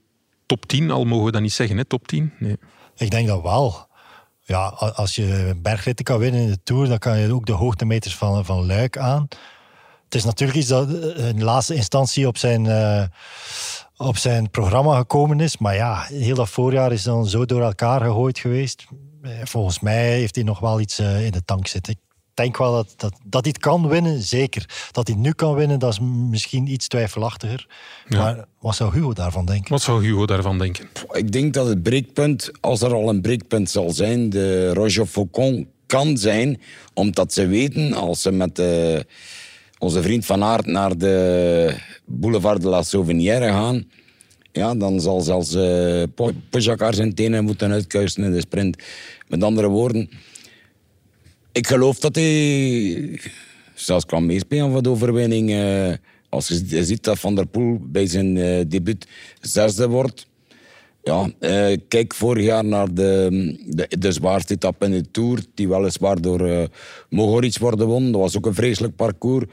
top 0.46 0.66
10? 0.66 0.90
Al 0.90 1.05
mogen 1.05 1.24
we 1.24 1.33
dat 1.33 1.42
niet 1.42 1.52
zeggen, 1.52 1.76
hè? 1.76 1.85
top 1.85 2.09
10? 2.09 2.33
Nee. 2.38 2.57
Ik 2.96 3.11
denk 3.11 3.29
dat 3.29 3.42
wel. 3.42 3.87
Ja, 4.46 4.66
als 4.94 5.14
je 5.14 5.54
bergritten 5.62 6.04
kan 6.04 6.18
winnen 6.18 6.40
in 6.40 6.50
de 6.50 6.62
Tour, 6.62 6.88
dan 6.88 6.98
kan 6.98 7.18
je 7.18 7.32
ook 7.32 7.46
de 7.46 7.52
hoogtemeters 7.52 8.16
van, 8.16 8.44
van 8.44 8.66
Luik 8.66 8.98
aan. 8.98 9.28
Het 10.04 10.14
is 10.14 10.24
natuurlijk 10.24 10.59
iets 10.59 10.68
dat 10.68 10.88
eh, 10.94 11.28
in 11.28 11.42
laatste 11.42 11.74
instantie 11.74 12.26
op 12.26 12.37
zijn, 12.38 12.66
eh, 12.66 13.04
op 13.96 14.16
zijn 14.16 14.50
programma 14.50 14.96
gekomen 14.96 15.40
is. 15.40 15.59
Maar 15.59 15.74
ja, 15.74 16.02
heel 16.02 16.35
dat 16.35 16.48
voorjaar 16.48 16.92
is 16.92 17.02
dan 17.02 17.26
zo 17.26 17.44
door 17.44 17.62
elkaar 17.62 18.00
gegooid 18.00 18.38
geweest. 18.38 18.87
Eh, 19.22 19.30
Volgens 19.44 19.80
mij 19.80 20.11
heeft 20.11 20.35
hij 20.35 20.44
nog 20.44 20.59
wel 20.59 20.80
iets 20.80 20.98
in 20.98 21.30
de 21.30 21.44
tank 21.44 21.66
zitten. 21.66 22.05
Ik 22.37 22.42
denk 22.42 22.57
wel 22.57 22.72
dat, 22.72 22.94
dat, 22.96 23.12
dat 23.25 23.44
hij 23.44 23.53
het 23.57 23.62
kan 23.62 23.88
winnen, 23.88 24.22
zeker. 24.22 24.88
Dat 24.92 25.07
hij 25.07 25.16
het 25.16 25.25
nu 25.27 25.33
kan 25.33 25.55
winnen, 25.55 25.79
dat 25.79 25.92
is 25.92 26.01
misschien 26.31 26.66
iets 26.66 26.88
twijfelachtiger. 26.88 27.66
Ja. 28.09 28.18
Maar 28.18 28.44
wat 28.61 28.77
zou 28.77 28.92
Hugo 28.94 29.12
daarvan 29.12 29.46
denken? 29.46 29.70
Wat 29.70 29.83
zou 29.83 30.05
Hugo 30.05 30.27
daarvan 30.27 30.59
denken? 30.59 30.88
Ik 31.12 31.33
denk 31.33 31.55
dat 31.55 31.66
het 31.66 31.83
breekpunt, 31.83 32.51
als 32.61 32.83
er 32.83 32.94
al 32.94 33.09
een 33.09 33.20
breekpunt 33.20 33.70
zal 33.70 33.90
zijn, 33.90 34.31
de 34.31 34.72
Roger 34.75 35.07
Faucon 35.07 35.68
kan 35.87 36.16
zijn, 36.16 36.61
omdat 36.94 37.33
ze 37.33 37.46
weten, 37.46 37.92
als 37.92 38.22
ze 38.22 38.31
met 38.31 38.59
eh, 38.59 38.99
onze 39.79 40.03
vriend 40.03 40.27
Van 40.27 40.42
Aert 40.44 40.66
naar 40.66 40.99
de 40.99 41.77
Boulevard 42.05 42.62
de 42.62 42.68
la 42.68 42.83
Sauvenière 42.83 43.49
gaan, 43.49 43.85
ja, 44.53 44.75
dan 44.75 45.01
zal 45.01 45.20
zelfs 45.20 45.55
eh 45.55 46.03
Po- 46.14 46.33
Pogacar 46.51 46.94
zijn 46.94 47.14
tenen 47.14 47.44
moeten 47.44 47.72
uitkuisen 47.72 48.25
in 48.25 48.33
de 48.33 48.40
sprint. 48.40 48.83
Met 49.29 49.42
andere 49.42 49.68
woorden, 49.68 50.11
ik 51.56 51.66
geloof 51.66 51.98
dat 51.98 52.14
hij 52.14 53.20
zelfs 53.74 54.06
kan 54.06 54.26
meespelen 54.26 54.70
voor 54.70 54.82
de 54.82 54.88
overwinning. 54.88 55.50
eh, 55.50 55.92
als 56.28 56.48
je 56.48 56.84
ziet 56.84 57.04
dat 57.04 57.18
Van 57.18 57.34
der 57.34 57.46
Poel 57.46 57.78
bij 57.80 58.06
zijn 58.06 58.36
eh, 58.36 58.64
debuut 58.68 59.06
zesde 59.40 59.88
wordt. 59.88 60.26
Ja, 61.02 61.30
eh, 61.38 61.76
kijk 61.88 62.14
vorig 62.14 62.44
jaar 62.44 62.64
naar 62.64 62.94
de, 62.94 63.88
de, 63.98 64.12
zwaarste 64.12 64.54
etappe 64.54 64.84
in 64.84 64.90
de 64.90 65.10
Tour, 65.10 65.44
die 65.54 65.68
weliswaar 65.68 66.20
door 66.20 66.68
Mohoric 67.10 67.58
worden 67.58 67.86
won. 67.86 68.12
Dat 68.12 68.20
was 68.20 68.36
ook 68.36 68.46
een 68.46 68.54
vreselijk 68.54 68.96
parcours. 68.96 69.44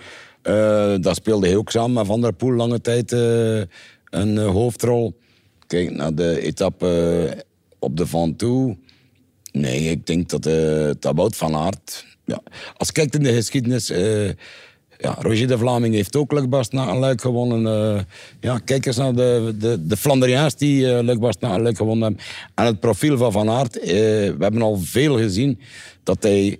Dat 1.01 1.15
speelde 1.15 1.47
hij 1.47 1.55
ook 1.55 1.71
samen 1.71 1.93
met 1.93 2.05
Van 2.05 2.21
der 2.21 2.33
Poel 2.33 2.53
lange 2.53 2.81
tijd 2.81 3.11
een 4.09 4.37
hoofdrol. 4.37 5.13
Kijk 5.67 5.91
naar 5.91 6.15
de 6.15 6.41
etappe 6.41 7.45
op 7.79 7.97
de 7.97 8.07
Ventoux. 8.07 8.75
Nee, 9.53 9.89
ik 9.89 10.05
denk 10.05 10.29
dat, 10.29 10.45
eh 10.45 10.89
dat 10.99 11.15
Wout 11.15 11.35
van 11.35 11.55
Aert... 11.55 12.05
Ja, 12.25 12.41
als 12.77 12.87
je 12.87 12.93
kijkt 12.93 13.15
in 13.15 13.23
de 13.23 13.33
geschiedenis... 13.33 13.89
eh, 13.89 14.27
ja, 14.97 15.15
Roger 15.19 15.47
de 15.47 15.57
Vlaming 15.57 15.95
heeft 15.95 16.15
ook 16.15 16.31
Luik 16.31 16.49
Bastenaken 16.49 16.97
Luik 16.97 17.21
gewonnen. 17.21 17.95
eh. 17.95 18.01
ja, 18.39 18.57
kijk 18.57 18.85
eens 18.85 18.97
naar 18.97 19.13
de, 19.15 19.55
de, 19.59 19.87
de 19.87 19.97
Flandriaans 19.97 20.55
die 20.55 20.81
uh, 20.85 20.99
Luik 21.01 21.19
Bastenaken 21.19 21.61
Luik 21.61 21.77
gewonnen 21.77 22.03
hebben. 22.03 22.25
En 22.55 22.65
het 22.65 22.79
profiel 22.79 23.17
van 23.17 23.31
Van 23.31 23.49
Aert. 23.49 23.79
eh, 23.79 23.89
we 23.89 24.35
hebben 24.39 24.61
al 24.61 24.77
veel 24.77 25.17
gezien 25.17 25.59
dat 26.03 26.23
hij... 26.23 26.59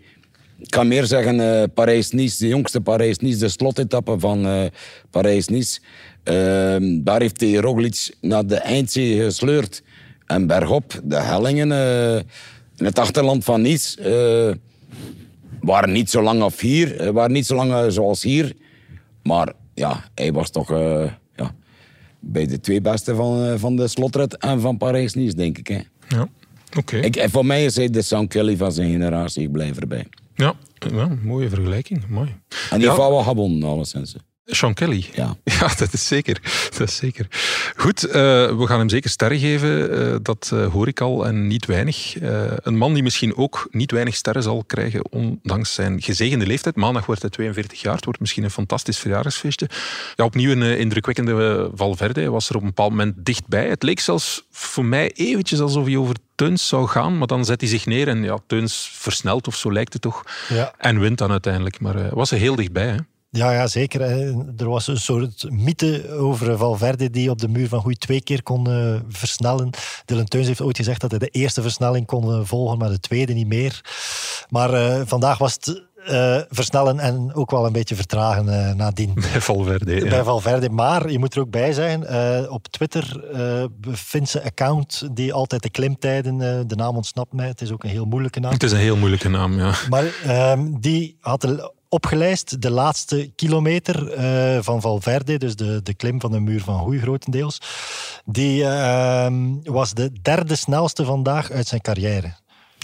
Ik 0.57 0.69
kan 0.69 0.87
meer 0.87 1.05
zeggen, 1.05 1.39
eh, 1.39 1.63
Parijs-Nice, 1.73 2.37
de 2.37 2.47
jongste 2.47 2.81
Parijs-Nice, 2.81 3.37
de 3.37 3.49
slotetappe 3.49 4.19
van 4.19 4.45
eh, 4.45 4.63
Parijs-Nice. 5.09 5.79
Ehm, 6.23 7.03
daar 7.03 7.21
heeft 7.21 7.39
hij 7.39 7.53
Roglic 7.53 8.15
naar 8.21 8.45
de 8.45 8.55
eindzee 8.55 9.23
gesleurd. 9.23 9.83
En 10.25 10.47
bergop, 10.47 11.01
de 11.03 11.15
hellingen 11.15 11.69
uh, 11.69 12.21
in 12.83 12.89
het 12.89 12.99
achterland 12.99 13.43
van 13.43 13.61
Nice 13.61 13.99
uh, 13.99 14.55
waren 15.61 15.91
niet 15.91 16.09
zo 16.09 16.21
lang 16.21 16.59
hier, 16.59 17.13
waren 17.13 17.31
niet 17.31 17.45
zo 17.45 17.55
lang 17.55 17.91
zoals 17.93 18.23
hier. 18.23 18.53
Maar 19.21 19.53
ja, 19.73 20.03
hij 20.15 20.31
was 20.31 20.49
toch 20.49 20.69
ja, 21.35 21.55
bij 22.19 22.45
de 22.45 22.59
twee 22.59 22.81
beste 22.81 23.15
van, 23.15 23.59
van 23.59 23.75
de 23.75 23.87
slotred 23.87 24.37
en 24.37 24.61
van 24.61 24.77
Parijs-Nice, 24.77 25.35
denk 25.35 25.57
ik. 25.57 25.67
Hè. 25.67 25.81
Ja, 26.07 26.27
oké. 26.77 27.05
Okay. 27.05 27.29
Voor 27.29 27.45
mij 27.45 27.65
is 27.65 27.75
hij 27.75 27.89
de 27.89 28.01
Sam 28.01 28.27
Kelly 28.27 28.57
van 28.57 28.71
zijn 28.71 28.91
generatie, 28.91 29.43
ik 29.43 29.51
blijf 29.51 29.79
erbij. 29.79 30.07
Ja, 30.35 30.53
ja 30.93 31.09
mooie 31.21 31.49
vergelijking, 31.49 32.07
mooi. 32.07 32.35
En 32.69 32.79
die 32.79 32.87
ja. 32.87 32.97
wel 32.97 33.23
gewonnen, 33.23 33.69
alleszins. 33.69 34.15
Sean 34.45 34.73
Kelly. 34.73 35.09
Ja. 35.13 35.35
ja, 35.59 35.67
dat 35.77 35.93
is 35.93 36.07
zeker. 36.07 36.41
Dat 36.77 36.87
is 36.87 36.95
zeker. 36.95 37.27
Goed, 37.75 38.05
uh, 38.05 38.13
we 38.57 38.63
gaan 38.65 38.79
hem 38.79 38.89
zeker 38.89 39.09
sterren 39.09 39.39
geven. 39.39 39.99
Uh, 39.99 40.15
dat 40.21 40.51
uh, 40.53 40.67
hoor 40.67 40.87
ik 40.87 41.01
al 41.01 41.25
en 41.25 41.47
niet 41.47 41.65
weinig. 41.65 42.15
een 42.63 42.77
man 42.77 42.93
die 42.93 43.03
misschien 43.03 43.35
ook 43.35 43.67
niet 43.71 43.91
weinig 43.91 44.15
sterren 44.15 44.43
zal 44.43 44.63
krijgen, 44.63 45.11
ondanks 45.11 45.73
zijn 45.73 46.01
gezegende 46.01 46.45
leeftijd. 46.45 46.75
Maandag 46.75 47.05
wordt 47.05 47.21
hij 47.21 47.29
42 47.29 47.81
jaar. 47.81 47.95
Het 47.95 48.05
wordt 48.05 48.19
misschien 48.19 48.43
een 48.43 48.49
fantastisch 48.49 48.99
verjaardagsfeestje. 48.99 49.69
Ja, 50.15 50.25
opnieuw 50.25 50.51
een 50.51 50.77
indrukwekkende 50.77 51.69
Valverde. 51.75 52.19
Hij 52.19 52.29
was 52.29 52.49
er 52.49 52.55
op 52.55 52.61
een 52.61 52.67
bepaald 52.67 52.89
moment 52.89 53.25
dichtbij. 53.25 53.69
Het 53.69 53.83
leek 53.83 53.99
zelfs 53.99 54.45
voor 54.51 54.85
mij 54.85 55.11
eventjes 55.11 55.59
alsof 55.59 55.85
hij 55.85 55.97
over 55.97 56.15
Teuns 56.35 56.67
zou 56.67 56.87
gaan, 56.87 57.17
maar 57.17 57.27
dan 57.27 57.45
zet 57.45 57.61
hij 57.61 57.69
zich 57.69 57.85
neer 57.85 58.07
en 58.07 58.23
ja, 58.23 58.37
Teuns 58.47 58.91
versnelt 58.93 59.47
of 59.47 59.55
zo 59.55 59.71
lijkt 59.71 59.93
het 59.93 60.01
toch. 60.01 60.23
Ja. 60.49 60.73
En 60.77 60.99
wint 60.99 61.17
dan 61.17 61.31
uiteindelijk. 61.31 61.79
Maar 61.79 61.95
hij 61.95 62.09
was 62.09 62.31
er 62.31 62.37
heel 62.37 62.55
dichtbij. 62.55 62.87
Hè? 62.87 62.97
Ja, 63.35 63.51
ja, 63.51 63.67
zeker. 63.67 64.01
Er 64.57 64.69
was 64.69 64.87
een 64.87 64.99
soort 64.99 65.45
mythe 65.49 66.11
over 66.11 66.57
Valverde 66.57 67.09
die 67.09 67.29
op 67.29 67.39
de 67.39 67.47
muur 67.47 67.67
van 67.67 67.81
Goei 67.81 67.95
twee 67.95 68.21
keer 68.21 68.43
kon 68.43 68.69
uh, 68.69 68.95
versnellen. 69.07 69.69
Dylan 70.05 70.25
Teuns 70.25 70.47
heeft 70.47 70.61
ooit 70.61 70.77
gezegd 70.77 71.01
dat 71.01 71.11
hij 71.11 71.19
de 71.19 71.27
eerste 71.27 71.61
versnelling 71.61 72.05
kon 72.05 72.45
volgen, 72.45 72.77
maar 72.77 72.89
de 72.89 72.99
tweede 72.99 73.33
niet 73.33 73.47
meer. 73.47 73.81
Maar 74.49 74.73
uh, 74.73 75.01
vandaag 75.05 75.37
was 75.37 75.53
het 75.53 75.83
uh, 76.09 76.37
versnellen 76.49 76.99
en 76.99 77.33
ook 77.33 77.51
wel 77.51 77.65
een 77.65 77.71
beetje 77.71 77.95
vertragen 77.95 78.45
uh, 78.45 78.71
nadien. 78.73 79.13
Bij 79.31 79.41
Valverde. 79.41 79.95
Ja. 79.95 80.09
Bij 80.09 80.23
Valverde. 80.23 80.69
Maar 80.69 81.11
je 81.11 81.19
moet 81.19 81.35
er 81.35 81.41
ook 81.41 81.49
bij 81.49 81.73
zijn, 81.73 82.03
uh, 82.09 82.51
op 82.51 82.67
Twitter 82.67 83.23
bevindt 83.71 84.29
ze 84.29 84.43
account 84.43 85.07
die 85.11 85.33
altijd 85.33 85.63
de 85.63 85.69
klimtijden, 85.69 86.37
de 86.67 86.75
naam 86.75 86.95
ontsnapt 86.95 87.33
mij, 87.33 87.47
het 87.47 87.61
is 87.61 87.71
ook 87.71 87.83
een 87.83 87.89
heel 87.89 88.05
moeilijke 88.05 88.39
naam. 88.39 88.51
Het 88.51 88.63
is 88.63 88.71
een 88.71 88.77
heel 88.77 88.97
moeilijke 88.97 89.29
naam, 89.29 89.57
ja. 89.57 89.73
Maar 89.89 90.03
ehm, 90.25 90.71
die 90.79 91.17
had 91.19 91.71
opgelijst 91.93 92.61
de 92.61 92.71
laatste 92.71 93.31
kilometer 93.35 94.17
uh, 94.17 94.61
van 94.61 94.81
Valverde, 94.81 95.37
dus 95.37 95.55
de, 95.55 95.81
de 95.83 95.93
klim 95.93 96.19
van 96.21 96.31
de 96.31 96.39
muur 96.39 96.61
van 96.61 96.79
Hoei 96.79 96.99
grotendeels. 96.99 97.61
Die 98.25 98.63
uh, 98.63 99.27
was 99.63 99.93
de 99.93 100.11
derde 100.21 100.55
snelste 100.55 101.05
vandaag 101.05 101.51
uit 101.51 101.67
zijn 101.67 101.81
carrière. 101.81 102.33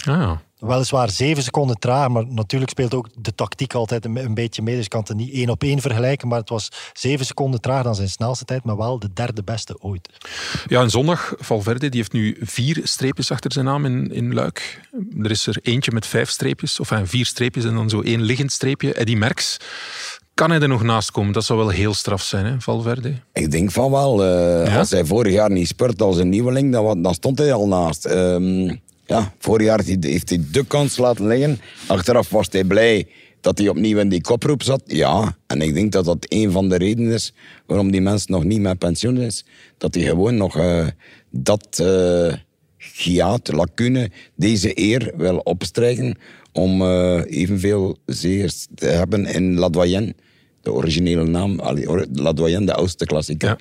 Ah. 0.04 0.36
Weliswaar 0.60 1.10
zeven 1.10 1.42
seconden 1.42 1.78
traag, 1.78 2.08
maar 2.08 2.26
natuurlijk 2.26 2.70
speelt 2.70 2.94
ook 2.94 3.08
de 3.18 3.34
tactiek 3.34 3.74
altijd 3.74 4.04
een, 4.04 4.16
een, 4.16 4.34
beetje 4.34 4.62
mee. 4.62 4.74
Dus 4.74 4.84
je 4.84 4.90
kan 4.90 5.04
het 5.06 5.16
niet 5.16 5.32
één 5.32 5.48
op 5.48 5.62
één 5.62 5.80
vergelijken. 5.80 6.28
Maar 6.28 6.38
het 6.38 6.48
was 6.48 6.68
zeven 6.92 7.26
seconden 7.26 7.60
traag 7.60 7.82
dan 7.82 7.94
zijn 7.94 8.08
snelste 8.08 8.44
tijd, 8.44 8.64
maar 8.64 8.76
wel 8.76 8.98
de 8.98 9.12
derde 9.12 9.42
beste 9.42 9.76
ooit. 9.80 10.08
Ja, 10.66 10.80
en 10.80 10.90
zondag, 10.90 11.34
Valverde, 11.38 11.88
die 11.88 12.00
heeft 12.00 12.12
nu 12.12 12.36
vier 12.40 12.80
streepjes 12.82 13.30
achter 13.30 13.52
zijn 13.52 13.64
naam 13.64 13.84
in, 13.84 14.12
in 14.12 14.34
Luik. 14.34 14.80
Er 15.22 15.30
is 15.30 15.46
er 15.46 15.58
eentje 15.62 15.92
met 15.92 16.06
vijf 16.06 16.30
streepjes, 16.30 16.80
of 16.80 16.90
enfin, 16.90 17.06
vier 17.06 17.26
streepjes 17.26 17.64
en 17.64 17.74
dan 17.74 17.88
zo 17.88 18.00
één 18.00 18.22
liggend 18.22 18.52
streepje. 18.52 18.94
Eddie 18.94 19.16
Merckx. 19.16 19.56
Kan 20.34 20.50
hij 20.50 20.60
er 20.60 20.68
nog 20.68 20.82
naast 20.82 21.10
komen? 21.10 21.32
Dat 21.32 21.44
zou 21.44 21.58
wel 21.58 21.68
heel 21.68 21.94
straf 21.94 22.22
zijn, 22.22 22.46
hè, 22.46 22.60
Valverde? 22.60 23.14
Ik 23.32 23.50
denk 23.50 23.70
van 23.70 23.90
wel. 23.90 24.24
Uh, 24.24 24.66
ja? 24.66 24.78
Als 24.78 24.90
hij 24.90 25.04
vorig 25.04 25.32
jaar 25.32 25.50
niet 25.50 25.68
spurt 25.68 26.02
als 26.02 26.16
een 26.16 26.28
nieuweling, 26.28 26.72
dan, 26.72 27.02
dan 27.02 27.14
stond 27.14 27.38
hij 27.38 27.52
al 27.52 27.68
naast. 27.68 28.06
Um, 28.06 28.80
ja, 29.10 29.32
vorig 29.38 29.66
jaar 29.66 29.80
heeft 30.00 30.28
hij 30.28 30.40
de 30.52 30.64
kans 30.66 30.96
laten 30.96 31.26
liggen. 31.26 31.60
Achteraf 31.86 32.28
was 32.28 32.46
hij 32.50 32.64
blij 32.64 33.06
dat 33.40 33.58
hij 33.58 33.68
opnieuw 33.68 33.98
in 33.98 34.08
die 34.08 34.20
koproep 34.20 34.62
zat. 34.62 34.82
Ja, 34.86 35.36
en 35.46 35.60
ik 35.60 35.74
denk 35.74 35.92
dat 35.92 36.04
dat 36.04 36.26
een 36.28 36.50
van 36.50 36.68
de 36.68 36.76
redenen 36.76 37.12
is 37.12 37.32
waarom 37.66 37.90
die 37.90 38.00
mens 38.00 38.26
nog 38.26 38.44
niet 38.44 38.60
met 38.60 38.78
pensioen 38.78 39.16
is. 39.16 39.44
Dat 39.78 39.94
hij 39.94 40.04
gewoon 40.04 40.36
nog 40.36 40.56
uh, 40.56 40.86
dat 41.30 41.78
uh, 41.82 42.34
lacune, 43.44 44.10
deze 44.34 44.78
eer 44.78 45.12
wil 45.16 45.36
opstrijken 45.36 46.18
om 46.52 46.82
uh, 46.82 47.22
evenveel 47.26 47.96
zeers 48.06 48.66
te 48.74 48.86
hebben 48.86 49.26
in 49.26 49.58
La 49.58 49.68
Doyenne. 49.68 50.14
De 50.62 50.72
originele 50.72 51.24
naam, 51.24 51.60
La 52.12 52.32
Doyenne, 52.32 52.66
de 52.66 52.74
oudste 52.74 53.04
klassieker. 53.04 53.60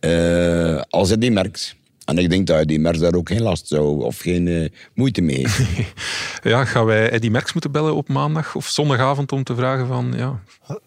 Ja. 0.00 0.86
als 0.90 1.08
hij 1.08 1.18
die 1.18 1.30
merkt. 1.30 1.76
En 2.06 2.18
ik 2.18 2.30
denk 2.30 2.46
dat 2.46 2.58
Eddie 2.58 2.78
Merckx 2.78 3.00
daar 3.00 3.14
ook 3.14 3.28
geen 3.28 3.42
last 3.42 3.66
zou 3.66 4.04
of 4.04 4.18
geen 4.18 4.46
uh, 4.46 4.68
moeite 4.94 5.20
mee 5.20 5.36
heeft. 5.36 5.60
ja, 6.52 6.64
gaan 6.64 6.84
wij 6.84 7.10
Eddie 7.10 7.30
Merckx 7.30 7.52
moeten 7.52 7.72
bellen 7.72 7.94
op 7.94 8.08
maandag 8.08 8.54
of 8.54 8.66
zondagavond 8.66 9.32
om 9.32 9.44
te 9.44 9.54
vragen 9.54 9.86
van... 9.86 10.12
Ja. 10.16 10.40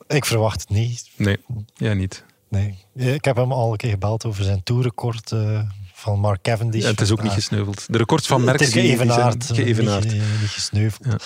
Ik 0.08 0.26
verwacht 0.26 0.60
het 0.60 0.70
niet. 0.70 1.10
Nee, 1.16 1.38
jij 1.74 1.94
niet. 1.94 2.24
Nee, 2.50 2.76
ik 2.94 3.26
heb 3.26 3.36
hem 3.36 3.52
al 3.52 3.72
een 3.72 3.78
keer 3.78 3.90
gebeld 3.90 4.26
over 4.26 4.44
zijn 4.44 4.64
toerrecord 4.64 5.32
uh, 5.32 5.60
van 5.94 6.20
Mark 6.20 6.42
Cavendish. 6.42 6.84
Ja, 6.84 6.90
het 6.90 7.02
is 7.02 7.12
ook 7.12 7.24
niet 7.24 7.32
gesneuveld. 7.32 7.86
De 7.90 7.98
records 7.98 8.28
van 8.28 8.44
Merckx 8.44 8.66
het 8.66 8.76
is 8.76 8.82
geëvenaard, 8.82 9.48
die 9.48 9.64
geëvenaard. 9.64 10.04
Niet, 10.04 10.14
niet 10.14 10.50
gesneuveld. 10.50 11.06
Ja. 11.06 11.18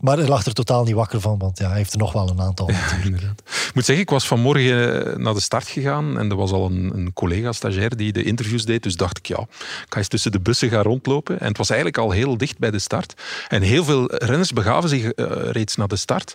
Maar 0.00 0.16
hij 0.16 0.28
lag 0.28 0.46
er 0.46 0.52
totaal 0.52 0.84
niet 0.84 0.94
wakker 0.94 1.20
van, 1.20 1.38
want 1.38 1.58
ja, 1.58 1.68
hij 1.68 1.76
heeft 1.76 1.92
er 1.92 1.98
nog 1.98 2.12
wel 2.12 2.28
een 2.28 2.40
aantal 2.40 2.66
natuurlijk. 2.66 3.22
Ik 3.74 3.80
moet 3.80 3.88
zeggen, 3.88 4.04
ik 4.04 4.12
was 4.12 4.26
vanmorgen 4.26 5.06
eh, 5.06 5.16
naar 5.16 5.34
de 5.34 5.40
start 5.40 5.68
gegaan 5.68 6.18
en 6.18 6.30
er 6.30 6.36
was 6.36 6.52
al 6.52 6.66
een, 6.66 6.92
een 6.94 7.12
collega-stagiair 7.12 7.96
die 7.96 8.12
de 8.12 8.22
interviews 8.22 8.64
deed. 8.64 8.82
Dus 8.82 8.96
dacht 8.96 9.18
ik, 9.18 9.26
ja, 9.26 9.40
ik 9.40 9.86
ga 9.88 9.98
eens 9.98 10.08
tussen 10.08 10.32
de 10.32 10.40
bussen 10.40 10.68
gaan 10.68 10.82
rondlopen. 10.82 11.40
En 11.40 11.48
het 11.48 11.56
was 11.56 11.68
eigenlijk 11.68 11.98
al 11.98 12.10
heel 12.10 12.36
dicht 12.36 12.58
bij 12.58 12.70
de 12.70 12.78
start. 12.78 13.14
En 13.48 13.62
heel 13.62 13.84
veel 13.84 14.14
renners 14.14 14.52
begaven 14.52 14.88
zich 14.88 15.02
uh, 15.02 15.10
reeds 15.50 15.76
naar 15.76 15.88
de 15.88 15.96
start. 15.96 16.34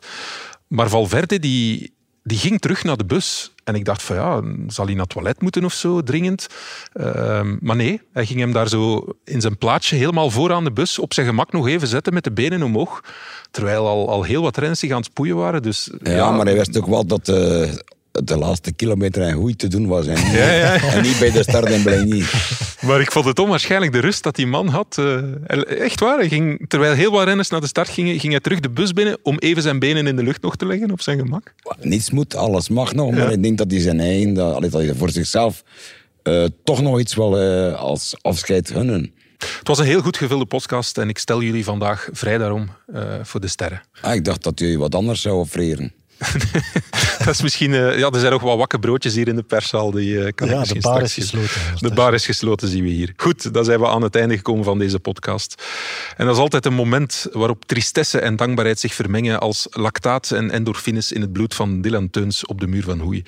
Maar 0.67 0.89
Valverde, 0.89 1.39
die, 1.39 1.93
die 2.30 2.38
ging 2.38 2.60
terug 2.60 2.84
naar 2.84 2.98
de 2.98 3.06
bus. 3.06 3.54
En 3.63 3.76
ik 3.76 3.86
dacht 3.86 4.02
van 4.02 4.15
ja, 4.15 4.42
zal 4.68 4.86
hij 4.86 4.94
naar 4.94 5.04
het 5.04 5.13
toilet 5.13 5.42
moeten 5.42 5.65
of 5.65 5.74
zo, 5.74 6.02
dringend? 6.02 6.48
Uh, 6.94 7.42
maar 7.60 7.76
nee, 7.76 8.02
hij 8.13 8.26
ging 8.26 8.39
hem 8.39 8.52
daar 8.52 8.68
zo 8.68 9.06
in 9.24 9.42
zijn 9.42 9.58
plaatsje 9.58 9.96
helemaal 9.96 10.30
vooraan 10.30 10.63
de 10.63 10.72
bus 10.72 11.00
op 11.00 11.13
zijn 11.13 11.26
gemak 11.26 11.52
nog 11.52 11.68
even 11.68 11.88
zetten 11.88 12.13
met 12.13 12.24
de 12.24 12.32
benen 12.32 12.63
omhoog. 12.63 13.04
Terwijl 13.52 13.88
al, 13.88 14.10
al 14.10 14.24
heel 14.24 14.42
wat 14.42 14.58
renners 14.58 14.80
zich 14.80 14.92
aan 14.92 14.98
het 14.98 15.06
spoeien 15.06 15.36
waren. 15.36 15.62
Dus, 15.62 15.89
ja, 16.04 16.12
ja, 16.12 16.32
maar 16.32 16.46
hij 16.46 16.56
wist 16.56 16.78
ook 16.78 16.88
wel 16.88 17.06
dat... 17.06 17.28
Uh 17.28 17.72
de 18.24 18.38
laatste 18.38 18.72
kilometer 18.72 19.22
en 19.22 19.34
goed 19.34 19.58
te 19.58 19.68
doen 19.68 19.88
was. 19.88 20.08
En 20.08 20.24
niet, 20.24 20.34
ja, 20.34 20.52
ja. 20.52 20.82
En 20.82 21.02
niet 21.02 21.20
bij 21.20 21.32
de 21.32 21.44
start 21.44 21.70
in 21.70 21.84
Bligny. 21.84 22.24
Maar 22.82 23.02
ik 23.02 23.12
vond 23.12 23.26
het 23.26 23.40
onwaarschijnlijk 23.40 23.92
de 23.92 24.00
rust 24.00 24.24
dat 24.24 24.36
die 24.36 24.48
man 24.48 24.68
had. 24.68 24.98
Uh, 25.00 25.82
echt 25.82 26.00
waar. 26.00 26.18
Hij 26.18 26.28
ging, 26.28 26.66
terwijl 26.68 26.94
heel 26.94 27.12
wat 27.12 27.26
renners 27.26 27.50
naar 27.50 27.62
de 27.62 27.68
start 27.68 27.90
gingen, 27.90 28.20
ging 28.20 28.32
hij 28.32 28.42
terug 28.42 28.60
de 28.60 28.70
bus 28.70 28.94
binnen 28.94 29.18
om 29.24 29.38
even 29.38 29.62
zijn 29.62 29.80
benen 29.80 30.08
in 30.08 30.16
de 30.16 30.24
lucht 30.24 30.42
nog 30.42 30.56
te 30.56 30.66
leggen 30.66 30.92
op 30.92 31.02
zijn 31.02 31.20
gemak. 31.20 31.54
Niets 31.82 32.12
moet, 32.12 32.36
alles 32.36 32.70
mag 32.70 32.94
nog. 32.94 33.12
Maar 33.12 33.32
ik 33.32 33.44
denk 33.44 33.58
dat 33.58 33.72
hij 33.72 33.80
zijn 33.80 34.00
eigen, 34.00 34.34
dat, 34.34 34.62
dat 34.62 34.74
hij 34.74 34.94
voor 34.96 35.10
zichzelf 35.10 35.64
uh, 36.24 36.46
toch 36.64 36.82
nog 36.82 37.00
iets 37.00 37.16
wel 37.16 37.42
uh, 37.42 37.74
als 37.76 38.16
afscheid 38.22 38.72
gunnen. 38.72 39.14
Het 39.38 39.68
was 39.68 39.80
een 39.80 39.86
heel 39.86 40.02
goed 40.02 40.18
gevulde 40.18 40.46
podcast 40.46 40.98
en 40.98 41.10
ik 41.10 41.18
stel 41.18 41.42
jullie 41.42 41.64
vandaag 41.64 42.10
vrij 42.12 42.38
daarom 42.38 42.70
voor 43.22 43.40
de 43.40 43.48
sterren. 43.48 43.82
Ah, 44.02 44.16
ik 44.16 44.26
dacht 44.26 44.44
dat 44.44 44.60
jullie 44.60 44.80
wat 44.80 44.96
anders 44.96 45.22
zouden 45.22 45.44
offreren. 45.44 45.94
dat 47.26 47.28
is 47.28 47.42
misschien, 47.42 47.72
uh, 47.72 47.98
ja, 47.98 48.10
er 48.10 48.20
zijn 48.20 48.32
nog 48.32 48.42
wat 48.42 48.58
wakke 48.58 48.80
broodjes 48.80 49.16
hier 49.16 49.28
in 49.28 49.36
de 49.36 49.44
perszaal. 49.44 49.92
Die, 49.92 50.14
uh, 50.14 50.28
kan 50.36 50.48
ja, 50.48 50.64
de 50.64 50.80
bar 50.80 51.02
is 51.02 51.14
gesloten. 51.14 51.62
De 51.80 51.94
bar 51.94 52.14
is 52.14 52.26
gesloten, 52.26 52.68
zien 52.68 52.84
we 52.84 52.90
hier. 52.90 53.14
Goed, 53.18 53.54
dan 53.54 53.66
zijn 53.66 53.80
we 53.80 53.88
aan 53.88 54.02
het 54.02 54.16
einde 54.16 54.36
gekomen 54.36 54.64
van 54.64 54.80
deze 54.80 55.00
podcast. 55.00 55.64
En 56.18 56.26
dat 56.26 56.36
is 56.36 56.42
altijd 56.42 56.66
een 56.66 56.74
moment 56.74 57.28
waarop 57.32 57.66
tristesse 57.66 58.20
en 58.20 58.36
dankbaarheid 58.36 58.80
zich 58.80 58.94
vermengen 58.94 59.40
als 59.40 59.68
lactaat 59.70 60.32
en 60.32 60.52
endorfines 60.52 61.12
in 61.12 61.22
het 61.22 61.34
bloed 61.34 61.56
van 61.56 61.82
Dylan 61.82 62.10
Teuns 62.10 62.46
op 62.46 62.60
de 62.60 62.68
muur 62.68 62.84
van 62.84 63.00
Hoei. 63.00 63.24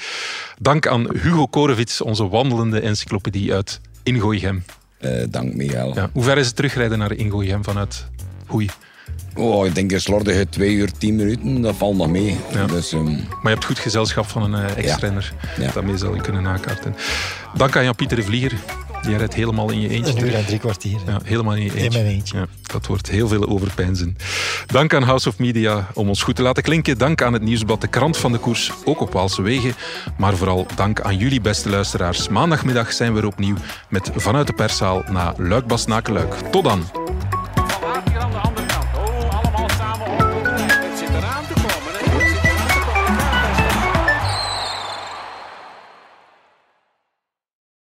Dank 0.59 0.87
aan 0.87 1.17
Hugo 1.17 1.47
Korevits, 1.47 2.01
onze 2.01 2.27
wandelende 2.27 2.79
encyclopedie 2.79 3.53
uit 3.53 3.81
Ingooigem. 4.03 4.63
Uh, 5.01 5.23
dank, 5.29 5.53
Miguel. 5.53 5.95
Ja, 5.95 6.09
hoe 6.13 6.23
ver 6.23 6.37
is 6.37 6.45
het 6.45 6.55
terugrijden 6.55 6.97
naar 6.97 7.11
Ingooigem 7.11 7.63
vanuit 7.63 8.05
Hoei? 8.45 8.69
Oh, 9.35 9.65
ik 9.65 9.75
denk 9.75 9.91
een 9.91 10.01
slordige 10.01 10.49
twee 10.49 10.73
uur, 10.73 10.91
tien 10.97 11.15
minuten, 11.15 11.61
dat 11.61 11.75
valt 11.75 11.97
nog 11.97 12.09
mee. 12.09 12.37
Ja. 12.53 12.65
Dus, 12.65 12.91
um... 12.91 13.05
Maar 13.05 13.39
je 13.41 13.49
hebt 13.49 13.65
goed 13.65 13.79
gezelschap 13.79 14.25
van 14.25 14.53
een 14.53 14.65
uh, 14.65 14.77
ex-renner. 14.77 15.33
Ja. 15.57 15.63
Ja. 15.63 15.71
Daarmee 15.73 15.97
zal 15.97 16.15
je 16.15 16.21
kunnen 16.21 16.43
nakarten. 16.43 16.95
Dank 17.53 17.75
aan 17.75 17.83
Jan-Pieter 17.83 18.17
de 18.17 18.23
Vlieger. 18.23 18.53
Die 19.01 19.17
rijdt 19.17 19.33
helemaal 19.33 19.71
in 19.71 19.81
je 19.81 19.89
eentje. 19.89 20.13
Een 20.13 20.25
uur 20.25 20.33
en 20.33 20.45
drie 20.45 20.59
kwartier. 20.59 20.99
Ja, 21.07 21.19
helemaal 21.23 21.55
in 21.55 21.63
je 21.63 21.69
eentje. 21.71 21.85
In 21.85 21.91
mijn 21.91 22.05
eentje. 22.05 22.37
Ja, 22.37 22.45
dat 22.61 22.87
wordt 22.87 23.09
heel 23.09 23.27
veel 23.27 23.47
overpijnzen. 23.47 24.17
Dank 24.65 24.93
aan 24.93 25.03
House 25.03 25.29
of 25.29 25.39
Media 25.39 25.87
om 25.93 26.07
ons 26.07 26.23
goed 26.23 26.35
te 26.35 26.41
laten 26.41 26.63
klinken. 26.63 26.97
Dank 26.97 27.21
aan 27.21 27.33
het 27.33 27.41
Nieuwsblad 27.41 27.81
De 27.81 27.87
Krant 27.87 28.17
van 28.17 28.31
de 28.31 28.37
Koers, 28.37 28.71
ook 28.85 29.01
op 29.01 29.13
Waalse 29.13 29.41
Wegen. 29.41 29.73
Maar 30.17 30.35
vooral 30.35 30.65
dank 30.75 31.01
aan 31.01 31.17
jullie 31.17 31.41
beste 31.41 31.69
luisteraars. 31.69 32.27
Maandagmiddag 32.27 32.93
zijn 32.93 33.13
we 33.13 33.19
er 33.19 33.27
opnieuw 33.27 33.55
met 33.89 34.11
Vanuit 34.15 34.47
de 34.47 34.53
Perszaal 34.53 35.03
naar 35.09 35.33
Luik-Bastenaken-Luik. 35.37 36.33
Tot 36.51 36.63
dan! 36.63 36.83